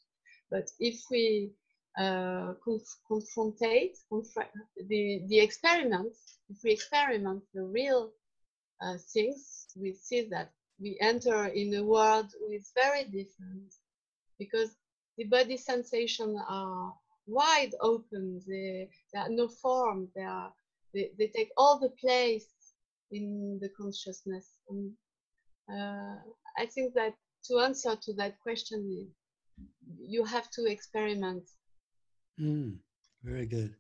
But 0.49 0.69
if 0.79 0.99
we 1.09 1.51
uh, 1.97 2.53
conf- 2.63 2.99
confrontate 3.09 3.97
the, 4.87 5.21
the 5.27 5.39
experiments, 5.39 6.37
if 6.49 6.57
we 6.63 6.71
experiment 6.71 7.43
the 7.53 7.63
real 7.63 8.11
uh, 8.81 8.97
things, 9.13 9.67
we 9.75 9.93
see 9.93 10.27
that 10.31 10.49
we 10.79 10.97
enter 11.01 11.45
in 11.45 11.73
a 11.75 11.83
world 11.83 12.27
which 12.41 12.61
is 12.61 12.71
very 12.75 13.03
different 13.03 13.73
because 14.39 14.75
the 15.17 15.25
body 15.25 15.57
sensations 15.57 16.39
are 16.49 16.93
wide 17.27 17.71
open. 17.81 18.41
They, 18.47 18.89
they 19.13 19.19
are 19.19 19.29
no 19.29 19.47
form. 19.47 20.09
They 20.15 20.23
are 20.23 20.51
they, 20.93 21.09
they 21.17 21.27
take 21.27 21.49
all 21.57 21.79
the 21.79 21.91
place 22.01 22.47
in 23.11 23.59
the 23.61 23.69
consciousness. 23.69 24.47
And, 24.69 24.93
uh, 25.71 26.15
I 26.57 26.65
think 26.65 26.93
that 26.95 27.13
to 27.47 27.59
answer 27.59 27.95
to 27.95 28.13
that 28.13 28.39
question, 28.39 29.07
you 29.99 30.23
have 30.23 30.49
to 30.51 30.65
experiment. 30.65 31.43
Mm, 32.39 32.77
very 33.23 33.45
good. 33.45 33.75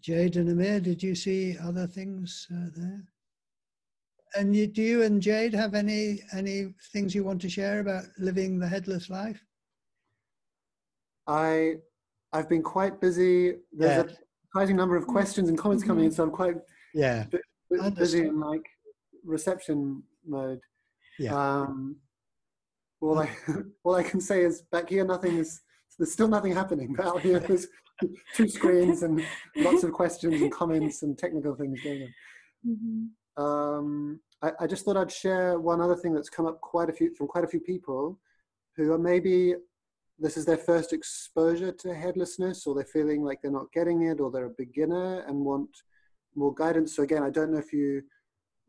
Jade 0.00 0.36
and 0.36 0.50
Amir, 0.50 0.80
did 0.80 1.02
you 1.02 1.14
see 1.14 1.56
other 1.58 1.86
things 1.86 2.46
uh, 2.52 2.68
there? 2.76 3.04
And 4.36 4.54
you, 4.54 4.66
do 4.66 4.82
you 4.82 5.02
and 5.02 5.22
Jade 5.22 5.54
have 5.54 5.74
any 5.74 6.20
any 6.32 6.74
things 6.92 7.14
you 7.14 7.24
want 7.24 7.40
to 7.42 7.48
share 7.48 7.78
about 7.80 8.04
living 8.18 8.58
the 8.58 8.68
headless 8.68 9.08
life? 9.08 9.42
I 11.26 11.76
I've 12.32 12.48
been 12.48 12.62
quite 12.62 13.00
busy. 13.00 13.54
There's 13.72 14.06
yeah. 14.06 14.12
a 14.12 14.16
surprising 14.46 14.76
number 14.76 14.96
of 14.96 15.06
questions 15.06 15.48
and 15.48 15.56
comments 15.56 15.84
coming 15.84 16.04
in, 16.06 16.10
so 16.10 16.24
I'm 16.24 16.30
quite 16.30 16.56
yeah 16.92 17.26
busy 17.96 18.26
in 18.26 18.40
like 18.40 18.66
reception 19.24 20.02
mode. 20.26 20.60
Yeah. 21.18 21.34
Um, 21.34 21.96
all 23.00 23.18
I 23.18 23.30
all 23.84 23.94
I 23.94 24.02
can 24.02 24.20
say 24.20 24.42
is 24.42 24.62
back 24.72 24.88
here 24.88 25.04
nothing 25.04 25.36
is 25.36 25.60
there's 25.98 26.12
still 26.12 26.28
nothing 26.28 26.52
happening. 26.52 26.94
But 26.96 27.06
Out 27.06 27.20
here 27.20 27.40
there's 27.40 27.66
two 28.34 28.48
screens 28.48 29.02
and 29.02 29.24
lots 29.56 29.84
of 29.84 29.92
questions 29.92 30.42
and 30.42 30.50
comments 30.50 31.02
and 31.02 31.16
technical 31.16 31.54
things 31.54 31.80
going 31.80 32.02
on. 32.02 32.14
Mm-hmm. 32.66 33.42
Um, 33.42 34.20
I, 34.42 34.50
I, 34.60 34.66
just 34.66 34.84
thought 34.84 34.96
I'd 34.96 35.10
share 35.10 35.58
one 35.58 35.80
other 35.80 35.96
thing 35.96 36.14
that's 36.14 36.30
come 36.30 36.46
up 36.46 36.60
quite 36.60 36.88
a 36.88 36.92
few 36.92 37.14
from 37.14 37.26
quite 37.26 37.44
a 37.44 37.48
few 37.48 37.60
people 37.60 38.18
who 38.76 38.92
are 38.92 38.98
maybe 38.98 39.54
this 40.18 40.36
is 40.36 40.46
their 40.46 40.56
first 40.56 40.92
exposure 40.92 41.72
to 41.72 41.94
headlessness 41.94 42.66
or 42.66 42.74
they're 42.74 42.84
feeling 42.84 43.22
like 43.22 43.42
they're 43.42 43.50
not 43.50 43.72
getting 43.72 44.04
it 44.04 44.20
or 44.20 44.30
they're 44.30 44.46
a 44.46 44.54
beginner 44.56 45.20
and 45.26 45.36
want 45.36 45.68
more 46.36 46.54
guidance. 46.54 46.94
So 46.94 47.02
again, 47.02 47.22
I 47.22 47.30
don't 47.30 47.52
know 47.52 47.58
if 47.58 47.72
you 47.72 48.02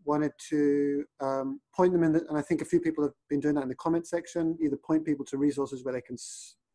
wanted 0.05 0.31
to 0.49 1.03
um, 1.19 1.59
point 1.75 1.93
them 1.93 2.03
in, 2.03 2.13
the, 2.13 2.25
and 2.29 2.37
I 2.37 2.41
think 2.41 2.61
a 2.61 2.65
few 2.65 2.79
people 2.79 3.03
have 3.03 3.13
been 3.29 3.39
doing 3.39 3.55
that 3.55 3.63
in 3.63 3.69
the 3.69 3.75
comment 3.75 4.07
section, 4.07 4.57
either 4.63 4.77
point 4.77 5.05
people 5.05 5.25
to 5.25 5.37
resources 5.37 5.83
where 5.83 5.93
they 5.93 6.01
can 6.01 6.17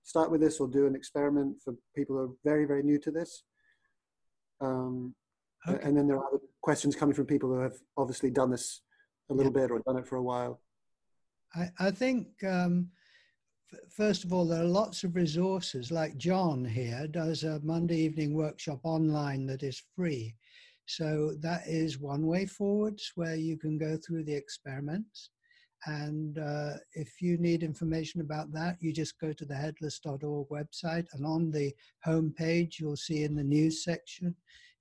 start 0.02 0.30
with 0.30 0.40
this 0.40 0.60
or 0.60 0.68
do 0.68 0.86
an 0.86 0.94
experiment 0.94 1.56
for 1.62 1.74
people 1.94 2.16
who 2.16 2.22
are 2.22 2.34
very, 2.44 2.64
very 2.64 2.82
new 2.82 2.98
to 2.98 3.10
this. 3.10 3.44
Um, 4.60 5.14
okay. 5.68 5.82
And 5.86 5.96
then 5.96 6.06
there 6.06 6.16
are 6.16 6.26
other 6.26 6.40
questions 6.62 6.96
coming 6.96 7.14
from 7.14 7.26
people 7.26 7.48
who 7.48 7.60
have 7.60 7.78
obviously 7.96 8.30
done 8.30 8.50
this 8.50 8.82
a 9.30 9.34
little 9.34 9.52
yeah. 9.52 9.62
bit 9.62 9.70
or 9.70 9.80
done 9.86 9.96
it 9.96 10.06
for 10.06 10.16
a 10.16 10.22
while. 10.22 10.60
I, 11.54 11.68
I 11.78 11.90
think, 11.90 12.28
um, 12.44 12.88
first 13.96 14.24
of 14.24 14.32
all, 14.32 14.46
there 14.46 14.62
are 14.62 14.64
lots 14.64 15.04
of 15.04 15.14
resources 15.14 15.90
like 15.90 16.16
John 16.16 16.64
here 16.64 17.06
does 17.06 17.44
a 17.44 17.60
Monday 17.62 17.98
evening 17.98 18.34
workshop 18.34 18.80
online 18.82 19.46
that 19.46 19.62
is 19.62 19.82
free. 19.96 20.34
So 20.86 21.34
that 21.40 21.62
is 21.66 21.98
one 21.98 22.26
way 22.26 22.46
forwards 22.46 23.12
where 23.14 23.36
you 23.36 23.56
can 23.56 23.78
go 23.78 23.96
through 23.96 24.24
the 24.24 24.34
experiments. 24.34 25.30
And 25.86 26.38
uh, 26.38 26.74
if 26.92 27.22
you 27.22 27.38
need 27.38 27.62
information 27.62 28.20
about 28.20 28.52
that, 28.52 28.76
you 28.80 28.92
just 28.92 29.18
go 29.18 29.32
to 29.32 29.44
the 29.44 29.54
headless.org 29.54 30.48
website, 30.48 31.06
and 31.12 31.24
on 31.24 31.50
the 31.50 31.72
homepage, 32.06 32.78
you'll 32.78 32.96
see 32.96 33.24
in 33.24 33.34
the 33.34 33.44
news 33.44 33.82
section 33.82 34.34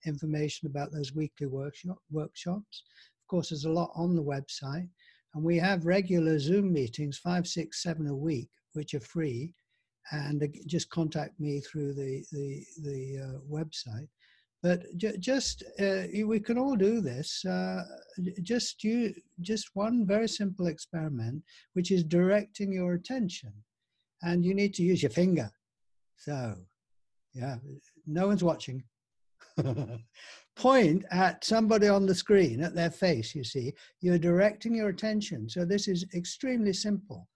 information 0.05 0.67
about 0.67 0.91
those 0.91 1.13
weekly 1.13 1.47
workshop, 1.47 1.97
workshops. 2.11 2.83
Of 3.21 3.27
course, 3.29 3.49
there's 3.49 3.65
a 3.65 3.71
lot 3.71 3.91
on 3.95 4.15
the 4.15 4.23
website, 4.23 4.89
and 5.33 5.43
we 5.43 5.57
have 5.57 5.85
regular 5.85 6.37
Zoom 6.37 6.73
meetings, 6.73 7.17
five, 7.17 7.47
six, 7.47 7.81
seven 7.83 8.07
a 8.07 8.15
week, 8.15 8.49
which 8.73 8.93
are 8.93 8.99
free. 8.99 9.53
And 10.11 10.43
just 10.65 10.89
contact 10.89 11.39
me 11.39 11.59
through 11.59 11.93
the 11.93 12.25
the 12.31 12.65
the 12.81 13.19
uh, 13.19 13.39
website. 13.49 14.07
But 14.61 14.83
j- 14.97 15.17
just 15.17 15.63
uh, 15.79 16.03
we 16.25 16.39
can 16.39 16.57
all 16.57 16.75
do 16.75 16.99
this. 16.99 17.45
Uh, 17.45 17.83
just 18.43 18.83
you, 18.83 19.13
just 19.39 19.69
one 19.73 20.05
very 20.05 20.27
simple 20.27 20.67
experiment, 20.67 21.43
which 21.73 21.91
is 21.91 22.03
directing 22.03 22.73
your 22.73 22.93
attention, 22.93 23.53
and 24.21 24.43
you 24.43 24.53
need 24.53 24.73
to 24.75 24.83
use 24.83 25.01
your 25.01 25.11
finger. 25.11 25.49
So, 26.17 26.55
yeah, 27.33 27.57
no 28.05 28.27
one's 28.27 28.43
watching. 28.43 28.83
Point 30.57 31.05
at 31.09 31.45
somebody 31.45 31.87
on 31.87 32.05
the 32.05 32.15
screen, 32.15 32.61
at 32.61 32.75
their 32.75 32.91
face. 32.91 33.33
You 33.33 33.45
see, 33.45 33.73
you're 34.01 34.19
directing 34.19 34.75
your 34.75 34.89
attention. 34.89 35.47
So 35.47 35.63
this 35.63 35.87
is 35.87 36.05
extremely 36.13 36.73
simple. 36.73 37.29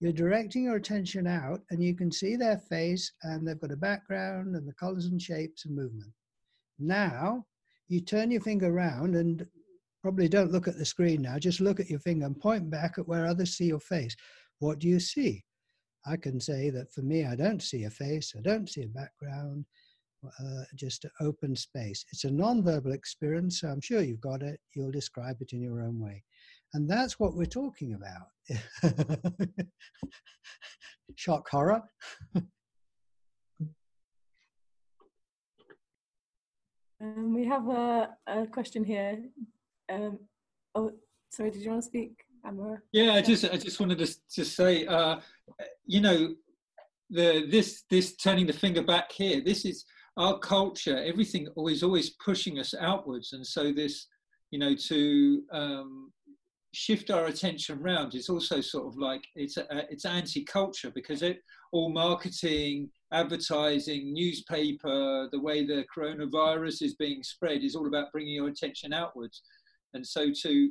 You're 0.00 0.12
directing 0.12 0.64
your 0.64 0.76
attention 0.76 1.26
out, 1.26 1.60
and 1.70 1.82
you 1.82 1.94
can 1.94 2.10
see 2.10 2.36
their 2.36 2.58
face, 2.58 3.12
and 3.22 3.46
they've 3.46 3.60
got 3.60 3.72
a 3.72 3.76
background 3.76 4.56
and 4.56 4.66
the 4.66 4.74
colors 4.74 5.06
and 5.06 5.20
shapes 5.20 5.66
and 5.66 5.76
movement. 5.76 6.12
Now, 6.78 7.46
you 7.88 8.00
turn 8.00 8.30
your 8.30 8.40
finger 8.40 8.66
around 8.66 9.14
and 9.14 9.46
probably 10.02 10.28
don't 10.28 10.52
look 10.52 10.68
at 10.68 10.78
the 10.78 10.84
screen 10.84 11.22
now, 11.22 11.38
just 11.38 11.60
look 11.60 11.80
at 11.80 11.90
your 11.90 12.00
finger 12.00 12.26
and 12.26 12.38
point 12.38 12.70
back 12.70 12.98
at 12.98 13.08
where 13.08 13.26
others 13.26 13.56
see 13.56 13.66
your 13.66 13.80
face. 13.80 14.14
What 14.58 14.78
do 14.78 14.88
you 14.88 15.00
see? 15.00 15.44
I 16.06 16.16
can 16.16 16.40
say 16.40 16.70
that 16.70 16.92
for 16.92 17.02
me, 17.02 17.24
I 17.24 17.34
don't 17.34 17.62
see 17.62 17.84
a 17.84 17.90
face, 17.90 18.32
I 18.36 18.40
don't 18.40 18.68
see 18.68 18.84
a 18.84 18.88
background, 18.88 19.64
uh, 20.24 20.62
just 20.74 21.04
an 21.04 21.10
open 21.20 21.56
space. 21.56 22.04
It's 22.12 22.24
a 22.24 22.30
non-verbal 22.30 22.92
experience, 22.92 23.60
so 23.60 23.68
I'm 23.68 23.80
sure 23.80 24.02
you've 24.02 24.20
got 24.20 24.42
it. 24.42 24.60
You'll 24.74 24.90
describe 24.90 25.36
it 25.40 25.52
in 25.52 25.60
your 25.60 25.82
own 25.82 26.00
way. 26.00 26.22
And 26.74 26.88
that's 26.88 27.18
what 27.18 27.34
we're 27.34 27.46
talking 27.46 27.94
about. 27.94 28.28
Shock 31.16 31.48
horror. 31.48 31.82
Um, 37.00 37.34
we 37.34 37.44
have 37.46 37.68
a, 37.68 38.10
a 38.26 38.46
question 38.46 38.84
here. 38.84 39.22
Um, 39.90 40.18
oh, 40.74 40.92
sorry, 41.30 41.50
did 41.50 41.62
you 41.62 41.70
want 41.70 41.82
to 41.82 41.86
speak, 41.86 42.24
Amber? 42.44 42.82
Yeah, 42.92 43.12
I 43.12 43.22
just 43.22 43.44
I 43.44 43.56
just 43.56 43.80
wanted 43.80 43.98
to 43.98 44.06
just 44.32 44.56
say, 44.56 44.86
uh, 44.86 45.20
you 45.86 46.00
know, 46.00 46.34
the 47.10 47.46
this 47.50 47.84
this 47.90 48.16
turning 48.16 48.46
the 48.46 48.52
finger 48.52 48.82
back 48.82 49.12
here. 49.12 49.40
This 49.40 49.64
is 49.64 49.84
our 50.16 50.38
culture. 50.38 50.96
Everything 50.96 51.48
always 51.56 51.82
always 51.82 52.10
pushing 52.10 52.58
us 52.58 52.74
outwards, 52.80 53.32
and 53.32 53.46
so 53.46 53.72
this, 53.72 54.06
you 54.50 54.58
know, 54.58 54.74
to 54.74 55.42
um, 55.52 56.12
shift 56.76 57.10
our 57.10 57.24
attention 57.24 57.80
around 57.80 58.14
is 58.14 58.28
also 58.28 58.60
sort 58.60 58.86
of 58.86 58.98
like 58.98 59.26
it's 59.34 59.56
it's 59.88 60.04
anti-culture 60.04 60.92
because 60.94 61.22
it 61.22 61.38
all 61.72 61.88
marketing 61.88 62.90
advertising, 63.12 64.12
newspaper, 64.12 65.26
the 65.32 65.40
way 65.40 65.64
the 65.64 65.86
coronavirus 65.96 66.82
is 66.82 66.94
being 66.96 67.22
spread 67.22 67.62
is 67.64 67.74
all 67.74 67.86
about 67.86 68.12
bringing 68.12 68.34
your 68.34 68.48
attention 68.48 68.92
outwards. 68.92 69.42
And 69.94 70.06
so 70.06 70.30
to 70.42 70.70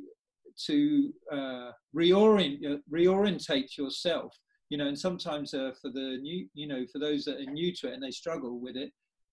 to 0.68 1.12
uh, 1.32 1.70
reorient 1.94 2.64
uh, 2.64 2.76
reorientate 2.90 3.76
yourself, 3.76 4.32
you 4.70 4.78
know, 4.78 4.86
and 4.86 4.98
sometimes 4.98 5.54
uh, 5.54 5.72
for 5.82 5.90
the 5.90 6.18
new, 6.22 6.46
you 6.54 6.68
know, 6.68 6.84
for 6.92 7.00
those 7.00 7.24
that 7.24 7.40
are 7.40 7.52
new 7.52 7.74
to 7.78 7.88
it 7.88 7.94
and 7.94 8.02
they 8.02 8.12
struggle 8.12 8.60
with 8.60 8.76
it, 8.76 8.92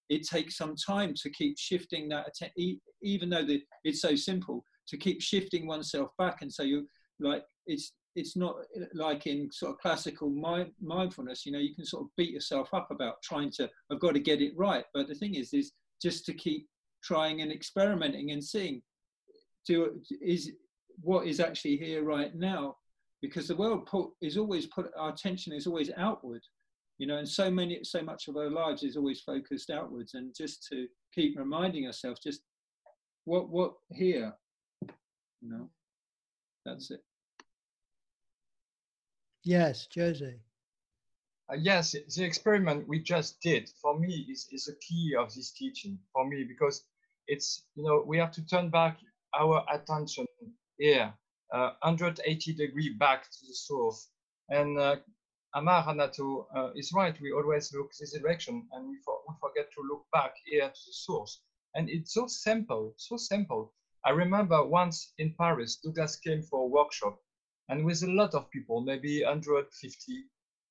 it 0.10 0.28
takes 0.28 0.58
some 0.58 0.76
time 0.76 1.14
to 1.22 1.30
keep 1.30 1.56
shifting 1.60 2.10
that 2.10 2.28
attention, 2.30 2.82
even 3.04 3.30
though 3.30 3.46
the, 3.46 3.62
it's 3.84 4.02
so 4.02 4.16
simple 4.16 4.66
to 4.88 4.98
keep 4.98 5.22
shifting 5.22 5.68
oneself 5.68 6.10
back. 6.18 6.42
And 6.42 6.52
so 6.52 6.64
you 6.64 6.88
like 7.20 7.44
it's 7.68 7.94
it's 8.16 8.36
not 8.36 8.56
like 8.94 9.26
in 9.26 9.50
sort 9.52 9.72
of 9.72 9.80
classical 9.80 10.30
mind, 10.30 10.72
mindfulness 10.82 11.46
you 11.46 11.52
know 11.52 11.60
you 11.60 11.74
can 11.74 11.86
sort 11.86 12.04
of 12.04 12.10
beat 12.16 12.30
yourself 12.32 12.72
up 12.74 12.90
about 12.92 13.16
trying 13.24 13.50
to 13.50 13.68
i've 13.92 14.00
got 14.00 14.14
to 14.14 14.20
get 14.20 14.42
it 14.42 14.54
right. 14.56 14.86
But 14.94 15.08
the 15.08 15.16
thing 15.16 15.36
is 15.36 15.54
is 15.54 15.72
just 16.02 16.26
to 16.26 16.34
keep 16.34 16.68
trying 17.04 17.42
and 17.42 17.52
experimenting 17.52 18.32
and 18.32 18.44
seeing 18.44 18.82
do 19.66 20.02
is 20.22 20.52
what 21.02 21.28
is 21.28 21.40
actually 21.40 21.78
here 21.78 22.04
right 22.04 22.34
now. 22.36 22.76
Because 23.22 23.48
the 23.48 23.56
world 23.56 23.86
put, 23.86 24.10
is 24.22 24.38
always 24.38 24.66
put 24.66 24.92
our 24.98 25.10
attention 25.10 25.54
is 25.54 25.66
always 25.66 25.90
outward 25.98 26.42
you 26.98 27.08
know 27.08 27.18
and 27.18 27.28
so 27.28 27.50
many 27.50 27.80
so 27.84 28.02
much 28.02 28.28
of 28.28 28.36
our 28.36 28.50
lives 28.50 28.84
is 28.84 28.98
always 28.98 29.22
focused 29.22 29.70
outwards. 29.70 30.14
And 30.14 30.36
just 30.36 30.68
to 30.72 30.88
keep 31.16 31.38
reminding 31.38 31.86
ourselves 31.86 32.20
just 32.22 32.42
what 33.26 33.50
what 33.50 33.74
here 33.92 34.34
you 35.44 35.50
know 35.50 35.70
that's 36.66 36.90
it 36.92 37.02
yes 39.44 39.88
jose 39.94 40.36
uh, 41.52 41.56
yes 41.56 41.96
the 42.16 42.24
experiment 42.24 42.88
we 42.88 43.00
just 43.00 43.42
did 43.42 43.70
for 43.82 44.00
me 44.00 44.26
is, 44.32 44.48
is 44.52 44.70
a 44.70 44.76
key 44.76 45.14
of 45.20 45.34
this 45.34 45.52
teaching 45.52 46.00
for 46.14 46.28
me 46.28 46.46
because 46.48 46.86
it's 47.28 47.66
you 47.76 47.84
know 47.84 48.04
we 48.08 48.18
have 48.18 48.32
to 48.32 48.46
turn 48.46 48.70
back 48.70 48.98
our 49.38 49.66
attention 49.72 50.26
here 50.78 51.14
uh, 51.54 51.72
180 51.82 52.54
degree 52.54 52.96
back 52.98 53.24
to 53.24 53.40
the 53.48 53.54
source 53.54 54.10
and 54.50 54.80
uh, 54.80 54.96
Amaranatho 55.56 56.48
uh, 56.56 56.72
is 56.76 56.92
right. 56.94 57.20
We 57.22 57.32
always 57.32 57.72
look 57.74 57.92
this 57.94 58.18
direction 58.18 58.68
and 58.72 58.90
we, 58.90 58.98
for, 59.06 59.20
we 59.28 59.36
forget 59.40 59.72
to 59.74 59.82
look 59.88 60.04
back 60.12 60.34
here 60.46 60.68
to 60.68 60.82
the 60.88 60.94
source. 60.94 61.42
And 61.76 61.90
it's 61.90 62.14
so 62.14 62.28
simple, 62.28 62.94
so 62.98 63.18
simple. 63.18 63.72
I 64.06 64.12
remember 64.12 64.64
once 64.66 65.14
in 65.18 65.34
Paris, 65.40 65.78
Douglas 65.84 66.16
came 66.18 66.42
for 66.42 66.64
a 66.64 66.68
workshop 66.68 67.18
and 67.70 67.86
with 67.86 68.04
a 68.04 68.12
lot 68.12 68.34
of 68.34 68.50
people, 68.52 68.82
maybe 68.82 69.24
150. 69.24 70.24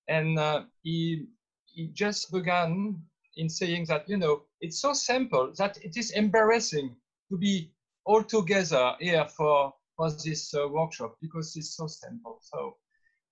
And 0.08 0.38
uh, 0.38 0.64
he, 0.82 1.26
he 1.66 1.88
just 1.88 2.30
began 2.30 3.00
in 3.36 3.48
saying 3.48 3.86
that, 3.86 4.08
you 4.08 4.18
know, 4.18 4.42
it's 4.60 4.80
so 4.80 4.92
simple 4.92 5.52
that 5.56 5.78
it 5.82 5.96
is 5.96 6.10
embarrassing 6.10 6.94
to 7.30 7.38
be 7.38 7.70
all 8.04 8.22
together 8.22 8.94
here 9.00 9.26
for, 9.36 9.72
for 9.96 10.10
this 10.10 10.52
uh, 10.54 10.68
workshop 10.68 11.16
because 11.22 11.56
it's 11.56 11.76
so 11.76 11.86
simple. 11.86 12.38
So 12.42 12.76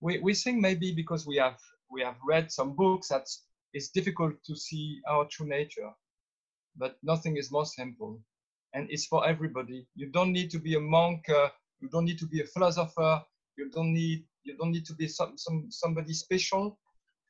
we, 0.01 0.19
we 0.19 0.35
think 0.35 0.61
maybe 0.61 0.93
because 0.93 1.27
we 1.27 1.37
have 1.37 1.59
we 1.91 2.03
have 2.03 2.17
read 2.27 2.51
some 2.51 2.75
books 2.75 3.09
that 3.09 3.27
it's 3.73 3.89
difficult 3.89 4.35
to 4.47 4.57
see 4.57 5.01
our 5.09 5.27
true 5.27 5.47
nature 5.47 5.91
but 6.77 6.97
nothing 7.03 7.37
is 7.37 7.51
more 7.51 7.67
simple 7.67 8.21
and 8.75 8.87
it's 8.91 9.07
for 9.07 9.27
everybody. 9.27 9.87
You 9.95 10.07
don't 10.07 10.33
need 10.33 10.51
to 10.51 10.59
be 10.59 10.75
a 10.75 10.81
monk 10.81 11.29
uh, 11.29 11.49
you 11.81 11.89
don't 11.89 12.05
need 12.05 12.18
to 12.18 12.27
be 12.27 12.41
a 12.41 12.45
philosopher 12.45 13.23
you 13.57 13.71
don't 13.71 13.93
need 13.93 14.25
you 14.43 14.57
don't 14.57 14.73
need 14.73 14.87
to 14.87 14.95
be 14.95 15.07
some, 15.07 15.37
some 15.37 15.66
somebody 15.71 16.14
special. 16.14 16.79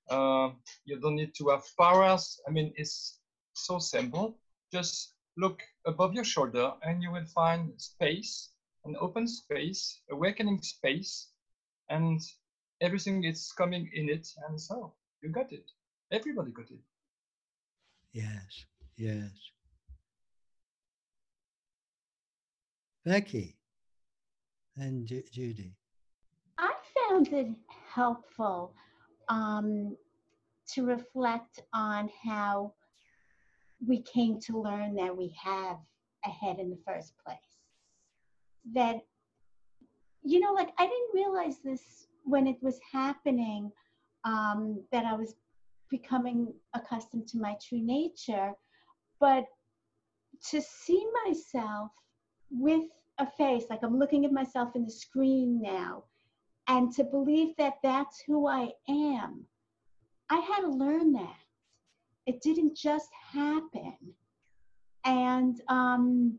Uh, 0.09 0.51
you 0.84 0.99
don't 1.01 1.16
need 1.16 1.34
to 1.34 1.49
have 1.49 1.64
powers. 1.78 2.41
I 2.47 2.51
mean 2.51 2.72
it's 2.76 3.18
so 3.55 3.78
simple. 3.78 4.38
Just 4.72 5.14
look 5.36 5.61
above 5.86 6.14
your 6.14 6.24
shoulder 6.24 6.72
and 6.82 7.03
you 7.03 7.11
will 7.11 7.26
find 7.26 7.72
space 7.76 8.51
an 8.84 8.97
open 9.01 9.26
space 9.28 10.01
awakening 10.11 10.61
space 10.62 11.28
and 11.91 12.20
everything 12.80 13.24
is 13.24 13.53
coming 13.53 13.91
in 13.95 14.09
it 14.09 14.26
and 14.47 14.61
so 14.61 14.93
you 15.22 15.28
got 15.28 15.53
it. 15.53 15.66
Everybody 16.12 16.51
got 16.53 16.70
it. 16.70 16.82
Yes 18.12 18.64
yes 18.97 19.30
becky 23.05 23.57
and 24.76 25.07
Ju- 25.07 25.22
judy. 25.32 25.74
I 26.59 26.72
found 27.09 27.28
it 27.28 27.48
helpful 27.92 28.74
um, 29.28 29.96
to 30.74 30.84
reflect 30.84 31.62
on 31.72 32.11
how 32.24 32.74
we 33.86 34.03
came 34.03 34.38
to 34.40 34.61
learn 34.61 34.94
that 34.96 35.16
we 35.16 35.34
have 35.42 35.78
a 36.24 36.28
head 36.28 36.59
in 36.59 36.70
the 36.70 36.78
first 36.86 37.14
place. 37.24 37.38
That 38.74 39.01
you 40.22 40.38
know 40.38 40.53
like 40.53 40.68
i 40.78 40.86
didn't 40.86 41.14
realize 41.14 41.61
this 41.64 42.09
when 42.24 42.46
it 42.46 42.57
was 42.62 42.78
happening, 42.92 43.70
um, 44.24 44.82
that 44.92 45.05
I 45.05 45.14
was 45.14 45.34
becoming 45.90 46.53
accustomed 46.74 47.26
to 47.28 47.38
my 47.38 47.57
true 47.66 47.80
nature, 47.80 48.53
but 49.18 49.44
to 50.51 50.62
see 50.62 51.05
myself 51.26 51.90
with 52.51 52.84
a 53.18 53.26
face, 53.26 53.64
like 53.70 53.80
I'm 53.82 53.98
looking 53.98 54.24
at 54.24 54.32
myself 54.32 54.74
in 54.74 54.84
the 54.84 54.90
screen 54.90 55.61
now, 55.61 56.05
and 56.68 56.92
to 56.92 57.05
believe 57.05 57.57
that 57.59 57.74
that's 57.82 58.22
who 58.26 58.46
I 58.46 58.70
am, 58.88 59.44
I 60.30 60.38
had 60.38 60.61
to 60.61 60.70
learn 60.70 61.12
that. 61.12 61.36
It 62.26 62.40
didn't 62.42 62.76
just 62.76 63.09
happen. 63.32 63.96
And 65.05 65.61
um, 65.68 66.38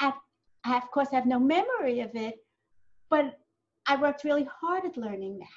I, 0.00 0.12
I, 0.64 0.76
of 0.76 0.90
course, 0.90 1.08
have 1.12 1.26
no 1.26 1.38
memory 1.38 2.00
of 2.00 2.10
it, 2.14 2.36
but 3.08 3.38
I 3.86 3.96
worked 3.96 4.24
really 4.24 4.48
hard 4.60 4.84
at 4.84 4.96
learning 4.96 5.38
that. 5.38 5.48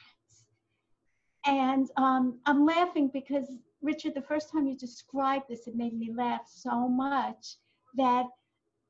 And 1.52 1.90
um, 1.98 2.40
I'm 2.46 2.66
laughing 2.66 3.10
because, 3.12 3.48
Richard, 3.82 4.14
the 4.16 4.22
first 4.22 4.52
time 4.52 4.68
you 4.68 4.78
described 4.78 5.46
this, 5.50 5.68
it 5.68 5.76
made 5.76 5.98
me 5.98 6.12
laugh 6.16 6.42
so 6.46 6.88
much 6.88 7.56
that, 7.96 8.26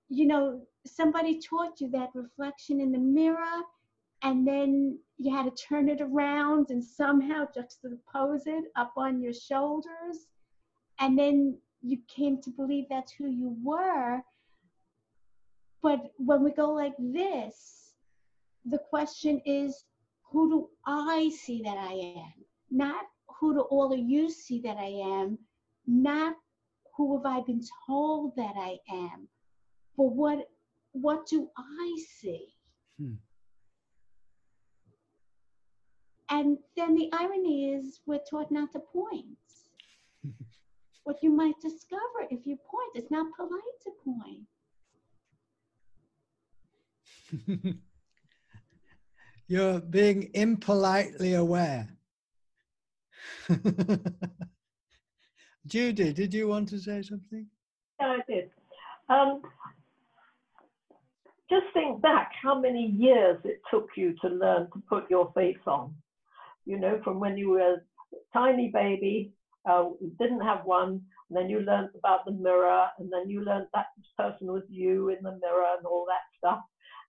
you 0.10 0.26
know, 0.26 0.62
somebody 0.86 1.40
taught 1.40 1.82
you 1.82 1.90
that 1.92 2.10
reflection 2.14 2.80
in 2.80 2.92
the 2.92 2.98
mirror, 2.98 3.62
and 4.24 4.48
then 4.48 4.98
you 5.18 5.36
had 5.36 5.44
to 5.44 5.64
turn 5.64 5.90
it 5.90 6.02
around 6.02 6.70
and 6.70 6.84
somehow 6.84 7.46
juxtapose 7.56 8.48
it 8.48 8.66
up 8.76 8.94
on 8.98 9.22
your 9.22 9.34
shoulders. 9.34 10.28
And 11.00 11.18
then 11.18 11.58
you 11.82 12.00
came 12.08 12.42
to 12.42 12.50
believe 12.50 12.86
that's 12.90 13.12
who 13.12 13.28
you 13.28 13.56
were. 13.64 14.22
But 15.82 16.12
when 16.18 16.44
we 16.44 16.52
go 16.52 16.72
like 16.72 16.96
this, 16.98 17.94
the 18.66 18.80
question 18.90 19.42
is 19.46 19.86
who 20.24 20.50
do 20.50 20.70
I 20.86 21.30
see 21.30 21.62
that 21.64 21.78
I 21.78 21.94
am? 21.94 22.34
Not 22.70 23.06
who 23.40 23.54
do 23.54 23.62
all 23.62 23.94
of 23.94 24.00
you 24.00 24.30
see 24.30 24.60
that 24.62 24.78
I 24.78 24.88
am, 25.24 25.38
not 25.86 26.36
who 26.96 27.16
have 27.18 27.26
I 27.26 27.42
been 27.42 27.62
told 27.86 28.36
that 28.36 28.56
I 28.58 28.80
am, 28.92 29.28
but 29.98 30.06
what 30.06 30.48
what 30.94 31.28
do 31.28 31.50
I 31.58 31.98
see? 32.20 32.46
Hmm. 33.00 33.14
And 36.30 36.58
then 36.76 36.96
the 36.96 37.10
irony 37.14 37.74
is 37.74 38.02
we're 38.06 38.20
taught 38.30 38.52
not 38.52 38.72
to 38.74 38.80
point. 38.80 39.28
what 41.04 41.18
you 41.22 41.30
might 41.30 41.56
discover 41.62 42.28
if 42.30 42.46
you 42.46 42.58
point, 42.58 42.92
it's 42.96 43.10
not 43.12 43.28
polite 43.36 43.80
to 43.84 43.92
point. 44.04 44.48
You're 49.48 49.80
being 49.80 50.30
impolitely 50.34 51.36
aware. 51.36 51.88
Judy, 55.66 56.14
did 56.14 56.34
you 56.34 56.48
want 56.48 56.70
to 56.70 56.80
say 56.80 57.02
something? 57.02 57.48
Yeah, 58.00 58.08
I 58.08 58.20
did. 58.28 58.50
Um, 59.10 59.42
just 61.50 61.66
think 61.74 62.02
back 62.02 62.32
how 62.42 62.60
many 62.60 62.86
years 62.86 63.38
it 63.44 63.62
took 63.72 63.90
you 63.96 64.14
to 64.22 64.30
learn 64.30 64.68
to 64.74 64.84
put 64.90 65.10
your 65.10 65.32
face 65.34 65.58
on. 65.66 65.94
You 66.66 66.80
know, 66.80 67.00
from 67.04 67.20
when 67.20 67.38
you 67.38 67.50
were 67.52 67.76
a 67.76 67.78
tiny 68.34 68.70
baby, 68.74 69.32
uh, 69.70 69.90
didn't 70.20 70.42
have 70.42 70.66
one, 70.66 71.02
and 71.30 71.38
then 71.38 71.50
you 71.50 71.60
learned 71.60 71.90
about 71.98 72.26
the 72.26 72.32
mirror, 72.32 72.88
and 73.00 73.12
then 73.12 73.30
you 73.30 73.42
learned 73.44 73.68
that 73.74 73.88
person 74.18 74.48
was 74.48 74.64
you 74.70 75.10
in 75.10 75.24
the 75.24 75.38
mirror 75.42 75.76
and 75.78 75.86
all 75.86 76.06
that 76.08 76.38
stuff. 76.38 76.62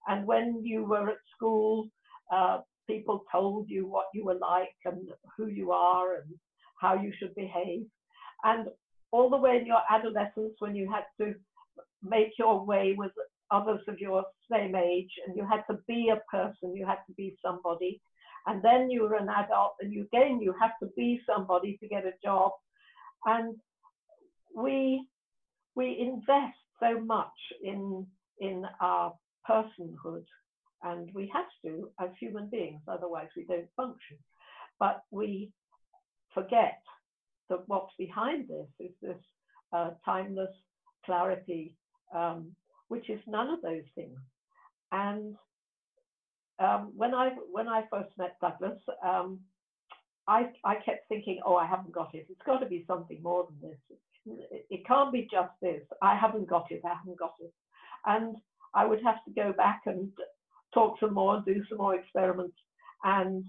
And 0.06 0.26
when 0.26 0.60
you 0.64 0.84
were 0.84 1.10
at 1.10 1.18
school, 1.36 1.88
uh, 2.32 2.60
people 2.86 3.24
told 3.30 3.68
you 3.68 3.86
what 3.86 4.06
you 4.14 4.24
were 4.24 4.38
like 4.40 4.74
and 4.84 5.08
who 5.36 5.46
you 5.46 5.72
are 5.72 6.16
and 6.16 6.34
how 6.80 6.94
you 6.94 7.12
should 7.18 7.34
behave. 7.34 7.84
And 8.44 8.68
all 9.10 9.30
the 9.30 9.36
way 9.36 9.58
in 9.58 9.66
your 9.66 9.82
adolescence, 9.90 10.54
when 10.58 10.74
you 10.74 10.90
had 10.90 11.04
to 11.20 11.34
make 12.02 12.38
your 12.38 12.64
way 12.64 12.94
with 12.96 13.12
others 13.50 13.80
of 13.88 13.98
your 13.98 14.24
same 14.50 14.74
age 14.74 15.10
and 15.26 15.36
you 15.36 15.46
had 15.46 15.62
to 15.70 15.78
be 15.86 16.10
a 16.10 16.22
person, 16.30 16.74
you 16.74 16.86
had 16.86 16.98
to 17.06 17.12
be 17.16 17.36
somebody. 17.44 18.00
And 18.46 18.62
then 18.62 18.90
you 18.90 19.02
were 19.02 19.14
an 19.14 19.28
adult 19.28 19.74
and 19.80 19.92
you 19.92 20.02
again 20.02 20.40
you 20.40 20.54
have 20.60 20.72
to 20.82 20.88
be 20.96 21.20
somebody 21.26 21.76
to 21.80 21.88
get 21.88 22.04
a 22.06 22.12
job. 22.22 22.52
And 23.24 23.56
we 24.54 25.06
we 25.74 25.98
invest 25.98 26.58
so 26.80 27.00
much 27.00 27.38
in 27.62 28.06
in 28.40 28.64
our 28.80 29.12
personhood 29.48 30.24
and 30.82 31.10
we 31.14 31.30
have 31.34 31.46
to 31.64 31.90
as 32.00 32.10
human 32.20 32.48
beings, 32.48 32.80
otherwise 32.86 33.28
we 33.36 33.44
don't 33.44 33.68
function. 33.76 34.16
But 34.78 35.02
we 35.10 35.50
forget 36.34 36.80
that 37.48 37.66
what's 37.66 37.92
behind 37.98 38.48
this 38.48 38.68
is 38.78 38.94
this 39.02 39.18
uh, 39.72 39.90
timeless 40.04 40.54
clarity, 41.04 41.74
um, 42.14 42.52
which 42.88 43.08
is 43.10 43.20
none 43.26 43.50
of 43.50 43.62
those 43.62 43.84
things. 43.94 44.18
And 44.92 45.36
um, 46.58 46.92
when 46.96 47.14
I 47.14 47.30
when 47.50 47.68
I 47.68 47.84
first 47.90 48.10
met 48.18 48.36
Douglas, 48.40 48.78
um, 49.04 49.40
I 50.26 50.50
I 50.64 50.76
kept 50.76 51.08
thinking, 51.08 51.40
oh, 51.44 51.56
I 51.56 51.66
haven't 51.66 51.92
got 51.92 52.14
it. 52.14 52.26
It's 52.28 52.42
got 52.44 52.58
to 52.58 52.66
be 52.66 52.84
something 52.86 53.22
more 53.22 53.46
than 53.46 53.70
this. 53.70 53.98
It, 54.70 54.86
can't 54.86 55.12
be 55.12 55.28
just 55.30 55.52
this. 55.62 55.82
I 56.02 56.16
haven't 56.16 56.48
got 56.48 56.70
it. 56.70 56.82
I 56.84 56.94
haven't 56.94 57.18
got 57.18 57.34
it. 57.40 57.52
And 58.04 58.36
I 58.74 58.84
would 58.84 59.02
have 59.02 59.24
to 59.24 59.30
go 59.30 59.52
back 59.52 59.82
and 59.86 60.10
talk 60.74 60.98
some 61.00 61.14
more 61.14 61.36
and 61.36 61.44
do 61.46 61.62
some 61.68 61.78
more 61.78 61.94
experiments 61.94 62.56
and 63.04 63.44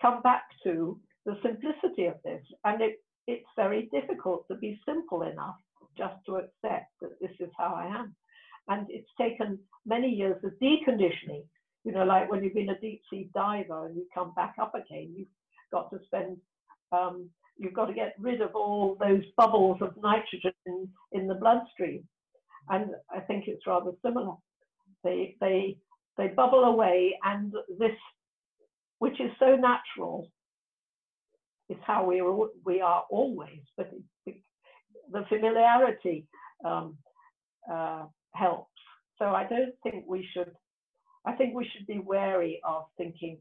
come 0.00 0.22
back 0.22 0.44
to 0.64 0.98
the 1.26 1.36
simplicity 1.42 2.06
of 2.06 2.14
this. 2.24 2.42
And 2.64 2.80
it, 2.80 3.02
it's 3.26 3.46
very 3.54 3.88
difficult 3.92 4.46
to 4.48 4.54
be 4.56 4.80
simple 4.86 5.22
enough 5.22 5.56
just 5.96 6.14
to 6.26 6.36
accept 6.36 6.90
that 7.00 7.20
this 7.20 7.32
is 7.40 7.50
how 7.58 7.74
I 7.74 7.86
am. 7.86 8.14
And 8.68 8.86
it's 8.88 9.10
taken 9.20 9.58
many 9.86 10.08
years 10.08 10.42
of 10.44 10.52
deconditioning. 10.62 11.44
You 11.84 11.92
know, 11.92 12.04
like 12.04 12.30
when 12.30 12.44
you've 12.44 12.54
been 12.54 12.70
a 12.70 12.78
deep 12.78 13.02
sea 13.10 13.28
diver 13.34 13.86
and 13.86 13.96
you 13.96 14.06
come 14.14 14.32
back 14.34 14.54
up 14.60 14.74
again, 14.74 15.12
you've 15.16 15.26
got 15.72 15.90
to 15.90 15.98
spend, 16.06 16.36
um, 16.92 17.28
you've 17.58 17.74
got 17.74 17.86
to 17.86 17.92
get 17.92 18.14
rid 18.20 18.40
of 18.40 18.54
all 18.54 18.96
those 19.00 19.24
bubbles 19.36 19.78
of 19.80 19.96
nitrogen 20.00 20.52
in, 20.66 20.88
in 21.10 21.26
the 21.26 21.34
bloodstream. 21.34 22.04
And 22.68 22.90
I 23.10 23.18
think 23.20 23.44
it's 23.48 23.66
rather 23.66 23.90
similar. 24.04 24.34
They, 25.02 25.36
they, 25.40 25.76
they 26.16 26.28
bubble 26.28 26.64
away, 26.64 27.18
and 27.24 27.52
this, 27.78 27.96
which 29.00 29.20
is 29.20 29.32
so 29.40 29.56
natural, 29.56 30.28
is 31.68 31.78
how 31.84 32.04
we 32.04 32.20
are, 32.20 32.48
we 32.64 32.80
are 32.80 33.04
always. 33.10 33.60
But 33.76 33.90
it, 34.26 34.36
the 35.12 35.24
familiarity 35.28 36.26
um, 36.64 36.96
uh, 37.70 38.04
helps. 38.34 38.70
So 39.18 39.26
I 39.26 39.44
don't 39.44 39.74
think 39.82 40.04
we 40.06 40.26
should. 40.32 40.52
I 41.24 41.32
think 41.32 41.54
we 41.54 41.68
should 41.72 41.86
be 41.86 42.00
wary 42.00 42.60
of 42.64 42.84
thinking, 42.96 43.38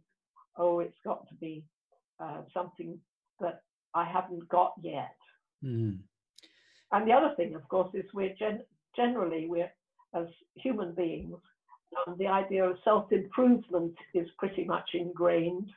oh, 0.56 0.80
it's 0.80 0.98
got 1.04 1.28
to 1.30 1.36
be 1.36 1.64
uh, 2.20 2.42
something 2.54 3.00
that 3.40 3.62
I 3.96 4.06
haven't 4.06 4.48
got 4.50 4.74
yet. 4.82 5.16
Mm. 5.64 5.98
And 6.92 7.08
the 7.08 7.14
other 7.14 7.34
thing, 7.36 7.56
of 7.56 7.68
course, 7.70 7.90
is 7.96 8.06
we're 8.14 8.36
gen- 8.38 8.66
generally 8.96 9.48
we're 9.50 9.72
as 10.14 10.28
human 10.56 10.94
beings, 10.94 11.38
um, 12.08 12.16
the 12.18 12.28
idea 12.28 12.64
of 12.64 12.78
self-improvement 12.84 13.94
is 14.14 14.28
pretty 14.38 14.64
much 14.64 14.90
ingrained, 14.94 15.70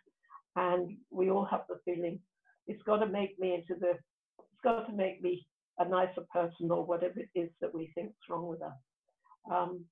and 0.57 0.97
we 1.11 1.31
all 1.31 1.45
have 1.45 1.63
the 1.69 1.81
feeling 1.85 2.19
it's 2.67 2.83
got 2.85 2.99
to 2.99 3.07
make 3.07 3.39
me 3.39 3.55
into 3.55 3.79
the, 3.81 3.91
it's 3.91 4.61
got 4.63 4.87
to 4.87 4.93
make 4.93 5.23
me 5.23 5.47
a 5.79 5.89
nicer 5.89 6.25
person 6.33 6.71
or 6.71 6.85
whatever 6.85 7.21
it 7.21 7.31
is 7.35 7.51
that 7.61 7.75
we 7.75 7.91
think 7.95 8.09
is 8.11 8.29
wrong 8.29 8.47
with 8.47 8.63
us. 8.63 8.73
Um, 9.51 9.85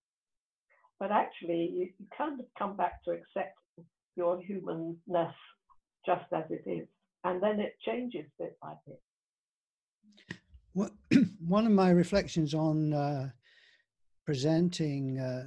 but 1.01 1.11
actually, 1.11 1.71
you, 1.75 1.89
you 1.99 2.07
kind 2.17 2.39
of 2.39 2.47
come 2.59 2.77
back 2.77 3.03
to 3.05 3.11
accept 3.11 3.57
your 4.17 4.41
humanness 4.41 5.35
just 6.07 6.25
as 6.33 6.45
it 6.51 6.63
is, 6.69 6.87
and 7.25 7.43
then 7.43 7.61
it 7.61 7.75
changes 7.85 8.27
bit 8.39 8.57
by 8.63 8.75
bit. 8.87 9.01
One 11.47 11.67
of 11.67 11.73
my 11.73 11.91
reflections 11.91 12.55
on 12.55 12.95
uh, 12.95 13.31
presenting 14.25 15.19
uh, 15.19 15.45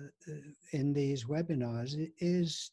in 0.71 0.93
these 0.93 1.25
webinars 1.25 1.95
is 2.19 2.71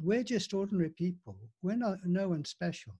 we're 0.00 0.24
just 0.24 0.52
ordinary 0.52 0.90
people. 0.90 1.36
We're 1.62 1.76
not 1.76 1.98
no 2.04 2.30
one 2.30 2.44
special, 2.44 2.92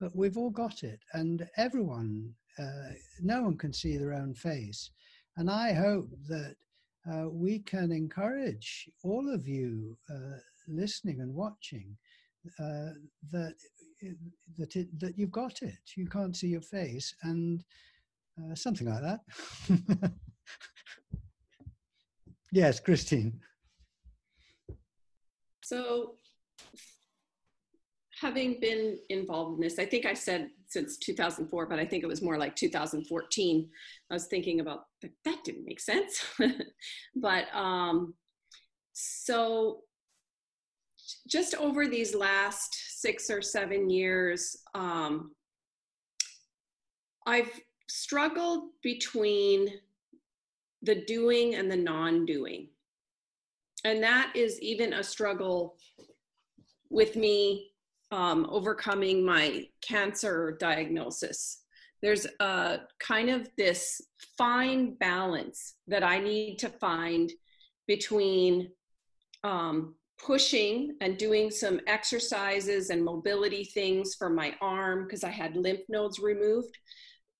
but 0.00 0.14
we've 0.14 0.36
all 0.36 0.50
got 0.50 0.82
it, 0.82 1.00
and 1.14 1.48
everyone, 1.56 2.34
uh, 2.58 2.92
no 3.20 3.42
one 3.42 3.56
can 3.56 3.72
see 3.72 3.96
their 3.96 4.12
own 4.12 4.34
face. 4.34 4.90
And 5.36 5.50
I 5.50 5.72
hope 5.72 6.08
that 6.28 6.56
uh, 7.10 7.28
we 7.28 7.60
can 7.60 7.90
encourage 7.90 8.88
all 9.02 9.32
of 9.32 9.48
you 9.48 9.96
uh, 10.10 10.38
listening 10.68 11.20
and 11.20 11.34
watching 11.34 11.96
uh, 12.58 12.90
that 13.30 13.54
that 14.58 14.74
it, 14.76 15.00
that 15.00 15.18
you've 15.18 15.30
got 15.30 15.62
it. 15.62 15.78
You 15.96 16.06
can't 16.08 16.36
see 16.36 16.48
your 16.48 16.60
face, 16.60 17.14
and 17.22 17.62
uh, 18.38 18.54
something 18.54 18.88
like 18.88 19.02
that. 19.02 20.12
yes, 22.52 22.80
Christine. 22.80 23.40
So, 25.62 26.14
having 28.20 28.58
been 28.60 28.98
involved 29.08 29.56
in 29.56 29.60
this, 29.60 29.78
I 29.78 29.86
think 29.86 30.04
I 30.04 30.14
said 30.14 30.50
since 30.72 30.96
2004, 30.98 31.66
but 31.66 31.78
I 31.78 31.84
think 31.84 32.02
it 32.02 32.08
was 32.08 32.22
more 32.22 32.38
like 32.38 32.56
2014. 32.56 33.68
I 34.10 34.14
was 34.14 34.26
thinking 34.26 34.60
about 34.60 34.84
that, 35.24 35.38
didn't 35.44 35.66
make 35.66 35.80
sense. 35.80 36.24
but 37.16 37.44
um, 37.54 38.14
so, 38.92 39.80
just 41.28 41.54
over 41.56 41.86
these 41.86 42.14
last 42.14 43.00
six 43.00 43.28
or 43.28 43.42
seven 43.42 43.90
years, 43.90 44.56
um, 44.74 45.32
I've 47.26 47.50
struggled 47.88 48.70
between 48.82 49.68
the 50.82 51.04
doing 51.06 51.54
and 51.54 51.70
the 51.70 51.76
non 51.76 52.24
doing. 52.24 52.68
And 53.84 54.02
that 54.02 54.32
is 54.34 54.60
even 54.60 54.92
a 54.92 55.02
struggle 55.02 55.76
with 56.88 57.16
me 57.16 57.71
um, 58.12 58.46
overcoming 58.50 59.24
my 59.24 59.66
cancer 59.80 60.56
diagnosis. 60.60 61.62
There's 62.02 62.26
a 62.40 62.80
kind 63.00 63.30
of 63.30 63.48
this 63.56 64.00
fine 64.36 64.94
balance 64.94 65.74
that 65.88 66.04
I 66.04 66.20
need 66.20 66.58
to 66.58 66.68
find 66.68 67.32
between 67.88 68.70
um, 69.44 69.94
pushing 70.22 70.96
and 71.00 71.16
doing 71.16 71.50
some 71.50 71.80
exercises 71.86 72.90
and 72.90 73.02
mobility 73.02 73.64
things 73.64 74.14
for 74.14 74.28
my 74.28 74.54
arm 74.60 75.04
because 75.04 75.24
I 75.24 75.30
had 75.30 75.56
lymph 75.56 75.80
nodes 75.88 76.18
removed 76.18 76.76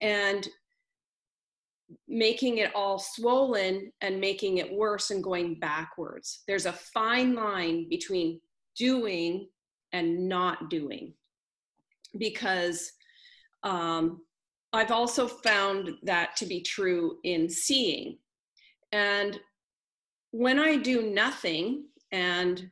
and 0.00 0.48
making 2.08 2.58
it 2.58 2.74
all 2.74 2.98
swollen 2.98 3.92
and 4.00 4.20
making 4.20 4.58
it 4.58 4.72
worse 4.72 5.10
and 5.10 5.22
going 5.22 5.60
backwards. 5.60 6.42
There's 6.48 6.66
a 6.66 6.72
fine 6.72 7.34
line 7.34 7.88
between 7.88 8.40
doing 8.76 9.48
and 9.92 10.28
not 10.28 10.70
doing 10.70 11.12
because 12.18 12.92
um, 13.62 14.20
I've 14.72 14.90
also 14.90 15.26
found 15.26 15.90
that 16.02 16.36
to 16.36 16.46
be 16.46 16.60
true 16.60 17.18
in 17.24 17.48
seeing. 17.48 18.18
And 18.90 19.38
when 20.30 20.58
I 20.58 20.76
do 20.76 21.10
nothing, 21.10 21.84
and 22.12 22.70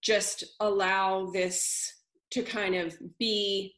just 0.00 0.44
allow 0.60 1.30
this 1.32 1.92
to 2.30 2.42
kind 2.42 2.74
of 2.74 2.96
be 3.18 3.74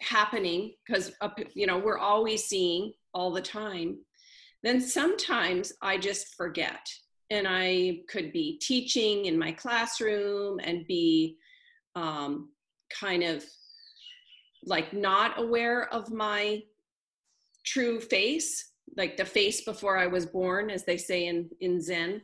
happening 0.00 0.72
because 0.86 1.12
you 1.54 1.66
know 1.66 1.78
we're 1.78 1.98
always 1.98 2.44
seeing 2.44 2.92
all 3.12 3.32
the 3.32 3.42
time 3.42 3.98
then 4.62 4.80
sometimes 4.80 5.72
i 5.82 5.98
just 5.98 6.34
forget 6.36 6.88
and 7.30 7.46
i 7.48 8.00
could 8.08 8.32
be 8.32 8.58
teaching 8.58 9.26
in 9.26 9.38
my 9.38 9.52
classroom 9.52 10.60
and 10.62 10.86
be 10.86 11.36
um, 11.94 12.50
kind 13.00 13.22
of 13.22 13.44
like 14.64 14.92
not 14.92 15.38
aware 15.38 15.92
of 15.92 16.10
my 16.10 16.62
true 17.64 18.00
face 18.00 18.72
like 18.96 19.16
the 19.16 19.24
face 19.24 19.62
before 19.64 19.96
i 19.98 20.06
was 20.06 20.26
born 20.26 20.70
as 20.70 20.84
they 20.84 20.96
say 20.96 21.26
in 21.26 21.48
in 21.60 21.80
zen 21.80 22.20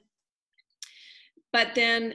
but 1.55 1.73
then 1.77 2.15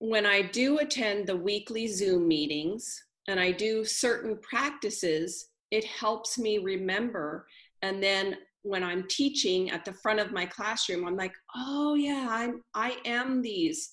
when 0.00 0.26
I 0.26 0.42
do 0.42 0.78
attend 0.78 1.26
the 1.28 1.36
weekly 1.36 1.86
Zoom 1.86 2.26
meetings 2.26 3.04
and 3.28 3.38
I 3.38 3.52
do 3.52 3.84
certain 3.84 4.38
practices, 4.38 5.50
it 5.70 5.84
helps 5.84 6.36
me 6.36 6.58
remember. 6.58 7.46
And 7.82 8.02
then 8.02 8.38
when 8.62 8.82
I'm 8.82 9.06
teaching 9.08 9.70
at 9.70 9.84
the 9.84 9.92
front 9.92 10.20
of 10.20 10.32
my 10.32 10.46
classroom, 10.46 11.06
I'm 11.06 11.16
like, 11.16 11.32
oh 11.56 11.94
yeah, 11.94 12.26
I'm 12.30 12.62
I 12.74 12.96
am 13.04 13.42
these 13.42 13.90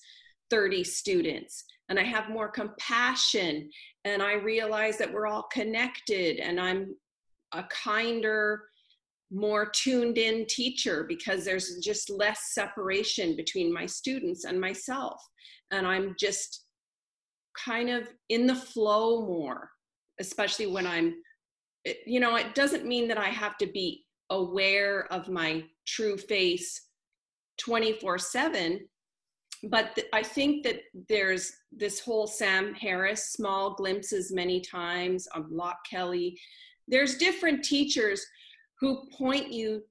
30 0.50 0.84
students 0.84 1.64
and 1.88 1.98
I 1.98 2.04
have 2.04 2.28
more 2.28 2.48
compassion 2.48 3.70
and 4.04 4.22
I 4.22 4.34
realize 4.34 4.98
that 4.98 5.12
we're 5.12 5.26
all 5.26 5.48
connected 5.52 6.38
and 6.38 6.60
I'm 6.60 6.94
a 7.52 7.64
kinder 7.64 8.62
more 9.30 9.66
tuned 9.66 10.16
in 10.16 10.46
teacher 10.46 11.04
because 11.04 11.44
there's 11.44 11.78
just 11.82 12.08
less 12.08 12.52
separation 12.52 13.36
between 13.36 13.72
my 13.72 13.84
students 13.84 14.44
and 14.44 14.58
myself 14.58 15.20
and 15.70 15.86
i'm 15.86 16.14
just 16.18 16.64
kind 17.66 17.90
of 17.90 18.08
in 18.30 18.46
the 18.46 18.54
flow 18.54 19.26
more 19.26 19.68
especially 20.18 20.66
when 20.66 20.86
i'm 20.86 21.14
you 22.06 22.20
know 22.20 22.36
it 22.36 22.54
doesn't 22.54 22.86
mean 22.86 23.06
that 23.06 23.18
i 23.18 23.28
have 23.28 23.58
to 23.58 23.66
be 23.66 24.02
aware 24.30 25.10
of 25.12 25.28
my 25.28 25.64
true 25.86 26.16
face 26.16 26.82
24 27.58 28.18
7 28.18 28.88
but 29.64 29.94
th- 29.94 30.06
i 30.12 30.22
think 30.22 30.62
that 30.62 30.80
there's 31.08 31.52
this 31.72 32.00
whole 32.00 32.26
sam 32.26 32.74
harris 32.74 33.32
small 33.32 33.74
glimpses 33.74 34.32
many 34.32 34.60
times 34.60 35.26
of 35.34 35.50
Loch 35.50 35.78
Kelly. 35.88 36.38
There's 36.86 37.18
different 37.18 37.64
teachers 37.64 38.24
who 38.80 39.08
point 39.16 39.52
you 39.52 39.82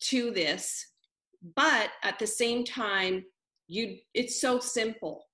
to 0.00 0.30
this 0.30 0.92
but 1.56 1.90
at 2.02 2.18
the 2.18 2.26
same 2.26 2.64
time 2.64 3.24
you 3.68 3.98
it's 4.14 4.40
so 4.40 4.58
simple. 4.58 5.26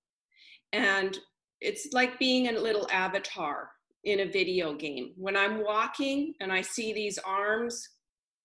And 0.73 1.19
it's 1.61 1.89
like 1.93 2.19
being 2.19 2.49
a 2.49 2.53
little 2.53 2.87
avatar 2.91 3.71
in 4.05 4.21
a 4.21 4.31
video 4.31 4.75
game. 4.75 5.13
When 5.17 5.37
i'm 5.37 5.65
walking 5.65 6.35
and 6.41 6.53
i 6.53 6.61
see 6.61 6.93
these 6.93 7.19
arms 7.19 7.89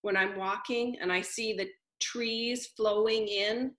when 0.04 0.16
i'm 0.16 0.38
walking 0.38 0.98
and 1.02 1.12
i 1.12 1.20
see 1.20 1.54
the 1.54 1.68
trees 2.00 2.68
flowing 2.78 3.28
in 3.28 3.72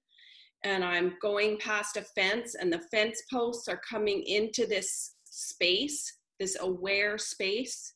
and 0.64 0.82
I'm 0.82 1.16
going 1.20 1.58
past 1.58 1.98
a 1.98 2.02
fence 2.02 2.54
and 2.54 2.72
the 2.72 2.80
fence 2.90 3.22
posts 3.30 3.68
are 3.68 3.80
coming 3.88 4.22
into 4.22 4.66
this 4.66 5.14
space, 5.24 6.16
this 6.40 6.56
aware 6.60 7.18
space, 7.18 7.92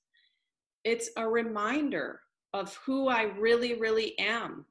it's 0.85 1.11
a 1.16 1.26
reminder 1.26 2.20
of 2.53 2.79
who 2.85 3.09
I 3.09 3.22
really, 3.22 3.74
really 3.81 4.18
am. 4.18 4.66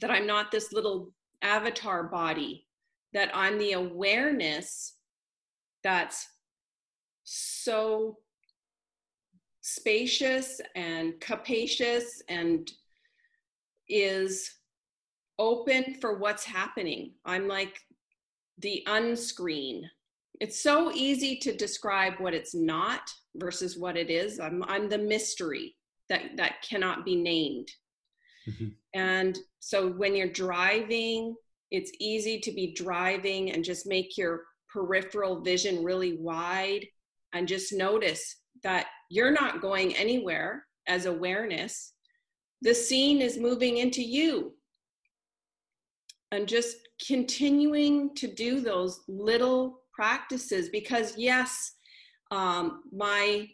That 0.00 0.10
I'm 0.10 0.26
not 0.26 0.50
this 0.50 0.72
little 0.72 1.12
avatar 1.42 2.04
body, 2.04 2.66
that 3.12 3.30
I'm 3.34 3.58
the 3.58 3.72
awareness 3.72 4.94
that's 5.82 6.26
so 7.24 8.16
spacious 9.74 10.60
and 10.74 11.18
capacious 11.20 12.22
and 12.28 12.70
is 13.88 14.50
open 15.38 15.94
for 16.00 16.18
what's 16.18 16.44
happening. 16.44 17.12
I'm 17.24 17.48
like 17.48 17.78
the 18.58 18.82
unscreen. 18.86 19.88
It's 20.40 20.62
so 20.62 20.90
easy 20.92 21.36
to 21.38 21.56
describe 21.56 22.14
what 22.18 22.34
it's 22.34 22.54
not 22.54 23.02
versus 23.36 23.76
what 23.76 23.96
it 23.96 24.10
is. 24.10 24.40
I'm 24.40 24.62
I'm 24.64 24.88
the 24.88 24.98
mystery 24.98 25.76
that 26.08 26.36
that 26.36 26.62
cannot 26.62 27.04
be 27.04 27.16
named. 27.16 27.68
Mm-hmm. 28.48 28.68
And 28.94 29.38
so 29.60 29.90
when 29.92 30.16
you're 30.16 30.28
driving, 30.28 31.36
it's 31.70 31.92
easy 32.00 32.40
to 32.40 32.52
be 32.52 32.72
driving 32.72 33.52
and 33.52 33.64
just 33.64 33.86
make 33.86 34.18
your 34.18 34.44
peripheral 34.72 35.40
vision 35.40 35.84
really 35.84 36.16
wide 36.16 36.86
and 37.32 37.46
just 37.46 37.72
notice 37.72 38.39
that 38.62 38.86
you're 39.08 39.32
not 39.32 39.60
going 39.60 39.94
anywhere 39.96 40.66
as 40.86 41.06
awareness. 41.06 41.92
The 42.62 42.74
scene 42.74 43.20
is 43.20 43.38
moving 43.38 43.78
into 43.78 44.02
you. 44.02 44.54
And 46.32 46.46
just 46.46 46.76
continuing 47.06 48.14
to 48.14 48.28
do 48.28 48.60
those 48.60 49.00
little 49.08 49.80
practices 49.92 50.68
because 50.68 51.14
yes 51.16 51.72
um, 52.30 52.82
my 52.92 53.48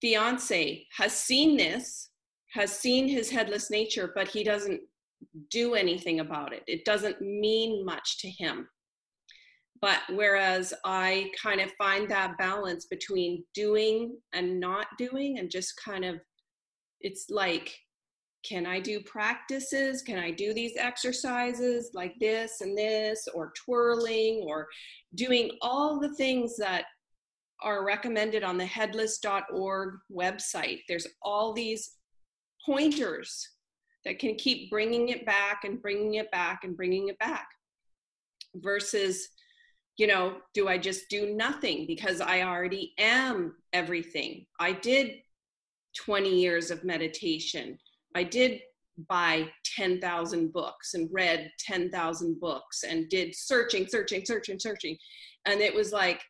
fiance 0.00 0.86
has 0.96 1.12
seen 1.12 1.56
this 1.56 2.10
has 2.52 2.72
seen 2.78 3.06
his 3.06 3.28
headless 3.28 3.70
nature 3.70 4.12
but 4.14 4.28
he 4.28 4.42
doesn't 4.42 4.80
do 5.50 5.74
anything 5.74 6.20
about 6.20 6.52
it. 6.52 6.62
It 6.66 6.84
doesn't 6.84 7.20
mean 7.20 7.84
much 7.84 8.18
to 8.18 8.28
him 8.28 8.68
but 9.80 10.00
whereas 10.10 10.72
i 10.84 11.28
kind 11.40 11.60
of 11.60 11.70
find 11.72 12.08
that 12.08 12.38
balance 12.38 12.86
between 12.86 13.44
doing 13.54 14.16
and 14.32 14.58
not 14.60 14.86
doing 14.98 15.38
and 15.38 15.50
just 15.50 15.74
kind 15.84 16.04
of 16.04 16.16
it's 17.00 17.26
like 17.30 17.74
can 18.46 18.66
I 18.66 18.78
do 18.78 19.00
practices? 19.00 20.02
Can 20.02 20.18
I 20.18 20.30
do 20.30 20.54
these 20.54 20.76
exercises 20.76 21.90
like 21.94 22.14
this 22.20 22.60
and 22.60 22.78
this, 22.78 23.26
or 23.34 23.52
twirling, 23.56 24.44
or 24.46 24.68
doing 25.14 25.50
all 25.62 25.98
the 25.98 26.14
things 26.14 26.56
that 26.58 26.84
are 27.62 27.84
recommended 27.84 28.44
on 28.44 28.56
the 28.56 28.66
headless.org 28.66 29.94
website? 30.12 30.80
There's 30.88 31.08
all 31.22 31.52
these 31.52 31.96
pointers 32.64 33.48
that 34.04 34.18
can 34.20 34.36
keep 34.36 34.70
bringing 34.70 35.08
it 35.08 35.26
back 35.26 35.64
and 35.64 35.82
bringing 35.82 36.14
it 36.14 36.30
back 36.30 36.60
and 36.62 36.76
bringing 36.76 37.08
it 37.08 37.18
back 37.18 37.48
versus 38.56 39.28
you 39.96 40.06
know 40.06 40.36
do 40.54 40.68
i 40.68 40.76
just 40.76 41.08
do 41.08 41.34
nothing 41.34 41.86
because 41.86 42.20
i 42.20 42.42
already 42.42 42.92
am 42.98 43.54
everything 43.72 44.44
i 44.60 44.72
did 44.72 45.16
20 45.96 46.28
years 46.28 46.70
of 46.70 46.84
meditation 46.84 47.78
I 48.16 48.22
did 48.22 48.60
buy 49.10 49.46
10,000 49.76 50.50
books 50.50 50.94
and 50.94 51.06
read 51.12 51.52
10,000 51.58 52.40
books 52.40 52.82
and 52.82 53.10
did 53.10 53.34
searching, 53.34 53.86
searching, 53.86 54.24
searching, 54.24 54.58
searching. 54.58 54.96
And 55.44 55.60
it 55.60 55.74
was 55.74 55.92
like 55.92 56.22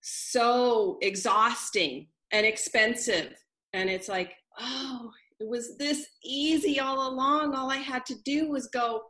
so 0.00 0.96
exhausting 1.02 2.08
and 2.32 2.46
expensive. 2.46 3.34
And 3.74 3.90
it's 3.90 4.08
like, 4.08 4.32
oh, 4.58 5.10
it 5.38 5.46
was 5.46 5.76
this 5.76 6.06
easy 6.24 6.80
all 6.80 7.12
along. 7.12 7.54
All 7.54 7.70
I 7.70 7.76
had 7.76 8.06
to 8.06 8.14
do 8.24 8.48
was 8.48 8.68
go, 8.68 9.02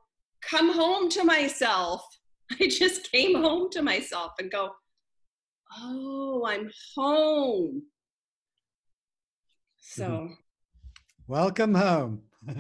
come 0.42 0.72
home 0.72 1.08
to 1.10 1.22
myself. 1.22 2.02
I 2.60 2.68
just 2.68 3.10
came 3.12 3.36
home 3.36 3.70
to 3.70 3.82
myself 3.82 4.32
and 4.38 4.50
go, 4.50 4.70
oh, 5.78 6.44
I'm 6.46 6.70
home. 6.96 7.82
So. 9.78 10.04
Mm-hmm 10.04 10.32
Welcome 11.28 11.74
home. 11.74 12.22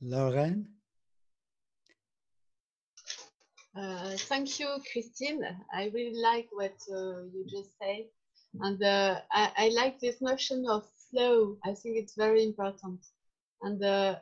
Lorraine? 0.00 0.68
Uh, 3.76 4.10
thank 4.16 4.60
you, 4.60 4.68
Christine. 4.92 5.42
I 5.74 5.90
really 5.92 6.16
like 6.16 6.46
what 6.52 6.76
uh, 6.92 7.24
you 7.34 7.44
just 7.50 7.70
said. 7.82 8.04
And 8.60 8.80
uh, 8.80 9.18
I, 9.32 9.50
I, 9.56 9.70
like 9.74 9.98
this 9.98 10.22
notion 10.22 10.64
of 10.70 10.86
flow. 11.10 11.56
I 11.64 11.74
think 11.74 11.96
it's 11.96 12.14
very 12.16 12.44
important. 12.44 13.00
And 13.62 13.82
uh, 13.82 14.16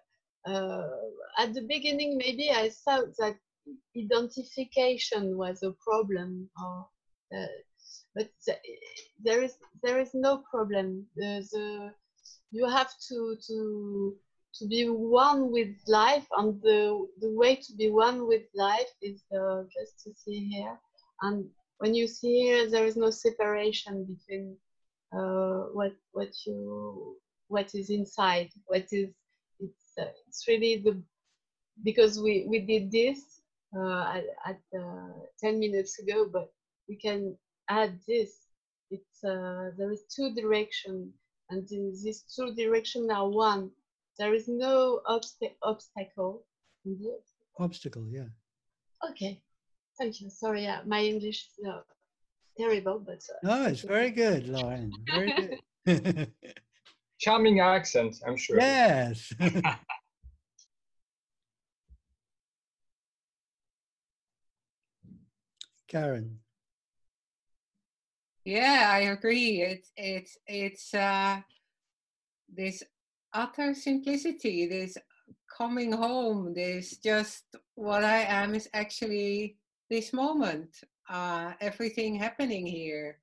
uh, 0.47 0.89
at 1.39 1.55
the 1.55 1.63
beginning, 1.63 2.17
maybe 2.17 2.51
I 2.51 2.71
thought 2.85 3.17
that 3.19 3.37
identification 3.97 5.37
was 5.37 5.63
a 5.63 5.75
problem 5.87 6.51
or 6.63 6.87
uh, 7.35 7.47
but 8.15 8.31
there 9.23 9.43
is 9.43 9.57
there 9.83 10.01
is 10.01 10.11
no 10.15 10.43
problem. 10.51 11.07
the, 11.17 11.93
you 12.51 12.69
have 12.69 12.93
to 13.09 13.37
to 13.47 14.17
to 14.55 14.67
be 14.69 14.89
one 14.89 15.51
with 15.51 15.75
life, 15.89 16.27
and 16.39 16.61
the 16.63 17.07
the 17.21 17.33
way 17.33 17.57
to 17.57 17.73
be 17.75 17.91
one 17.91 18.29
with 18.29 18.45
life 18.55 18.93
is 19.03 19.25
uh, 19.37 19.63
just 19.77 20.05
to 20.05 20.15
see 20.15 20.49
here. 20.49 20.79
And 21.23 21.51
when 21.79 21.95
you 21.95 22.07
see 22.07 22.43
here, 22.43 22.71
there 22.71 22.87
is 22.87 22.97
no 22.97 23.11
separation 23.11 24.05
between 24.05 24.57
uh, 25.17 25.69
what 25.73 25.93
what 26.13 26.33
you 26.47 27.17
what 27.49 27.75
is 27.75 27.91
inside. 27.91 28.51
What 28.67 28.87
is 28.93 29.11
it's 29.61 29.93
uh, 29.99 30.13
it's 30.27 30.47
really 30.49 30.83
the 30.85 31.03
because 31.83 32.21
we 32.21 32.47
we 32.49 32.61
did 32.61 32.91
this 32.91 33.41
uh, 33.77 34.15
at, 34.15 34.25
at 34.47 34.61
uh, 34.79 35.13
10 35.41 35.59
minutes 35.59 35.99
ago, 35.99 36.29
but 36.33 36.53
we 36.89 36.97
can 36.97 37.37
add 37.69 37.99
this. 38.07 38.31
It's 38.91 39.25
uh, 39.25 39.71
there 39.77 39.91
is 39.91 40.05
two 40.15 40.35
direction, 40.35 41.13
and 41.51 41.67
these 41.69 42.25
two 42.35 42.55
direction 42.55 43.11
are 43.11 43.29
one. 43.29 43.71
There 44.19 44.35
is 44.35 44.47
no 44.47 45.01
obst 45.09 45.43
obstacle. 45.63 46.45
Obstacle, 47.59 48.07
yeah. 48.09 48.29
Okay, 49.11 49.41
thank 49.99 50.21
you. 50.21 50.31
Sorry, 50.31 50.69
my 50.87 51.03
English 51.03 51.49
is 51.59 51.67
uh, 51.67 51.81
terrible, 52.57 52.99
but 52.99 53.23
uh, 53.31 53.35
no, 53.43 53.67
it's 53.67 53.83
very 53.83 54.11
good, 54.11 54.49
Lorraine. 54.49 54.93
Very 55.07 55.61
good. 55.87 56.33
Charming 57.21 57.61
accent, 57.61 58.17
I'm 58.27 58.37
sure. 58.37 58.59
Yes. 58.59 59.33
Karen. 65.89 66.41
Yeah, 68.45 68.91
I 68.93 68.99
agree. 69.01 69.63
It's 69.63 69.91
it's 69.97 70.37
it's 70.47 70.93
uh, 70.93 71.41
this 72.53 72.83
utter 73.33 73.75
simplicity, 73.75 74.67
this 74.67 74.99
coming 75.57 75.93
home, 75.93 76.53
this 76.55 76.97
just 76.99 77.45
what 77.75 78.05
I 78.05 78.23
am 78.23 78.55
is 78.55 78.69
actually 78.75 79.57
this 79.89 80.13
moment. 80.13 80.77
Uh, 81.09 81.53
everything 81.61 82.15
happening 82.15 82.67
here, 82.67 83.19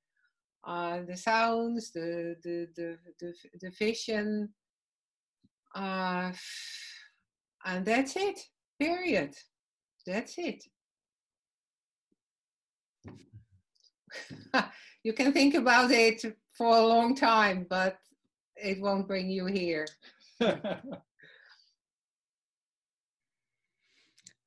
uh, 0.64 1.00
the 1.02 1.16
sounds, 1.16 1.90
the 1.90 2.36
the 2.42 2.68
the 2.76 2.98
the, 3.18 3.34
the 3.60 3.70
vision, 3.70 4.48
uh, 5.74 6.32
and 7.64 7.84
that's 7.84 8.16
it. 8.16 8.38
Period. 8.78 9.34
That's 10.06 10.34
it. 10.38 10.64
you 15.04 15.12
can 15.12 15.32
think 15.32 15.54
about 15.54 15.90
it 15.90 16.24
for 16.56 16.76
a 16.76 16.86
long 16.86 17.14
time, 17.14 17.66
but 17.68 17.98
it 18.56 18.80
won't 18.80 19.08
bring 19.08 19.30
you 19.30 19.46
here. 19.46 19.86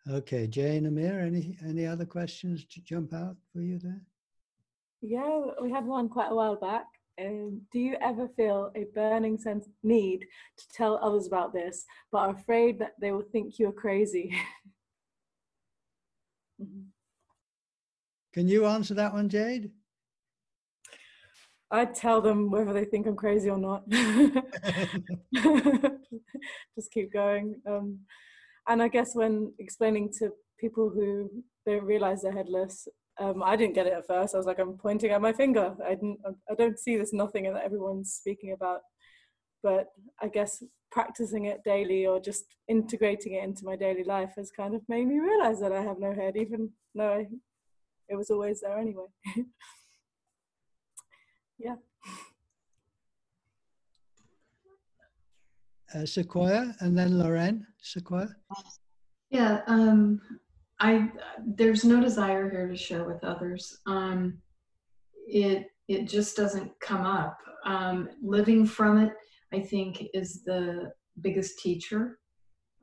okay, 0.10 0.48
Jane 0.48 0.86
Amir, 0.86 1.20
any 1.20 1.58
any 1.66 1.86
other 1.86 2.06
questions 2.06 2.66
to 2.66 2.82
jump 2.82 3.14
out 3.14 3.38
for 3.52 3.62
you 3.62 3.80
there? 3.80 4.02
Yeah, 5.02 5.42
we 5.62 5.72
had 5.72 5.86
one 5.86 6.10
quite 6.10 6.32
a 6.32 6.36
while 6.36 6.56
back. 6.56 6.86
Um, 7.20 7.62
do 7.72 7.80
you 7.80 7.96
ever 8.02 8.28
feel 8.36 8.72
a 8.76 8.86
burning 8.94 9.38
sense 9.38 9.70
need 9.84 10.26
to 10.58 10.68
tell 10.74 11.00
others 11.02 11.28
about 11.28 11.54
this, 11.54 11.86
but 12.12 12.18
are 12.20 12.32
afraid 12.32 12.80
that 12.80 12.94
they 13.00 13.12
will 13.12 13.24
think 13.32 13.58
you're 13.58 13.72
crazy? 13.72 14.36
Can 18.34 18.50
you 18.50 18.66
answer 18.66 18.94
that 18.96 19.14
one, 19.14 19.30
Jade? 19.30 19.72
I 21.72 21.86
tell 21.86 22.20
them 22.22 22.52
whether 22.52 22.74
they 22.74 22.84
think 22.86 23.08
I'm 23.08 23.16
crazy 23.16 23.50
or 23.50 23.58
not. 23.58 23.90
Just 26.76 26.92
keep 26.92 27.14
going. 27.14 27.62
Um, 27.66 28.00
and 28.68 28.82
I 28.82 28.88
guess 28.88 29.16
when 29.16 29.54
explaining 29.60 30.12
to 30.20 30.32
people 30.60 30.90
who 30.90 31.30
don't 31.66 31.84
realize 31.84 32.22
they're 32.22 32.32
headless, 32.32 32.88
um, 33.20 33.44
I 33.44 33.56
didn't 33.56 33.76
get 33.76 33.88
it 33.88 33.94
at 33.94 34.08
first. 34.08 34.36
I 34.36 34.38
was 34.38 34.46
like, 34.46 34.60
I'm 34.60 34.78
pointing 34.78 35.12
at 35.12 35.22
my 35.22 35.34
finger. 35.34 35.76
I 35.86 35.92
didn't. 35.92 36.20
I 36.50 36.56
don't 36.56 36.78
see 36.78 36.98
this 36.98 37.14
nothing 37.14 37.52
that 37.52 37.64
everyone's 37.64 38.14
speaking 38.14 38.52
about. 38.52 38.82
But 39.64 39.88
I 40.22 40.28
guess 40.28 40.62
practicing 40.92 41.46
it 41.46 41.64
daily 41.64 42.06
or 42.06 42.20
just 42.20 42.46
integrating 42.68 43.34
it 43.34 43.44
into 43.44 43.66
my 43.66 43.76
daily 43.76 44.04
life 44.04 44.34
has 44.38 44.52
kind 44.52 44.76
of 44.76 44.82
made 44.88 45.08
me 45.08 45.20
realize 45.20 45.60
that 45.60 45.72
I 45.72 45.82
have 45.82 46.00
no 46.00 46.14
head, 46.14 46.36
even 46.36 46.70
though 46.94 47.14
I, 47.14 47.26
it 48.10 48.16
was 48.16 48.30
always 48.30 48.62
there 48.62 48.78
anyway. 48.78 49.06
yeah. 51.58 51.76
Uh, 55.96 56.06
Sequoia 56.06 56.76
and 56.82 56.98
then 56.98 57.18
Lorraine. 57.18 57.66
Sequoia. 57.82 58.28
Yeah, 59.30 59.62
um, 59.68 60.22
I 60.80 61.10
there's 61.46 61.86
no 61.86 62.02
desire 62.02 62.50
here 62.50 62.68
to 62.68 62.76
share 62.76 63.06
with 63.06 63.24
others. 63.24 63.78
Um, 63.86 64.40
it 65.28 65.68
it 65.88 66.10
just 66.10 66.36
doesn't 66.36 66.72
come 66.82 67.06
up. 67.06 67.38
Um, 67.66 68.10
living 68.22 68.66
from 68.66 68.98
it, 68.98 69.14
I 69.54 69.60
think, 69.60 70.04
is 70.14 70.44
the 70.44 70.92
biggest 71.22 71.60
teacher. 71.60 72.20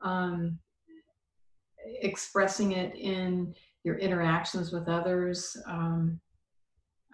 Um, 0.01 0.59
expressing 2.01 2.73
it 2.73 2.95
in 2.95 3.55
your 3.85 3.99
interactions 3.99 4.73
with 4.73 4.89
others, 4.89 5.57
um, 5.67 6.21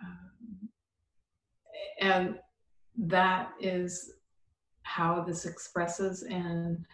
um, 0.02 0.68
and 2.00 2.38
that 2.98 3.50
is 3.60 4.12
how 4.88 5.22
this 5.22 5.44
expresses 5.44 6.22
and 6.22 6.84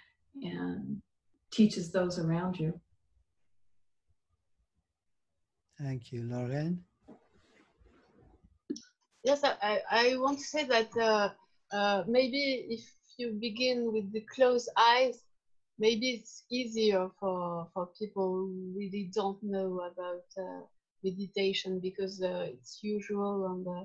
and 0.42 1.00
teaches 1.52 1.92
those 1.92 2.18
around 2.18 2.58
you. 2.58 2.72
Thank 5.80 6.12
you, 6.12 6.28
Lorraine. 6.28 6.82
Yes, 9.22 9.42
I, 9.44 9.80
I 9.90 10.16
want 10.16 10.38
to 10.38 10.44
say 10.44 10.64
that 10.64 10.90
uh, 11.00 11.28
uh, 11.74 12.04
maybe 12.06 12.66
if 12.68 12.84
you 13.16 13.38
begin 13.40 13.92
with 13.92 14.12
the 14.12 14.24
closed 14.34 14.68
eyes, 14.76 15.22
maybe 15.78 16.10
it's 16.10 16.42
easier 16.50 17.08
for, 17.18 17.68
for 17.72 17.88
people 17.98 18.28
who 18.32 18.72
really 18.76 19.10
don't 19.14 19.42
know 19.42 19.80
about 19.90 20.26
uh, 20.36 20.62
meditation 21.02 21.80
because 21.80 22.22
uh, 22.22 22.46
it's 22.48 22.80
usual 22.82 23.46
and 23.46 23.66
uh, 23.66 23.84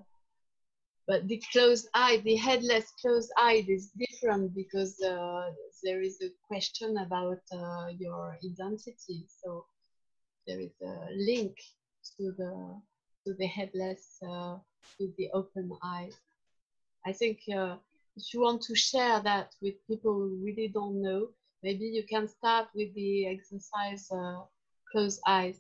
but 1.10 1.28
the 1.28 1.42
closed 1.52 1.90
eye, 1.96 2.22
the 2.24 2.36
headless 2.36 2.94
closed 3.02 3.32
eye 3.38 3.66
is 3.68 3.92
different 3.98 4.56
because 4.56 5.02
uh, 5.02 5.50
there 5.84 6.04
is 6.04 6.22
a 6.22 6.30
question 6.48 6.98
about 7.00 7.40
your 7.98 8.38
identity. 8.46 9.26
So 9.28 9.66
there 10.48 10.60
is 10.62 10.76
a 10.84 10.96
link 11.16 11.56
to 12.18 12.32
the 12.38 12.82
to 13.26 13.34
the 13.40 13.48
headless 13.48 14.20
uh, 14.30 14.58
with 15.00 15.16
the 15.18 15.30
open 15.34 15.72
eyes. 15.84 16.16
I 17.08 17.14
think 17.14 17.40
uh, 17.56 17.78
if 18.16 18.34
you 18.34 18.42
want 18.42 18.62
to 18.64 18.76
share 18.76 19.20
that 19.22 19.50
with 19.64 19.76
people 19.88 20.14
who 20.14 20.40
really 20.46 20.70
don't 20.70 21.02
know, 21.02 21.30
maybe 21.64 21.86
you 21.86 22.04
can 22.04 22.28
start 22.28 22.68
with 22.76 22.94
the 22.94 23.28
exercise 23.28 24.08
uh, 24.12 24.44
close 24.92 25.20
eyes. 25.28 25.60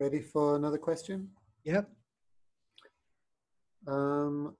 Ready 0.00 0.20
for 0.20 0.54
another 0.54 0.78
question? 0.78 1.28
Yep. 1.64 1.90
Um, 3.88 4.54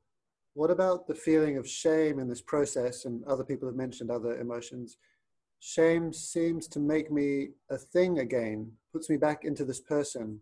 what 0.55 0.71
about 0.71 1.07
the 1.07 1.15
feeling 1.15 1.57
of 1.57 1.69
shame 1.69 2.19
in 2.19 2.29
this 2.29 2.41
process? 2.41 3.05
And 3.05 3.25
other 3.25 3.45
people 3.45 3.69
have 3.69 3.77
mentioned 3.77 4.11
other 4.11 4.41
emotions. 4.41 4.97
Shame 5.61 6.13
seems 6.13 6.67
to 6.69 6.81
make 6.81 7.13
me 7.13 7.51
a 7.71 7.79
thing 7.79 8.19
again, 8.19 8.73
puts 8.93 9.09
me 9.09 9.17
back 9.17 9.45
into 9.45 9.65
this 9.65 9.81
person. 9.81 10.41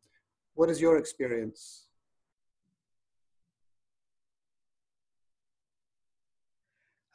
What 0.54 0.70
is 0.70 0.80
your 0.80 0.96
experience? 0.96 1.88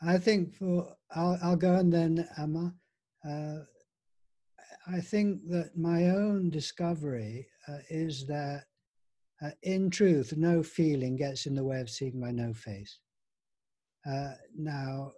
I 0.03 0.19
think 0.19 0.53
for, 0.53 0.95
I'll, 1.15 1.39
I'll 1.41 1.55
go 1.55 1.75
and 1.75 1.91
then 1.91 2.27
Emma. 2.37 2.75
Uh, 3.27 3.59
I 4.93 4.99
think 4.99 5.47
that 5.49 5.77
my 5.77 6.09
own 6.09 6.49
discovery 6.49 7.47
uh, 7.67 7.77
is 7.89 8.25
that 8.27 8.65
uh, 9.41 9.51
in 9.63 9.89
truth, 9.89 10.33
no 10.35 10.61
feeling 10.61 11.15
gets 11.15 11.45
in 11.45 11.55
the 11.55 11.63
way 11.63 11.79
of 11.79 11.89
seeing 11.89 12.19
my 12.19 12.31
no 12.31 12.53
face. 12.53 12.99
Uh, 14.05 14.33
now, 14.57 15.11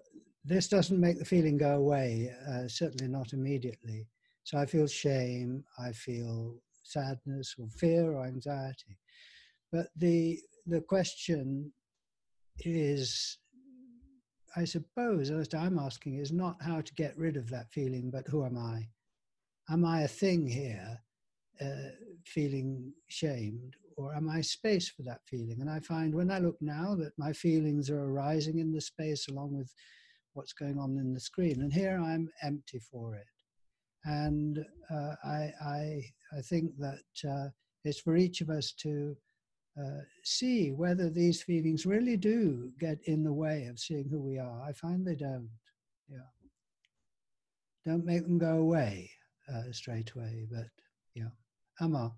this 0.45 0.67
doesn't 0.67 0.99
make 0.99 1.17
the 1.17 1.25
feeling 1.25 1.57
go 1.57 1.77
away, 1.77 2.31
uh, 2.49 2.67
certainly 2.67 3.07
not 3.07 3.33
immediately. 3.33 4.07
So 4.43 4.57
I 4.57 4.65
feel 4.65 4.87
shame, 4.87 5.63
I 5.79 5.91
feel 5.91 6.57
sadness 6.83 7.55
or 7.57 7.67
fear 7.69 8.13
or 8.13 8.25
anxiety. 8.25 8.99
But 9.71 9.87
the, 9.95 10.39
the 10.67 10.81
question 10.81 11.71
is, 12.59 13.37
I 14.55 14.65
suppose, 14.65 15.31
as 15.31 15.53
I'm 15.53 15.79
asking, 15.79 16.15
is 16.15 16.31
not 16.31 16.61
how 16.61 16.81
to 16.81 16.93
get 16.93 17.17
rid 17.17 17.37
of 17.37 17.49
that 17.49 17.71
feeling, 17.71 18.11
but 18.11 18.27
who 18.27 18.45
am 18.45 18.57
I? 18.57 18.87
Am 19.69 19.85
I 19.85 20.01
a 20.01 20.07
thing 20.07 20.47
here, 20.47 20.99
uh, 21.61 21.89
feeling 22.25 22.93
shamed, 23.07 23.75
or 23.95 24.13
am 24.13 24.29
I 24.29 24.41
space 24.41 24.89
for 24.89 25.03
that 25.03 25.21
feeling? 25.25 25.61
And 25.61 25.69
I 25.69 25.79
find 25.79 26.13
when 26.13 26.31
I 26.31 26.39
look 26.39 26.57
now 26.59 26.95
that 26.95 27.13
my 27.17 27.31
feelings 27.31 27.89
are 27.89 28.03
arising 28.03 28.59
in 28.59 28.73
the 28.73 28.81
space 28.81 29.27
along 29.29 29.55
with 29.55 29.73
what's 30.33 30.53
going 30.53 30.79
on 30.79 30.97
in 30.97 31.13
the 31.13 31.19
screen. 31.19 31.61
And 31.61 31.71
here 31.71 31.97
I'm 31.97 32.29
empty 32.41 32.79
for 32.79 33.15
it. 33.15 33.27
And 34.03 34.59
uh, 34.91 35.15
I, 35.23 35.51
I, 35.65 36.01
I 36.37 36.41
think 36.41 36.71
that 36.79 37.29
uh, 37.29 37.49
it's 37.85 38.01
for 38.01 38.17
each 38.17 38.41
of 38.41 38.49
us 38.49 38.73
to 38.79 39.15
uh, 39.79 40.01
see 40.23 40.71
whether 40.71 41.09
these 41.09 41.41
feelings 41.41 41.85
really 41.85 42.17
do 42.17 42.71
get 42.79 42.97
in 43.05 43.23
the 43.23 43.31
way 43.31 43.65
of 43.65 43.79
seeing 43.79 44.09
who 44.09 44.19
we 44.19 44.37
are. 44.37 44.61
I 44.61 44.73
find 44.73 45.05
they 45.05 45.15
don't. 45.15 45.49
Yeah. 46.09 46.17
Don't 47.85 48.05
make 48.05 48.23
them 48.23 48.37
go 48.37 48.57
away 48.57 49.09
uh, 49.51 49.71
straight 49.71 50.11
away, 50.15 50.47
but 50.51 50.67
yeah. 51.15 51.29
Amma 51.81 52.13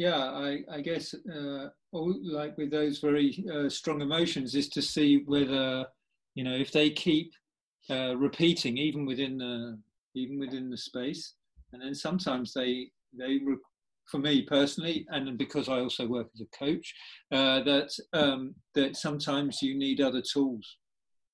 yeah, 0.00 0.16
I, 0.16 0.60
I 0.72 0.80
guess 0.80 1.14
uh, 1.14 1.68
all, 1.92 2.14
like 2.22 2.56
with 2.56 2.70
those 2.70 3.00
very 3.00 3.44
uh, 3.52 3.68
strong 3.68 4.00
emotions 4.00 4.54
is 4.54 4.70
to 4.70 4.80
see 4.80 5.22
whether 5.26 5.84
you 6.34 6.42
know 6.42 6.54
if 6.54 6.72
they 6.72 6.88
keep 6.88 7.34
uh, 7.90 8.16
repeating 8.16 8.78
even 8.78 9.04
within 9.04 9.36
the 9.36 9.78
even 10.14 10.38
within 10.38 10.70
the 10.70 10.76
space, 10.78 11.34
and 11.74 11.82
then 11.82 11.94
sometimes 11.94 12.54
they 12.54 12.90
they 13.12 13.40
for 14.06 14.18
me 14.18 14.40
personally, 14.40 15.06
and 15.10 15.36
because 15.36 15.68
I 15.68 15.80
also 15.80 16.06
work 16.06 16.28
as 16.34 16.40
a 16.40 16.56
coach, 16.58 16.94
uh, 17.30 17.62
that 17.64 17.90
um, 18.14 18.54
that 18.74 18.96
sometimes 18.96 19.60
you 19.60 19.76
need 19.76 20.00
other 20.00 20.22
tools. 20.22 20.78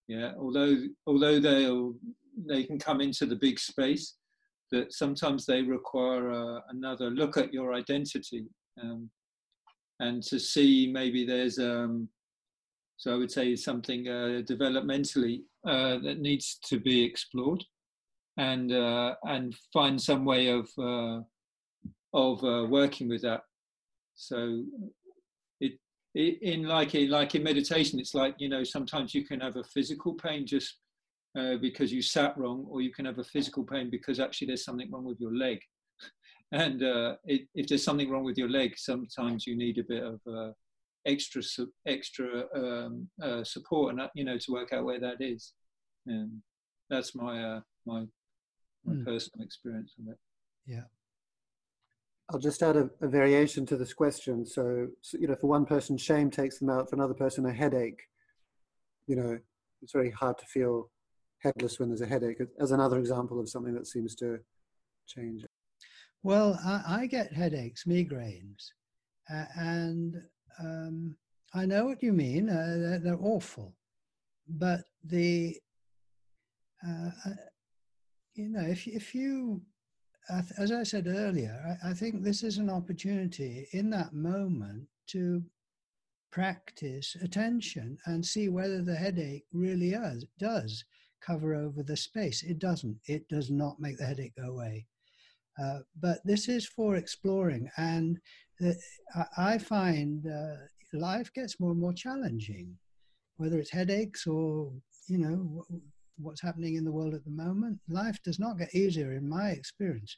Yeah, 0.08 0.32
although 0.40 0.76
although 1.06 1.38
they'll 1.38 1.94
they 2.36 2.64
can 2.64 2.78
come 2.78 3.00
into 3.00 3.26
the 3.26 3.36
big 3.36 3.58
space, 3.58 4.16
that 4.72 4.92
sometimes 4.92 5.46
they 5.46 5.62
require 5.62 6.30
uh, 6.30 6.60
another 6.70 7.10
look 7.10 7.36
at 7.36 7.52
your 7.52 7.74
identity 7.74 8.46
um, 8.82 9.10
and 10.00 10.22
to 10.22 10.38
see 10.38 10.90
maybe 10.92 11.24
there's 11.24 11.58
um, 11.58 12.08
so 12.98 13.12
I 13.12 13.16
would 13.16 13.30
say 13.30 13.54
something 13.56 14.08
uh, 14.08 14.42
developmentally 14.48 15.42
uh, 15.66 15.98
that 15.98 16.18
needs 16.18 16.58
to 16.64 16.80
be 16.80 17.04
explored 17.04 17.62
and 18.38 18.72
uh, 18.72 19.14
and 19.24 19.54
find 19.72 20.00
some 20.00 20.24
way 20.24 20.48
of 20.48 20.68
uh, 20.78 21.20
of 22.14 22.42
uh, 22.42 22.66
working 22.68 23.08
with 23.08 23.22
that. 23.22 23.42
So 24.14 24.64
it, 25.60 25.72
it 26.14 26.42
in 26.42 26.64
like 26.64 26.94
in 26.94 27.10
like 27.10 27.34
in 27.34 27.42
meditation, 27.42 28.00
it's 28.00 28.14
like 28.14 28.34
you 28.38 28.48
know 28.48 28.64
sometimes 28.64 29.14
you 29.14 29.26
can 29.26 29.40
have 29.40 29.56
a 29.56 29.64
physical 29.64 30.14
pain 30.14 30.46
just 30.46 30.78
uh, 31.36 31.56
because 31.56 31.92
you 31.92 32.02
sat 32.02 32.36
wrong, 32.38 32.66
or 32.68 32.80
you 32.80 32.92
can 32.92 33.04
have 33.04 33.18
a 33.18 33.24
physical 33.24 33.64
pain 33.64 33.90
because 33.90 34.20
actually 34.20 34.46
there's 34.46 34.64
something 34.64 34.90
wrong 34.90 35.04
with 35.04 35.20
your 35.20 35.34
leg. 35.34 35.58
and 36.52 36.82
uh, 36.82 37.16
it, 37.24 37.42
if 37.54 37.66
there's 37.66 37.84
something 37.84 38.10
wrong 38.10 38.24
with 38.24 38.38
your 38.38 38.48
leg, 38.48 38.74
sometimes 38.76 39.46
you 39.46 39.56
need 39.56 39.78
a 39.78 39.84
bit 39.84 40.02
of 40.02 40.20
uh, 40.30 40.52
extra 41.06 41.42
extra 41.86 42.44
um, 42.54 43.08
uh, 43.22 43.44
support, 43.44 43.92
and 43.92 44.00
uh, 44.00 44.08
you 44.14 44.24
know 44.24 44.38
to 44.38 44.52
work 44.52 44.72
out 44.72 44.84
where 44.84 45.00
that 45.00 45.16
is. 45.20 45.52
And 46.06 46.40
that's 46.88 47.14
my 47.14 47.42
uh, 47.42 47.60
my 47.84 48.04
my 48.84 48.94
mm. 48.94 49.04
personal 49.04 49.44
experience 49.44 49.94
of 49.98 50.12
it. 50.12 50.18
Yeah. 50.66 50.84
I'll 52.32 52.40
just 52.40 52.62
add 52.62 52.76
a, 52.76 52.90
a 53.00 53.06
variation 53.06 53.66
to 53.66 53.76
this 53.76 53.94
question. 53.94 54.44
So, 54.44 54.88
so, 55.00 55.16
you 55.16 55.28
know, 55.28 55.36
for 55.36 55.46
one 55.46 55.64
person, 55.64 55.96
shame 55.96 56.28
takes 56.28 56.58
them 56.58 56.70
out. 56.70 56.90
For 56.90 56.96
another 56.96 57.14
person, 57.14 57.46
a 57.46 57.52
headache. 57.52 58.00
You 59.06 59.14
know, 59.14 59.38
it's 59.80 59.92
very 59.92 60.10
hard 60.10 60.36
to 60.38 60.46
feel 60.46 60.90
headless 61.38 61.78
when 61.78 61.88
there's 61.88 62.00
a 62.00 62.06
headache. 62.06 62.38
As 62.60 62.72
another 62.72 62.98
example 62.98 63.40
of 63.40 63.48
something 63.48 63.74
that 63.74 63.86
seems 63.86 64.14
to 64.16 64.38
change. 65.06 65.44
Well, 66.22 66.58
I, 66.64 67.02
I 67.02 67.06
get 67.06 67.32
headaches, 67.32 67.84
migraines, 67.84 68.70
uh, 69.32 69.44
and 69.56 70.16
um, 70.58 71.14
I 71.54 71.66
know 71.66 71.84
what 71.84 72.02
you 72.02 72.12
mean. 72.12 72.48
Uh, 72.48 72.76
they're, 72.78 72.98
they're, 72.98 73.18
awful, 73.20 73.74
but 74.48 74.80
the 75.04 75.56
uh, 76.86 77.10
uh 77.24 77.30
you 78.34 78.48
know 78.48 78.62
if 78.66 78.86
if 78.86 79.14
you 79.14 79.62
as 80.58 80.72
I 80.72 80.82
said 80.82 81.06
earlier, 81.06 81.78
I, 81.84 81.90
I 81.90 81.94
think 81.94 82.22
this 82.22 82.42
is 82.42 82.58
an 82.58 82.70
opportunity 82.70 83.68
in 83.72 83.90
that 83.90 84.12
moment 84.12 84.88
to 85.08 85.42
practice 86.32 87.16
attention 87.22 87.96
and 88.06 88.24
see 88.24 88.48
whether 88.48 88.82
the 88.82 88.96
headache 88.96 89.46
really 89.52 89.92
is, 89.92 90.26
does 90.38 90.84
cover 91.20 91.54
over 91.54 91.82
the 91.82 91.96
space. 91.96 92.42
It 92.42 92.58
doesn't. 92.58 92.98
It 93.06 93.28
does 93.28 93.50
not 93.50 93.80
make 93.80 93.98
the 93.98 94.06
headache 94.06 94.34
go 94.36 94.50
away. 94.50 94.86
Uh, 95.62 95.80
but 96.00 96.18
this 96.24 96.48
is 96.48 96.66
for 96.66 96.96
exploring, 96.96 97.70
and 97.78 98.18
uh, 98.64 98.72
I 99.38 99.56
find 99.56 100.26
uh, 100.26 100.56
life 100.92 101.32
gets 101.32 101.58
more 101.58 101.70
and 101.70 101.80
more 101.80 101.94
challenging, 101.94 102.76
whether 103.38 103.58
it's 103.58 103.70
headaches 103.70 104.26
or 104.26 104.70
you 105.08 105.18
know 105.18 105.64
what's 106.18 106.42
happening 106.42 106.74
in 106.74 106.84
the 106.84 106.92
world 106.92 107.14
at 107.14 107.24
the 107.24 107.30
moment. 107.30 107.78
Life 107.88 108.18
does 108.22 108.38
not 108.38 108.58
get 108.58 108.74
easier, 108.74 109.12
in 109.12 109.26
my 109.26 109.50
experience, 109.50 110.16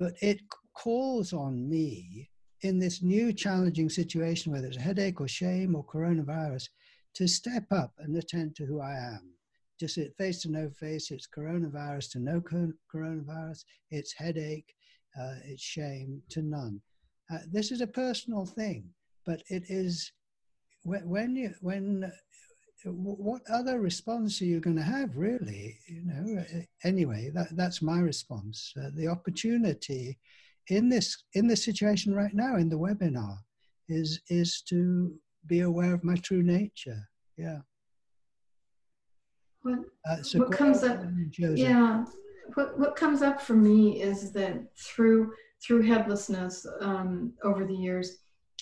but 0.00 0.14
it 0.20 0.40
calls 0.76 1.32
on 1.32 1.68
me 1.68 2.30
in 2.62 2.78
this 2.78 3.02
new 3.02 3.32
challenging 3.32 3.88
situation, 3.90 4.50
whether 4.50 4.66
it's 4.66 4.76
a 4.76 4.80
headache 4.80 5.20
or 5.20 5.28
shame 5.28 5.76
or 5.76 5.84
coronavirus, 5.84 6.68
to 7.14 7.28
step 7.28 7.64
up 7.70 7.92
and 7.98 8.16
attend 8.16 8.56
to 8.56 8.66
who 8.66 8.80
I 8.80 8.94
am. 8.94 9.34
Just 9.78 9.98
face 10.18 10.40
to 10.42 10.50
no 10.50 10.70
face, 10.70 11.10
it's 11.10 11.26
coronavirus 11.26 12.12
to 12.12 12.18
no 12.20 12.40
coronavirus, 12.40 13.64
it's 13.90 14.12
headache, 14.12 14.74
uh, 15.20 15.34
it's 15.44 15.62
shame 15.62 16.22
to 16.30 16.42
none. 16.42 16.80
Uh, 17.32 17.38
this 17.50 17.72
is 17.72 17.80
a 17.80 17.86
personal 17.86 18.46
thing, 18.46 18.84
but 19.26 19.42
it 19.48 19.64
is 19.68 20.12
when, 20.82 21.08
when 21.08 21.36
you 21.36 21.54
when 21.60 22.12
what 22.84 23.42
other 23.50 23.80
response 23.80 24.42
are 24.42 24.44
you 24.44 24.60
going 24.60 24.76
to 24.76 24.82
have 24.82 25.16
really? 25.16 25.78
You 25.88 26.02
know 26.04 26.40
uh, 26.40 26.60
anyway 26.84 27.30
that, 27.34 27.56
that's 27.56 27.82
my 27.82 27.98
response. 27.98 28.72
Uh, 28.78 28.90
the 28.94 29.08
opportunity 29.08 30.18
in 30.68 30.88
this 30.88 31.24
in 31.32 31.46
this 31.46 31.64
situation 31.64 32.14
right 32.14 32.34
now 32.34 32.56
in 32.56 32.68
the 32.68 32.78
webinar 32.78 33.38
is 33.88 34.20
is 34.28 34.62
to 34.68 35.14
be 35.46 35.60
aware 35.60 35.94
of 35.94 36.04
my 36.04 36.16
true 36.16 36.42
nature. 36.42 37.08
Yeah 37.36 37.60
what, 39.64 39.78
uh, 40.08 40.22
so 40.22 40.38
what 40.38 40.52
comes 40.52 40.82
up 40.84 41.02
yeah 41.38 42.04
what, 42.54 42.78
what 42.78 42.94
comes 42.94 43.22
up 43.22 43.40
for 43.40 43.54
me 43.54 44.00
is 44.00 44.32
that 44.32 44.62
through 44.78 45.32
through 45.62 45.82
headlessness 45.82 46.66
um, 46.80 47.32
over 47.42 47.64
the 47.64 47.74
years 47.74 48.18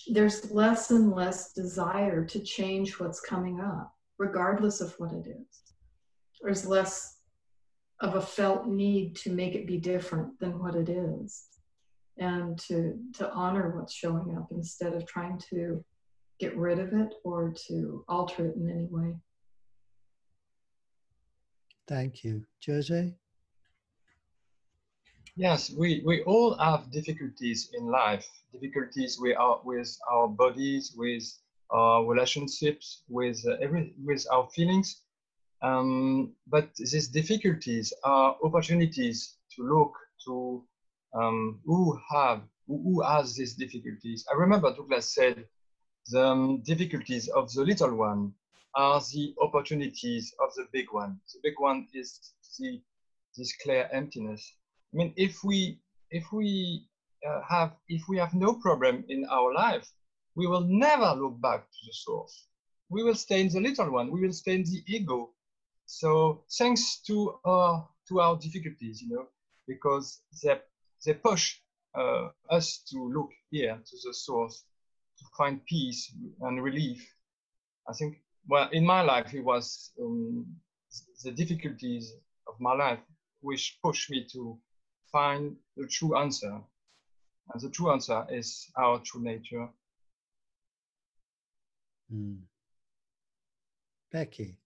there's 0.09 0.51
less 0.51 0.91
and 0.91 1.13
less 1.13 1.53
desire 1.53 2.25
to 2.25 2.41
change 2.41 2.99
what's 2.99 3.21
coming 3.21 3.61
up 3.61 3.93
regardless 4.19 4.81
of 4.81 4.93
what 4.99 5.13
it 5.13 5.27
is. 5.27 5.75
There's 6.41 6.67
less 6.67 7.19
of 8.01 8.15
a 8.17 8.21
felt 8.21 8.67
need 8.67 9.17
to 9.17 9.31
make 9.31 9.55
it 9.55 9.67
be 9.67 9.79
different 9.79 10.39
than 10.41 10.59
what 10.59 10.75
it 10.75 10.89
is 10.89 11.45
and 12.19 12.59
to 12.59 12.99
to 13.15 13.31
honor 13.33 13.77
what's 13.77 13.95
showing 13.95 14.37
up 14.37 14.49
instead 14.51 14.93
of 14.93 15.07
trying 15.07 15.39
to 15.51 15.85
get 16.41 16.57
rid 16.57 16.79
of 16.79 16.93
it 16.93 17.15
or 17.25 17.55
to 17.69 18.05
alter 18.09 18.47
it 18.47 18.57
in 18.57 18.69
any 18.69 18.87
way. 18.91 19.15
Thank 21.89 22.25
you. 22.25 22.45
Jose? 22.67 23.15
Yes, 25.37 25.71
we, 25.71 26.03
we 26.05 26.23
all 26.25 26.55
have 26.59 26.91
difficulties 26.91 27.71
in 27.73 27.87
life, 27.87 28.27
difficulties 28.53 29.19
with 29.19 29.37
our, 29.37 29.61
with 29.65 29.97
our 30.11 30.29
bodies, 30.29 30.93
with 30.97 31.25
our 31.73 32.05
relationships 32.05 33.03
with 33.09 33.43
uh, 33.49 33.55
every 33.63 33.95
with 34.05 34.27
our 34.31 34.49
feelings. 34.55 35.01
Um, 35.63 36.35
but 36.47 36.75
these 36.77 37.09
difficulties 37.09 37.93
are 38.05 38.37
opportunities 38.43 39.37
to 39.57 39.63
look 39.63 39.93
to 40.27 40.65
um, 41.15 41.61
who 41.65 41.99
have 42.11 42.43
who 42.67 43.03
has 43.03 43.37
these 43.37 43.55
difficulties. 43.55 44.25
I 44.31 44.37
remember 44.37 44.75
Douglas 44.75 45.15
said 45.15 45.47
the 46.11 46.27
um, 46.27 46.63
difficulties 46.63 47.29
of 47.29 47.53
the 47.53 47.65
little 47.65 47.95
one 47.95 48.35
are 48.75 49.01
the 49.13 49.35
opportunities 49.41 50.35
of 50.41 50.55
the 50.55 50.67
big 50.73 50.87
one. 50.93 51.21
The 51.33 51.41
big 51.43 51.55
one 51.59 51.89
is 51.93 52.33
the 52.59 52.81
this 53.37 53.55
clear 53.63 53.89
emptiness. 53.93 54.55
I 54.93 54.97
mean, 54.97 55.15
if 55.17 55.43
we 55.45 55.79
if 56.11 56.25
we 56.33 56.87
uh, 57.27 57.41
have 57.49 57.73
if 57.89 58.03
we 58.09 58.19
have 58.19 58.35
no 58.35 58.55
problem 58.55 59.05
in 59.09 59.25
our 59.31 59.53
life, 59.53 59.91
we 60.35 60.47
will 60.47 60.63
never 60.63 61.15
look 61.15 61.41
back 61.41 61.61
to 61.61 61.79
the 61.87 61.93
source. 61.93 62.47
We 62.89 63.03
will 63.03 63.15
stay 63.15 63.41
in 63.41 63.49
the 63.49 63.61
little 63.61 63.91
one. 63.91 64.11
We 64.11 64.21
will 64.21 64.33
stay 64.33 64.55
in 64.55 64.65
the 64.65 64.83
ego. 64.87 65.31
So 65.87 66.45
thanks 66.59 67.01
to 67.07 67.39
our 67.45 67.89
to 68.09 68.21
our 68.21 68.37
difficulties, 68.37 69.03
you 69.03 69.15
know, 69.15 69.27
because 69.67 70.21
they 70.43 70.61
they 71.05 71.15
push 71.15 71.57
uh, 71.95 72.29
us 72.51 72.79
to 72.91 72.99
look 73.09 73.31
here 73.51 73.75
to 73.75 73.97
the 74.05 74.15
source 74.15 74.65
to 75.19 75.25
find 75.37 75.65
peace 75.67 76.13
and 76.41 76.63
relief. 76.63 77.07
I 77.89 77.93
think 77.95 78.21
well 78.49 78.69
in 78.73 78.85
my 78.85 79.03
life 79.03 79.33
it 79.35 79.43
was 79.43 79.93
um, 80.01 80.47
the 81.25 81.31
difficulties 81.31 82.13
of 82.47 82.55
my 82.61 82.75
life 82.75 83.01
which 83.41 83.79
pushed 83.83 84.11
me 84.11 84.27
to 84.33 84.59
find 85.11 85.57
the 85.77 85.87
true 85.87 86.17
answer. 86.17 86.61
And 87.53 87.61
the 87.61 87.69
true 87.69 87.93
answer 87.93 88.27
is 88.31 88.71
our 88.77 89.01
true 89.01 89.23
nature. 89.23 89.69
Mm. 92.13 92.39
Becky. 94.11 94.57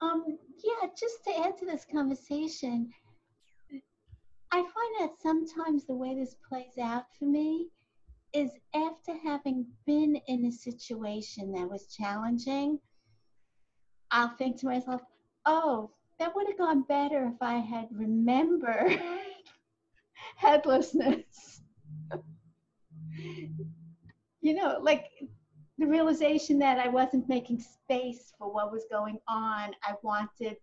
Um, 0.00 0.38
yeah, 0.62 0.88
just 0.98 1.24
to 1.24 1.38
add 1.40 1.56
to 1.58 1.66
this 1.66 1.86
conversation, 1.90 2.90
I 4.52 4.58
find 4.58 4.94
that 5.00 5.20
sometimes 5.20 5.86
the 5.86 5.94
way 5.94 6.14
this 6.14 6.36
plays 6.48 6.78
out 6.80 7.06
for 7.18 7.24
me 7.24 7.68
is 8.34 8.50
after 8.74 9.16
having 9.24 9.64
been 9.86 10.16
in 10.26 10.44
a 10.46 10.52
situation 10.52 11.52
that 11.52 11.68
was 11.68 11.86
challenging, 11.86 12.80
I'll 14.10 14.36
think 14.36 14.58
to 14.60 14.66
myself, 14.66 15.00
oh, 15.46 15.90
that 16.18 16.34
would 16.34 16.48
have 16.48 16.58
gone 16.58 16.82
better 16.82 17.30
if 17.32 17.40
I 17.40 17.58
had 17.58 17.88
remembered 17.92 19.00
headlessness. 20.36 21.62
you 24.40 24.54
know, 24.54 24.78
like 24.80 25.06
the 25.78 25.86
realization 25.86 26.58
that 26.58 26.78
I 26.78 26.88
wasn't 26.88 27.28
making 27.28 27.60
space 27.60 28.32
for 28.38 28.52
what 28.52 28.72
was 28.72 28.84
going 28.90 29.18
on. 29.28 29.72
I 29.82 29.94
wanted 30.02 30.56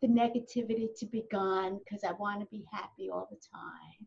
the 0.00 0.08
negativity 0.08 0.88
to 0.98 1.06
be 1.06 1.24
gone 1.30 1.78
because 1.78 2.04
I 2.04 2.12
want 2.12 2.40
to 2.40 2.46
be 2.46 2.64
happy 2.72 3.10
all 3.10 3.28
the 3.30 3.36
time. 3.36 4.06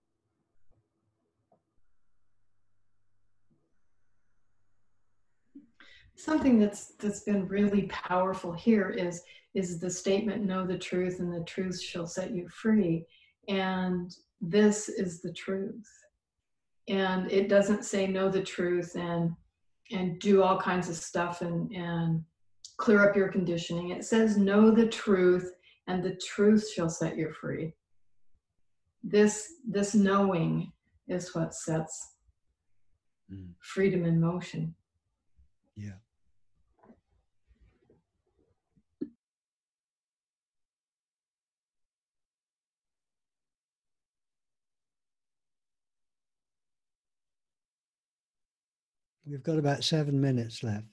Something 6.25 6.59
that's 6.59 6.93
that's 6.95 7.19
been 7.19 7.47
really 7.47 7.83
powerful 7.83 8.51
here 8.51 8.89
is 8.89 9.21
is 9.53 9.79
the 9.79 9.89
statement 9.89 10.43
know 10.43 10.65
the 10.65 10.77
truth 10.77 11.19
and 11.19 11.31
the 11.31 11.43
truth 11.45 11.79
shall 11.79 12.07
set 12.07 12.31
you 12.31 12.49
free. 12.49 13.05
And 13.47 14.11
this 14.41 14.89
is 14.89 15.21
the 15.21 15.31
truth. 15.33 15.87
And 16.87 17.31
it 17.31 17.47
doesn't 17.47 17.85
say 17.85 18.07
know 18.07 18.29
the 18.29 18.41
truth 18.41 18.95
and 18.95 19.35
and 19.91 20.19
do 20.19 20.41
all 20.41 20.59
kinds 20.59 20.89
of 20.89 20.95
stuff 20.95 21.41
and, 21.41 21.71
and 21.71 22.23
clear 22.77 23.07
up 23.07 23.15
your 23.15 23.29
conditioning. 23.29 23.89
It 23.89 24.03
says, 24.03 24.35
Know 24.35 24.71
the 24.71 24.87
truth, 24.87 25.51
and 25.85 26.03
the 26.03 26.15
truth 26.15 26.67
shall 26.71 26.89
set 26.89 27.17
you 27.17 27.31
free. 27.39 27.75
This, 29.03 29.53
this 29.63 29.93
knowing 29.93 30.71
is 31.07 31.35
what 31.35 31.53
sets 31.53 32.15
mm. 33.31 33.49
freedom 33.59 34.05
in 34.05 34.19
motion. 34.19 34.73
Yeah. 35.75 35.99
We've 49.27 49.41
got 49.41 49.57
about 49.57 49.83
seven 49.83 50.21
minutes 50.21 50.63
left. 50.63 50.85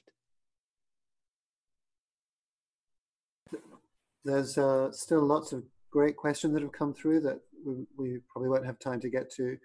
There's 4.25 4.57
uh, 4.57 4.91
still 4.93 5.27
lots 5.27 5.53
of 5.53 5.65
great 5.91 6.17
questions 6.17 6.55
that 6.55 6.63
have 6.63 6.73
come 6.73 6.95
through 6.95 7.21
that 7.21 7.41
we, 7.67 7.85
we 7.99 8.19
probably 8.31 8.49
won't 8.49 8.65
have 8.65 8.79
time 8.79 9.01
to 9.01 9.11
get 9.11 9.31
to. 9.35 9.59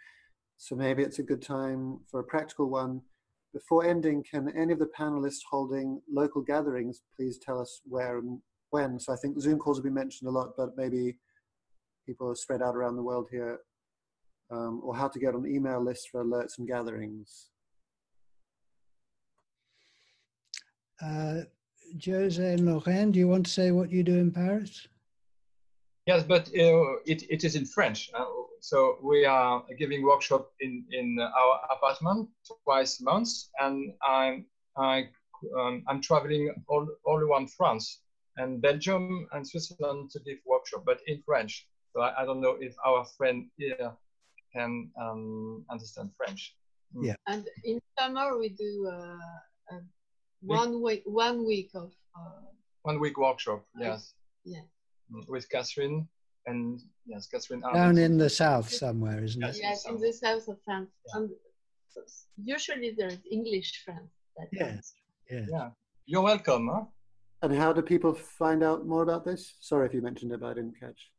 So 0.57 0.76
maybe 0.76 1.03
it's 1.03 1.19
a 1.19 1.23
good 1.23 1.41
time 1.41 1.99
for 2.11 2.19
a 2.19 2.26
practical 2.26 2.69
one. 2.69 3.02
Before 3.53 3.85
ending, 3.85 4.23
can 4.30 4.52
any 4.57 4.73
of 4.73 4.80
the 4.80 4.89
panelists 4.98 5.44
holding 5.49 6.02
local 6.11 6.41
gatherings 6.41 7.02
please 7.15 7.38
tell 7.38 7.61
us 7.61 7.81
where 7.85 8.18
and 8.18 8.39
when? 8.72 8.99
So 8.99 9.14
I 9.14 9.15
think 9.15 9.39
Zoom 9.39 9.60
calls 9.60 9.77
have 9.77 9.85
been 9.85 9.94
mentioned 9.94 10.27
a 10.27 10.31
lot, 10.31 10.53
but 10.57 10.76
maybe 10.76 11.18
people 12.06 12.30
are 12.30 12.35
spread 12.35 12.61
out 12.61 12.76
around 12.76 12.98
the 12.98 13.03
world 13.03 13.27
here, 13.31 13.60
um, 14.52 14.81
or 14.84 14.95
how 14.95 15.07
to 15.07 15.19
get 15.19 15.35
on 15.35 15.48
email 15.48 15.81
lists 15.81 16.07
for 16.11 16.23
alerts 16.23 16.57
and 16.57 16.68
gatherings. 16.68 17.49
Uh, 21.02 21.41
Jose 22.06 22.53
and 22.53 22.65
Lorraine, 22.65 23.11
do 23.11 23.19
you 23.19 23.28
want 23.28 23.45
to 23.45 23.52
say 23.52 23.72
what 23.72 23.91
you 23.91 24.03
do 24.03 24.18
in 24.18 24.32
Paris? 24.32 24.88
Yes, 26.06 26.24
but 26.24 26.48
uh, 26.48 26.99
it, 27.06 27.24
it 27.30 27.44
is 27.44 27.56
in 27.56 27.65
French. 27.65 28.10
Uh, 28.14 28.26
so 28.61 28.98
we 29.03 29.26
are 29.26 29.64
giving 29.78 30.03
workshop 30.03 30.52
in, 30.60 30.86
in 30.91 31.18
our 31.19 31.60
apartment 31.72 32.30
twice 32.64 32.99
a 32.99 33.03
month, 33.03 33.30
and 33.60 33.94
I'm 34.07 34.45
I, 34.78 35.10
um, 35.57 35.84
I'm 35.88 36.02
traveling 36.02 36.53
all, 36.68 36.88
all 37.06 37.18
around 37.18 37.52
France 37.52 38.02
and 38.38 38.61
Belgium 38.61 39.28
and 39.34 39.48
Switzerland 39.48 40.11
to 40.11 40.19
give 40.19 40.38
workshop, 40.45 40.84
but 40.86 40.99
in 41.07 41.22
French. 41.26 41.68
So 41.94 42.02
I, 42.02 42.22
I 42.22 42.26
don't 42.26 42.41
know 42.41 42.57
if 42.60 42.76
our 42.86 43.06
friend 43.18 43.48
here 43.57 43.91
can 44.53 44.90
um, 45.02 45.65
understand 45.69 46.11
French. 46.15 46.56
Mm. 46.95 47.07
Yeah. 47.07 47.15
And 47.28 47.48
in 47.64 47.80
summer 47.99 48.38
we 48.38 48.49
do 48.49 48.91
uh, 48.91 49.76
uh, 49.76 49.80
one 50.42 50.82
week 50.82 51.04
one 51.06 51.46
week 51.46 51.72
of 51.76 51.92
uh, 52.16 52.42
one 52.84 53.00
week 53.00 53.18
workshop. 53.18 53.66
Yes. 53.78 54.14
Yeah. 54.46 54.62
Mm, 55.12 55.28
with 55.28 55.50
Catherine 55.50 56.08
and 56.46 56.82
yes, 57.06 57.28
Catherine. 57.28 57.62
Down 57.74 57.98
in 57.98 58.18
the 58.18 58.30
south 58.30 58.70
somewhere, 58.70 59.24
isn't 59.24 59.42
yes, 59.42 59.58
it? 59.58 59.62
Yes, 59.64 59.86
in 59.88 60.00
the 60.00 60.14
south 60.14 60.48
of 60.48 60.58
France. 60.64 60.90
Yeah. 61.08 61.22
And 61.22 61.30
so 61.90 62.02
usually 62.44 62.96
there's 62.98 63.18
English 63.30 63.84
friends. 63.84 64.10
That 64.38 64.48
yes. 64.52 64.94
Yeah. 65.30 65.46
yeah. 65.50 65.70
You're 66.06 66.22
welcome. 66.22 66.70
Huh? 66.74 66.84
And 67.42 67.56
how 67.56 67.74
do 67.74 67.82
people 67.82 68.14
find 68.14 68.64
out 68.64 68.88
more 68.88 69.04
about 69.04 69.26
this? 69.26 69.56
Sorry 69.60 69.86
if 69.86 69.94
you 69.94 70.02
mentioned 70.02 70.32
it, 70.32 70.40
but 70.40 70.52
I 70.52 70.54
didn't 70.54 70.80
catch. 70.80 71.12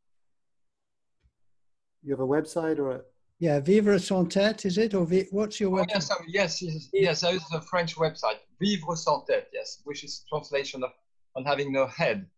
You 2.03 2.11
have 2.11 2.19
a 2.19 2.27
website 2.27 2.79
or 2.79 2.91
a 2.91 3.01
yeah, 3.39 3.61
Vivre 3.61 3.97
sans 3.99 4.27
tête, 4.27 4.65
is 4.65 4.77
it? 4.77 4.93
Or 4.93 5.05
vi- 5.05 5.27
what's 5.31 5.59
your 5.61 5.71
oh, 5.71 5.83
website? 5.83 5.93
yes, 5.93 6.11
um, 6.11 6.17
yes, 6.27 6.61
yes, 6.61 6.89
yes, 6.91 7.21
there 7.21 7.35
is 7.35 7.43
a 7.53 7.61
French 7.61 7.95
website, 7.95 8.39
Vivre 8.59 8.95
sans 8.95 9.23
tête, 9.25 9.49
yes, 9.53 9.81
which 9.85 10.03
is 10.03 10.25
translation 10.29 10.83
of 10.83 10.91
on 11.35 11.45
having 11.45 11.71
no 11.71 11.87
head. 11.87 12.29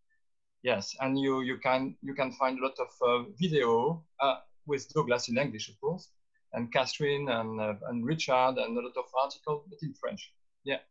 Yes, 0.63 0.95
and 0.99 1.19
you 1.19 1.41
you 1.41 1.57
can 1.57 1.95
you 2.01 2.13
can 2.13 2.31
find 2.33 2.59
a 2.59 2.61
lot 2.61 2.77
of 2.79 2.89
uh, 3.01 3.29
video 3.39 4.03
uh, 4.19 4.37
with 4.67 4.87
Douglas 4.93 5.29
in 5.29 5.37
English, 5.37 5.69
of 5.69 5.79
course, 5.81 6.09
and 6.53 6.71
Catherine 6.71 7.29
and 7.29 7.59
uh, 7.59 7.73
and 7.89 8.05
Richard 8.05 8.57
and 8.57 8.77
a 8.77 8.81
lot 8.81 8.97
of 8.97 9.05
articles, 9.19 9.65
but 9.69 9.79
in 9.81 9.93
French. 9.93 10.33
Yeah. 10.63 10.81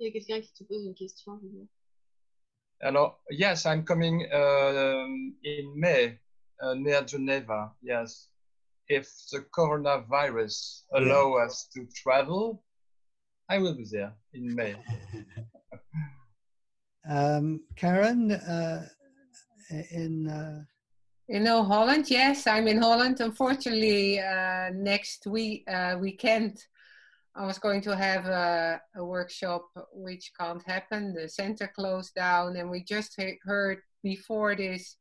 Il 0.00 0.06
y 0.06 0.10
a 0.10 0.12
quelqu'un 0.12 0.40
qui 0.40 0.52
te 0.54 0.64
pose 0.64 0.84
une 0.86 0.94
question. 0.94 1.40
Alors, 2.80 3.18
yes, 3.30 3.66
I'm 3.66 3.84
coming 3.84 4.28
um, 4.32 5.34
in 5.42 5.72
May 5.74 6.18
uh, 6.62 6.74
near 6.74 7.02
Geneva. 7.02 7.72
Yes, 7.82 8.28
if 8.88 9.08
the 9.32 9.40
coronavirus 9.50 10.82
allow 10.94 11.36
yeah. 11.36 11.44
us 11.44 11.68
to 11.74 11.86
travel, 11.86 12.62
I 13.48 13.58
will 13.58 13.74
be 13.74 13.84
there 13.84 14.12
in 14.34 14.54
May. 14.54 14.74
um, 17.08 17.60
Karen, 17.76 18.32
uh, 18.32 18.86
in 19.90 20.28
uh... 20.28 20.64
in 21.28 21.48
oh, 21.48 21.62
Holland, 21.62 22.10
yes, 22.10 22.46
I'm 22.46 22.68
in 22.68 22.78
Holland. 22.78 23.20
Unfortunately, 23.20 24.20
uh, 24.20 24.70
next 24.74 25.26
week 25.26 25.64
uh, 25.70 25.96
weekend. 25.98 26.58
I 27.34 27.46
was 27.46 27.58
going 27.58 27.82
to 27.82 27.94
have 27.96 28.26
a, 28.26 28.80
a, 28.96 29.04
workshop 29.04 29.68
which 29.92 30.32
can't 30.38 30.62
happen. 30.66 31.14
The 31.14 31.28
center 31.28 31.70
closed 31.72 32.14
down, 32.14 32.56
and 32.56 32.68
we 32.68 32.82
just 32.82 33.16
heard 33.44 33.78
before 34.02 34.56
this 34.56 34.96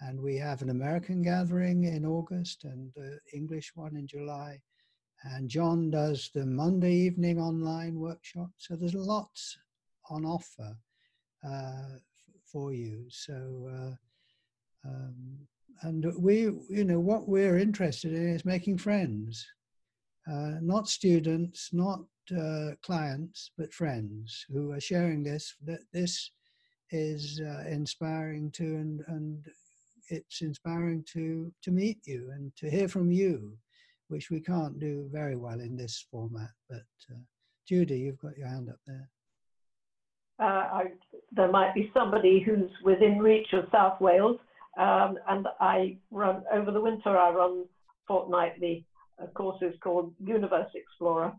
And 0.00 0.20
we 0.20 0.36
have 0.36 0.62
an 0.62 0.70
American 0.70 1.22
gathering 1.22 1.84
in 1.84 2.04
August 2.04 2.64
and 2.64 2.90
the 2.96 3.18
English 3.32 3.72
one 3.74 3.96
in 3.96 4.06
July 4.06 4.60
and 5.24 5.48
John 5.48 5.90
does 5.90 6.30
the 6.34 6.46
Monday 6.46 6.94
evening 6.94 7.38
online 7.38 7.98
workshop. 7.98 8.50
So 8.56 8.74
there's 8.74 8.94
lots 8.94 9.58
on 10.08 10.24
offer 10.24 10.76
uh, 11.46 11.98
for 12.44 12.72
you. 12.72 13.04
So, 13.10 13.68
uh, 13.70 14.88
um, 14.88 15.38
and 15.82 16.12
we, 16.18 16.50
you 16.68 16.84
know, 16.84 17.00
what 17.00 17.28
we're 17.28 17.58
interested 17.58 18.12
in 18.12 18.28
is 18.28 18.44
making 18.44 18.78
friends, 18.78 19.46
uh, 20.30 20.54
not 20.60 20.88
students, 20.88 21.70
not 21.72 22.00
uh, 22.36 22.70
clients, 22.82 23.50
but 23.56 23.72
friends 23.72 24.44
who 24.52 24.72
are 24.72 24.80
sharing 24.80 25.22
this. 25.22 25.54
That 25.64 25.80
this 25.92 26.30
is 26.90 27.40
uh, 27.40 27.68
inspiring 27.68 28.50
to, 28.52 28.64
and 28.64 29.04
and 29.08 29.46
it's 30.08 30.40
inspiring 30.42 31.04
to 31.12 31.52
to 31.62 31.70
meet 31.70 31.98
you 32.06 32.30
and 32.34 32.54
to 32.56 32.70
hear 32.70 32.88
from 32.88 33.10
you 33.12 33.56
which 34.10 34.30
we 34.30 34.40
can't 34.40 34.78
do 34.78 35.08
very 35.10 35.36
well 35.36 35.60
in 35.60 35.76
this 35.76 36.04
format. 36.10 36.50
But 36.68 36.84
uh, 37.10 37.18
Judy, 37.66 38.00
you've 38.00 38.18
got 38.18 38.36
your 38.36 38.48
hand 38.48 38.68
up 38.68 38.80
there. 38.86 39.08
Uh, 40.40 40.44
I, 40.44 40.84
there 41.32 41.50
might 41.50 41.74
be 41.74 41.90
somebody 41.94 42.40
who's 42.40 42.70
within 42.82 43.18
reach 43.18 43.52
of 43.52 43.66
South 43.70 44.00
Wales, 44.00 44.38
um, 44.78 45.16
and 45.28 45.46
I 45.60 45.96
run 46.10 46.42
over 46.52 46.70
the 46.70 46.80
winter. 46.80 47.16
I 47.16 47.30
run 47.30 47.64
fortnightly 48.06 48.84
courses 49.28 49.74
called 49.82 50.12
Universe 50.24 50.70
Explorer. 50.74 51.32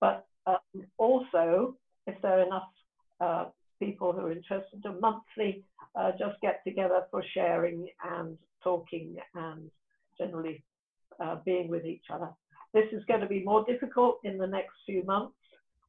But 0.00 0.26
um, 0.46 0.86
also, 0.96 1.76
if 2.06 2.20
there 2.22 2.40
are 2.40 2.46
enough 2.46 2.68
uh, 3.20 3.44
people 3.80 4.12
who 4.12 4.20
are 4.20 4.32
interested, 4.32 4.84
a 4.84 4.92
monthly 4.92 5.64
uh, 5.94 6.12
just 6.12 6.40
get 6.40 6.60
together 6.66 7.02
for 7.10 7.22
sharing 7.34 7.88
and 8.04 8.36
talking 8.62 9.16
and 9.34 9.70
generally 10.18 10.62
uh, 11.22 11.36
being 11.44 11.68
with 11.68 11.84
each 11.84 12.04
other. 12.12 12.28
This 12.74 12.86
is 12.92 13.04
going 13.06 13.20
to 13.20 13.26
be 13.26 13.42
more 13.42 13.64
difficult 13.64 14.18
in 14.24 14.36
the 14.38 14.46
next 14.46 14.74
few 14.84 15.02
months, 15.04 15.34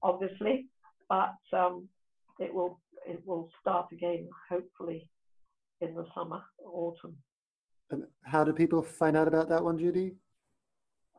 obviously, 0.01 0.67
but 1.09 1.35
um, 1.53 1.87
it 2.39 2.53
will 2.53 2.79
it 3.07 3.21
will 3.25 3.49
start 3.59 3.87
again 3.91 4.27
hopefully 4.49 5.09
in 5.81 5.95
the 5.95 6.05
summer, 6.13 6.41
autumn. 6.65 7.15
And 7.91 8.03
how 8.23 8.43
do 8.43 8.53
people 8.53 8.81
find 8.83 9.17
out 9.17 9.27
about 9.27 9.49
that 9.49 9.63
one, 9.63 9.77
Judy? 9.77 10.15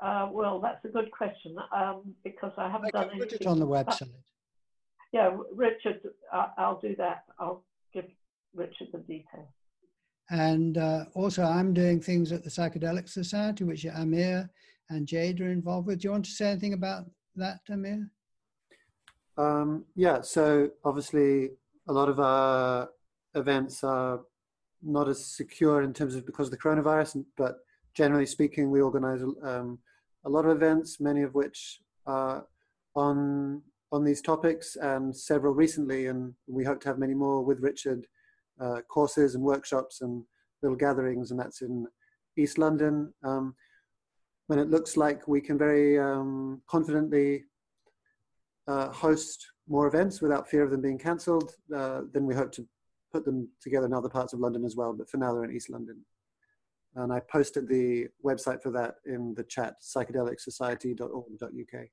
Uh, 0.03 0.29
well, 0.33 0.61
that's 0.61 0.85
a 0.85 0.89
good 0.89 1.11
question 1.11 1.57
um, 1.77 2.15
because 2.25 2.53
I 2.57 2.71
haven't 2.71 2.95
I 2.95 3.05
done 3.05 3.19
put 3.19 3.33
it 3.33 3.47
on 3.47 3.59
the 3.59 3.67
website. 3.67 4.09
yeah, 5.13 5.37
Richard, 5.55 6.01
I'll 6.57 6.81
do 6.81 6.97
that. 6.97 7.25
I'll 7.39 7.65
give 7.93 8.07
Richard 8.55 8.89
the 8.93 8.99
details. 8.99 9.49
And 10.31 10.79
uh, 10.79 11.07
also, 11.15 11.43
I'm 11.43 11.75
doing 11.75 12.01
things 12.01 12.33
at 12.33 12.45
the 12.45 12.51
Psychedelic 12.51 13.09
Society, 13.09 13.65
which 13.65 13.85
I'm 13.85 14.15
and 14.15 15.07
Jade 15.07 15.41
are 15.41 15.51
involved 15.51 15.87
with. 15.87 16.01
Do 16.01 16.09
you 16.09 16.13
want 16.13 16.25
to 16.25 16.31
say 16.31 16.51
anything 16.51 16.73
about 16.73 17.05
that, 17.37 17.61
Amir? 17.69 18.11
Um, 19.37 19.85
yeah, 19.95 20.21
so 20.21 20.71
obviously 20.85 21.51
a 21.89 21.93
lot 21.93 22.09
of 22.09 22.21
our 22.21 22.91
events 23.35 23.85
are 23.85 24.21
not 24.83 25.09
as 25.09 25.25
secure 25.25 25.83
in 25.83 25.93
terms 25.93 26.15
of 26.15 26.27
because 26.27 26.47
of 26.47 26.53
the 26.53 26.59
coronavirus, 26.59 27.25
but 27.37 27.59
generally 27.95 28.27
speaking, 28.27 28.71
we 28.71 28.81
organize 28.81 29.23
um, 29.43 29.79
a 30.25 30.29
lot 30.29 30.45
of 30.45 30.57
events, 30.57 31.01
many 31.01 31.23
of 31.23 31.35
which 31.35 31.81
are 32.07 32.47
on 32.95 33.63
on 33.93 34.05
these 34.05 34.23
topics, 34.23 34.77
and 34.77 35.15
several 35.15 35.53
recently, 35.53 36.07
and 36.07 36.33
we 36.47 36.65
hope 36.65 36.81
to 36.81 36.89
have 36.89 36.99
many 36.99 37.15
more 37.15 37.43
with 37.45 37.59
Richard 37.61 38.07
uh, 38.61 38.81
courses 38.89 39.35
and 39.35 39.43
workshops 39.43 40.01
and 40.01 40.23
little 40.63 40.77
gatherings, 40.77 41.31
and 41.31 41.41
that's 41.41 41.63
in 41.63 41.87
East 42.37 42.57
London. 42.57 43.13
Um, 43.25 43.55
when 44.47 44.59
it 44.59 44.71
looks 44.71 44.97
like 44.97 45.27
we 45.27 45.41
can 45.41 45.59
very 45.59 45.99
um, 45.99 46.63
confidently 46.69 47.45
uh, 48.69 48.91
host 48.91 49.47
more 49.69 49.87
events 49.87 50.21
without 50.21 50.49
fear 50.49 50.63
of 50.63 50.71
them 50.71 50.83
being 50.83 50.99
cancelled, 50.99 51.55
uh, 51.75 52.03
then 52.13 52.27
we 52.27 52.35
hope 52.35 52.53
to 52.53 52.67
put 53.13 53.25
them 53.25 53.49
together 53.61 53.87
in 53.87 53.93
other 53.93 54.09
parts 54.09 54.33
of 54.33 54.41
London 54.41 54.65
as 54.65 54.77
well. 54.77 54.93
But 54.93 55.09
for 55.09 55.17
now, 55.17 55.35
they're 55.35 55.45
in 55.45 55.55
East 55.55 55.71
London. 55.71 56.05
And 56.97 57.13
I 57.13 57.21
posted 57.21 57.69
the 57.69 58.09
website 58.25 58.63
for 58.63 58.71
that 58.73 58.97
in 59.07 59.35
the 59.35 59.45
chat, 59.45 59.77
psychedelicsociety.org.uk. 59.83 61.87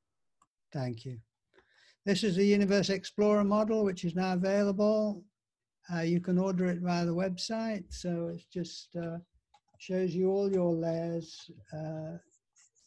Thank 0.73 1.05
you. 1.05 1.19
This 2.05 2.23
is 2.23 2.35
the 2.35 2.45
Universe 2.45 2.89
Explorer 2.89 3.43
model, 3.43 3.83
which 3.83 4.05
is 4.05 4.15
now 4.15 4.33
available. 4.33 5.23
Uh, 5.93 6.01
you 6.01 6.19
can 6.19 6.37
order 6.37 6.65
it 6.65 6.79
via 6.79 7.05
the 7.05 7.13
website. 7.13 7.85
So 7.89 8.31
it 8.33 8.41
just 8.51 8.95
uh, 8.95 9.17
shows 9.77 10.15
you 10.15 10.29
all 10.29 10.51
your 10.51 10.73
layers. 10.73 11.49
Uh, 11.73 12.17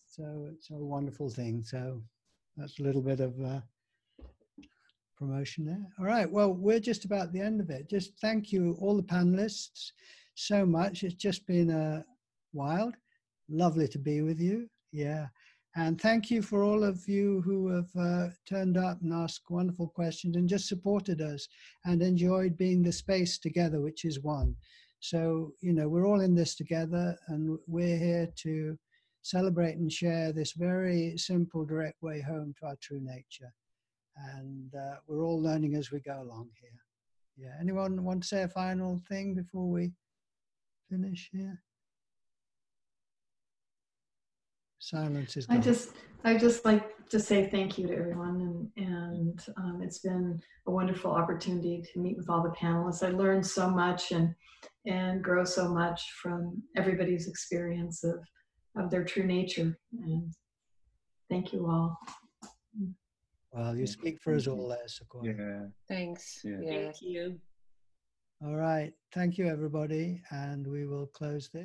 so 0.06 0.48
it's 0.52 0.70
a 0.70 0.74
wonderful 0.74 1.30
thing. 1.30 1.62
So 1.64 2.02
that's 2.56 2.80
a 2.80 2.82
little 2.82 3.02
bit 3.02 3.20
of 3.20 3.40
uh, 3.40 3.60
promotion 5.16 5.66
there. 5.66 5.86
All 5.98 6.06
right. 6.06 6.30
Well, 6.30 6.52
we're 6.52 6.80
just 6.80 7.04
about 7.04 7.32
the 7.32 7.40
end 7.40 7.60
of 7.60 7.70
it. 7.70 7.88
Just 7.88 8.18
thank 8.20 8.52
you, 8.52 8.76
all 8.80 8.96
the 8.96 9.02
panelists, 9.02 9.92
so 10.40 10.64
much. 10.64 11.02
It's 11.02 11.14
just 11.14 11.46
been 11.46 11.70
a 11.70 11.98
uh, 11.98 12.02
wild. 12.52 12.94
Lovely 13.48 13.88
to 13.88 13.98
be 13.98 14.22
with 14.22 14.40
you. 14.40 14.68
Yeah. 14.92 15.26
And 15.76 16.00
thank 16.00 16.30
you 16.30 16.42
for 16.42 16.64
all 16.64 16.82
of 16.82 17.06
you 17.06 17.42
who 17.42 17.68
have 17.68 17.90
uh, 17.96 18.28
turned 18.48 18.76
up 18.76 19.00
and 19.02 19.12
asked 19.12 19.42
wonderful 19.50 19.88
questions 19.88 20.36
and 20.36 20.48
just 20.48 20.66
supported 20.66 21.20
us 21.20 21.46
and 21.84 22.02
enjoyed 22.02 22.58
being 22.58 22.82
the 22.82 22.92
space 22.92 23.38
together, 23.38 23.80
which 23.80 24.04
is 24.04 24.20
one. 24.20 24.56
So, 24.98 25.52
you 25.60 25.72
know, 25.72 25.88
we're 25.88 26.06
all 26.06 26.20
in 26.20 26.34
this 26.34 26.56
together 26.56 27.16
and 27.28 27.56
we're 27.68 27.98
here 27.98 28.28
to 28.42 28.76
celebrate 29.22 29.76
and 29.76 29.92
share 29.92 30.32
this 30.32 30.52
very 30.52 31.16
simple, 31.16 31.64
direct 31.64 32.02
way 32.02 32.20
home 32.20 32.52
to 32.58 32.66
our 32.66 32.76
true 32.80 33.00
nature. 33.00 33.52
And 34.34 34.74
uh, 34.74 34.96
we're 35.06 35.24
all 35.24 35.40
learning 35.40 35.76
as 35.76 35.92
we 35.92 36.00
go 36.00 36.20
along 36.20 36.48
here. 36.60 36.70
Yeah. 37.36 37.54
Anyone 37.60 38.04
want 38.04 38.22
to 38.22 38.28
say 38.28 38.42
a 38.42 38.48
final 38.48 39.00
thing 39.08 39.34
before 39.34 39.68
we 39.68 39.92
finish 40.90 41.28
here? 41.32 41.62
Silence 44.78 45.36
is. 45.36 45.46
I 45.48 45.58
just, 45.58 45.90
I 46.24 46.36
just 46.36 46.64
like 46.64 47.06
to 47.10 47.20
say 47.20 47.48
thank 47.48 47.78
you 47.78 47.86
to 47.86 47.96
everyone, 47.96 48.70
and 48.76 48.88
and 48.88 49.46
um, 49.58 49.80
it's 49.82 49.98
been 49.98 50.40
a 50.66 50.70
wonderful 50.70 51.10
opportunity 51.10 51.82
to 51.92 51.98
meet 52.00 52.16
with 52.16 52.30
all 52.30 52.42
the 52.42 52.50
panelists. 52.50 53.06
I 53.06 53.10
learned 53.10 53.46
so 53.46 53.68
much 53.70 54.12
and 54.12 54.34
and 54.86 55.22
grow 55.22 55.44
so 55.44 55.68
much 55.68 56.02
from 56.22 56.62
everybody's 56.76 57.28
experience 57.28 58.02
of 58.04 58.20
of 58.76 58.90
their 58.90 59.04
true 59.04 59.26
nature. 59.26 59.78
And 60.02 60.32
thank 61.28 61.52
you 61.52 61.66
all. 61.66 61.98
Well, 63.52 63.76
you 63.76 63.86
speak 63.86 64.20
for 64.22 64.34
us 64.34 64.46
all 64.46 64.68
there, 64.68 64.86
Sequoia. 64.86 65.34
Yeah. 65.36 65.66
Thanks. 65.88 66.40
Yeah. 66.44 66.60
Thank 66.64 67.02
you. 67.02 67.38
All 68.42 68.54
right. 68.56 68.92
Thank 69.12 69.38
you, 69.38 69.46
everybody. 69.48 70.22
And 70.30 70.66
we 70.66 70.86
will 70.86 71.06
close 71.06 71.48
this. 71.48 71.58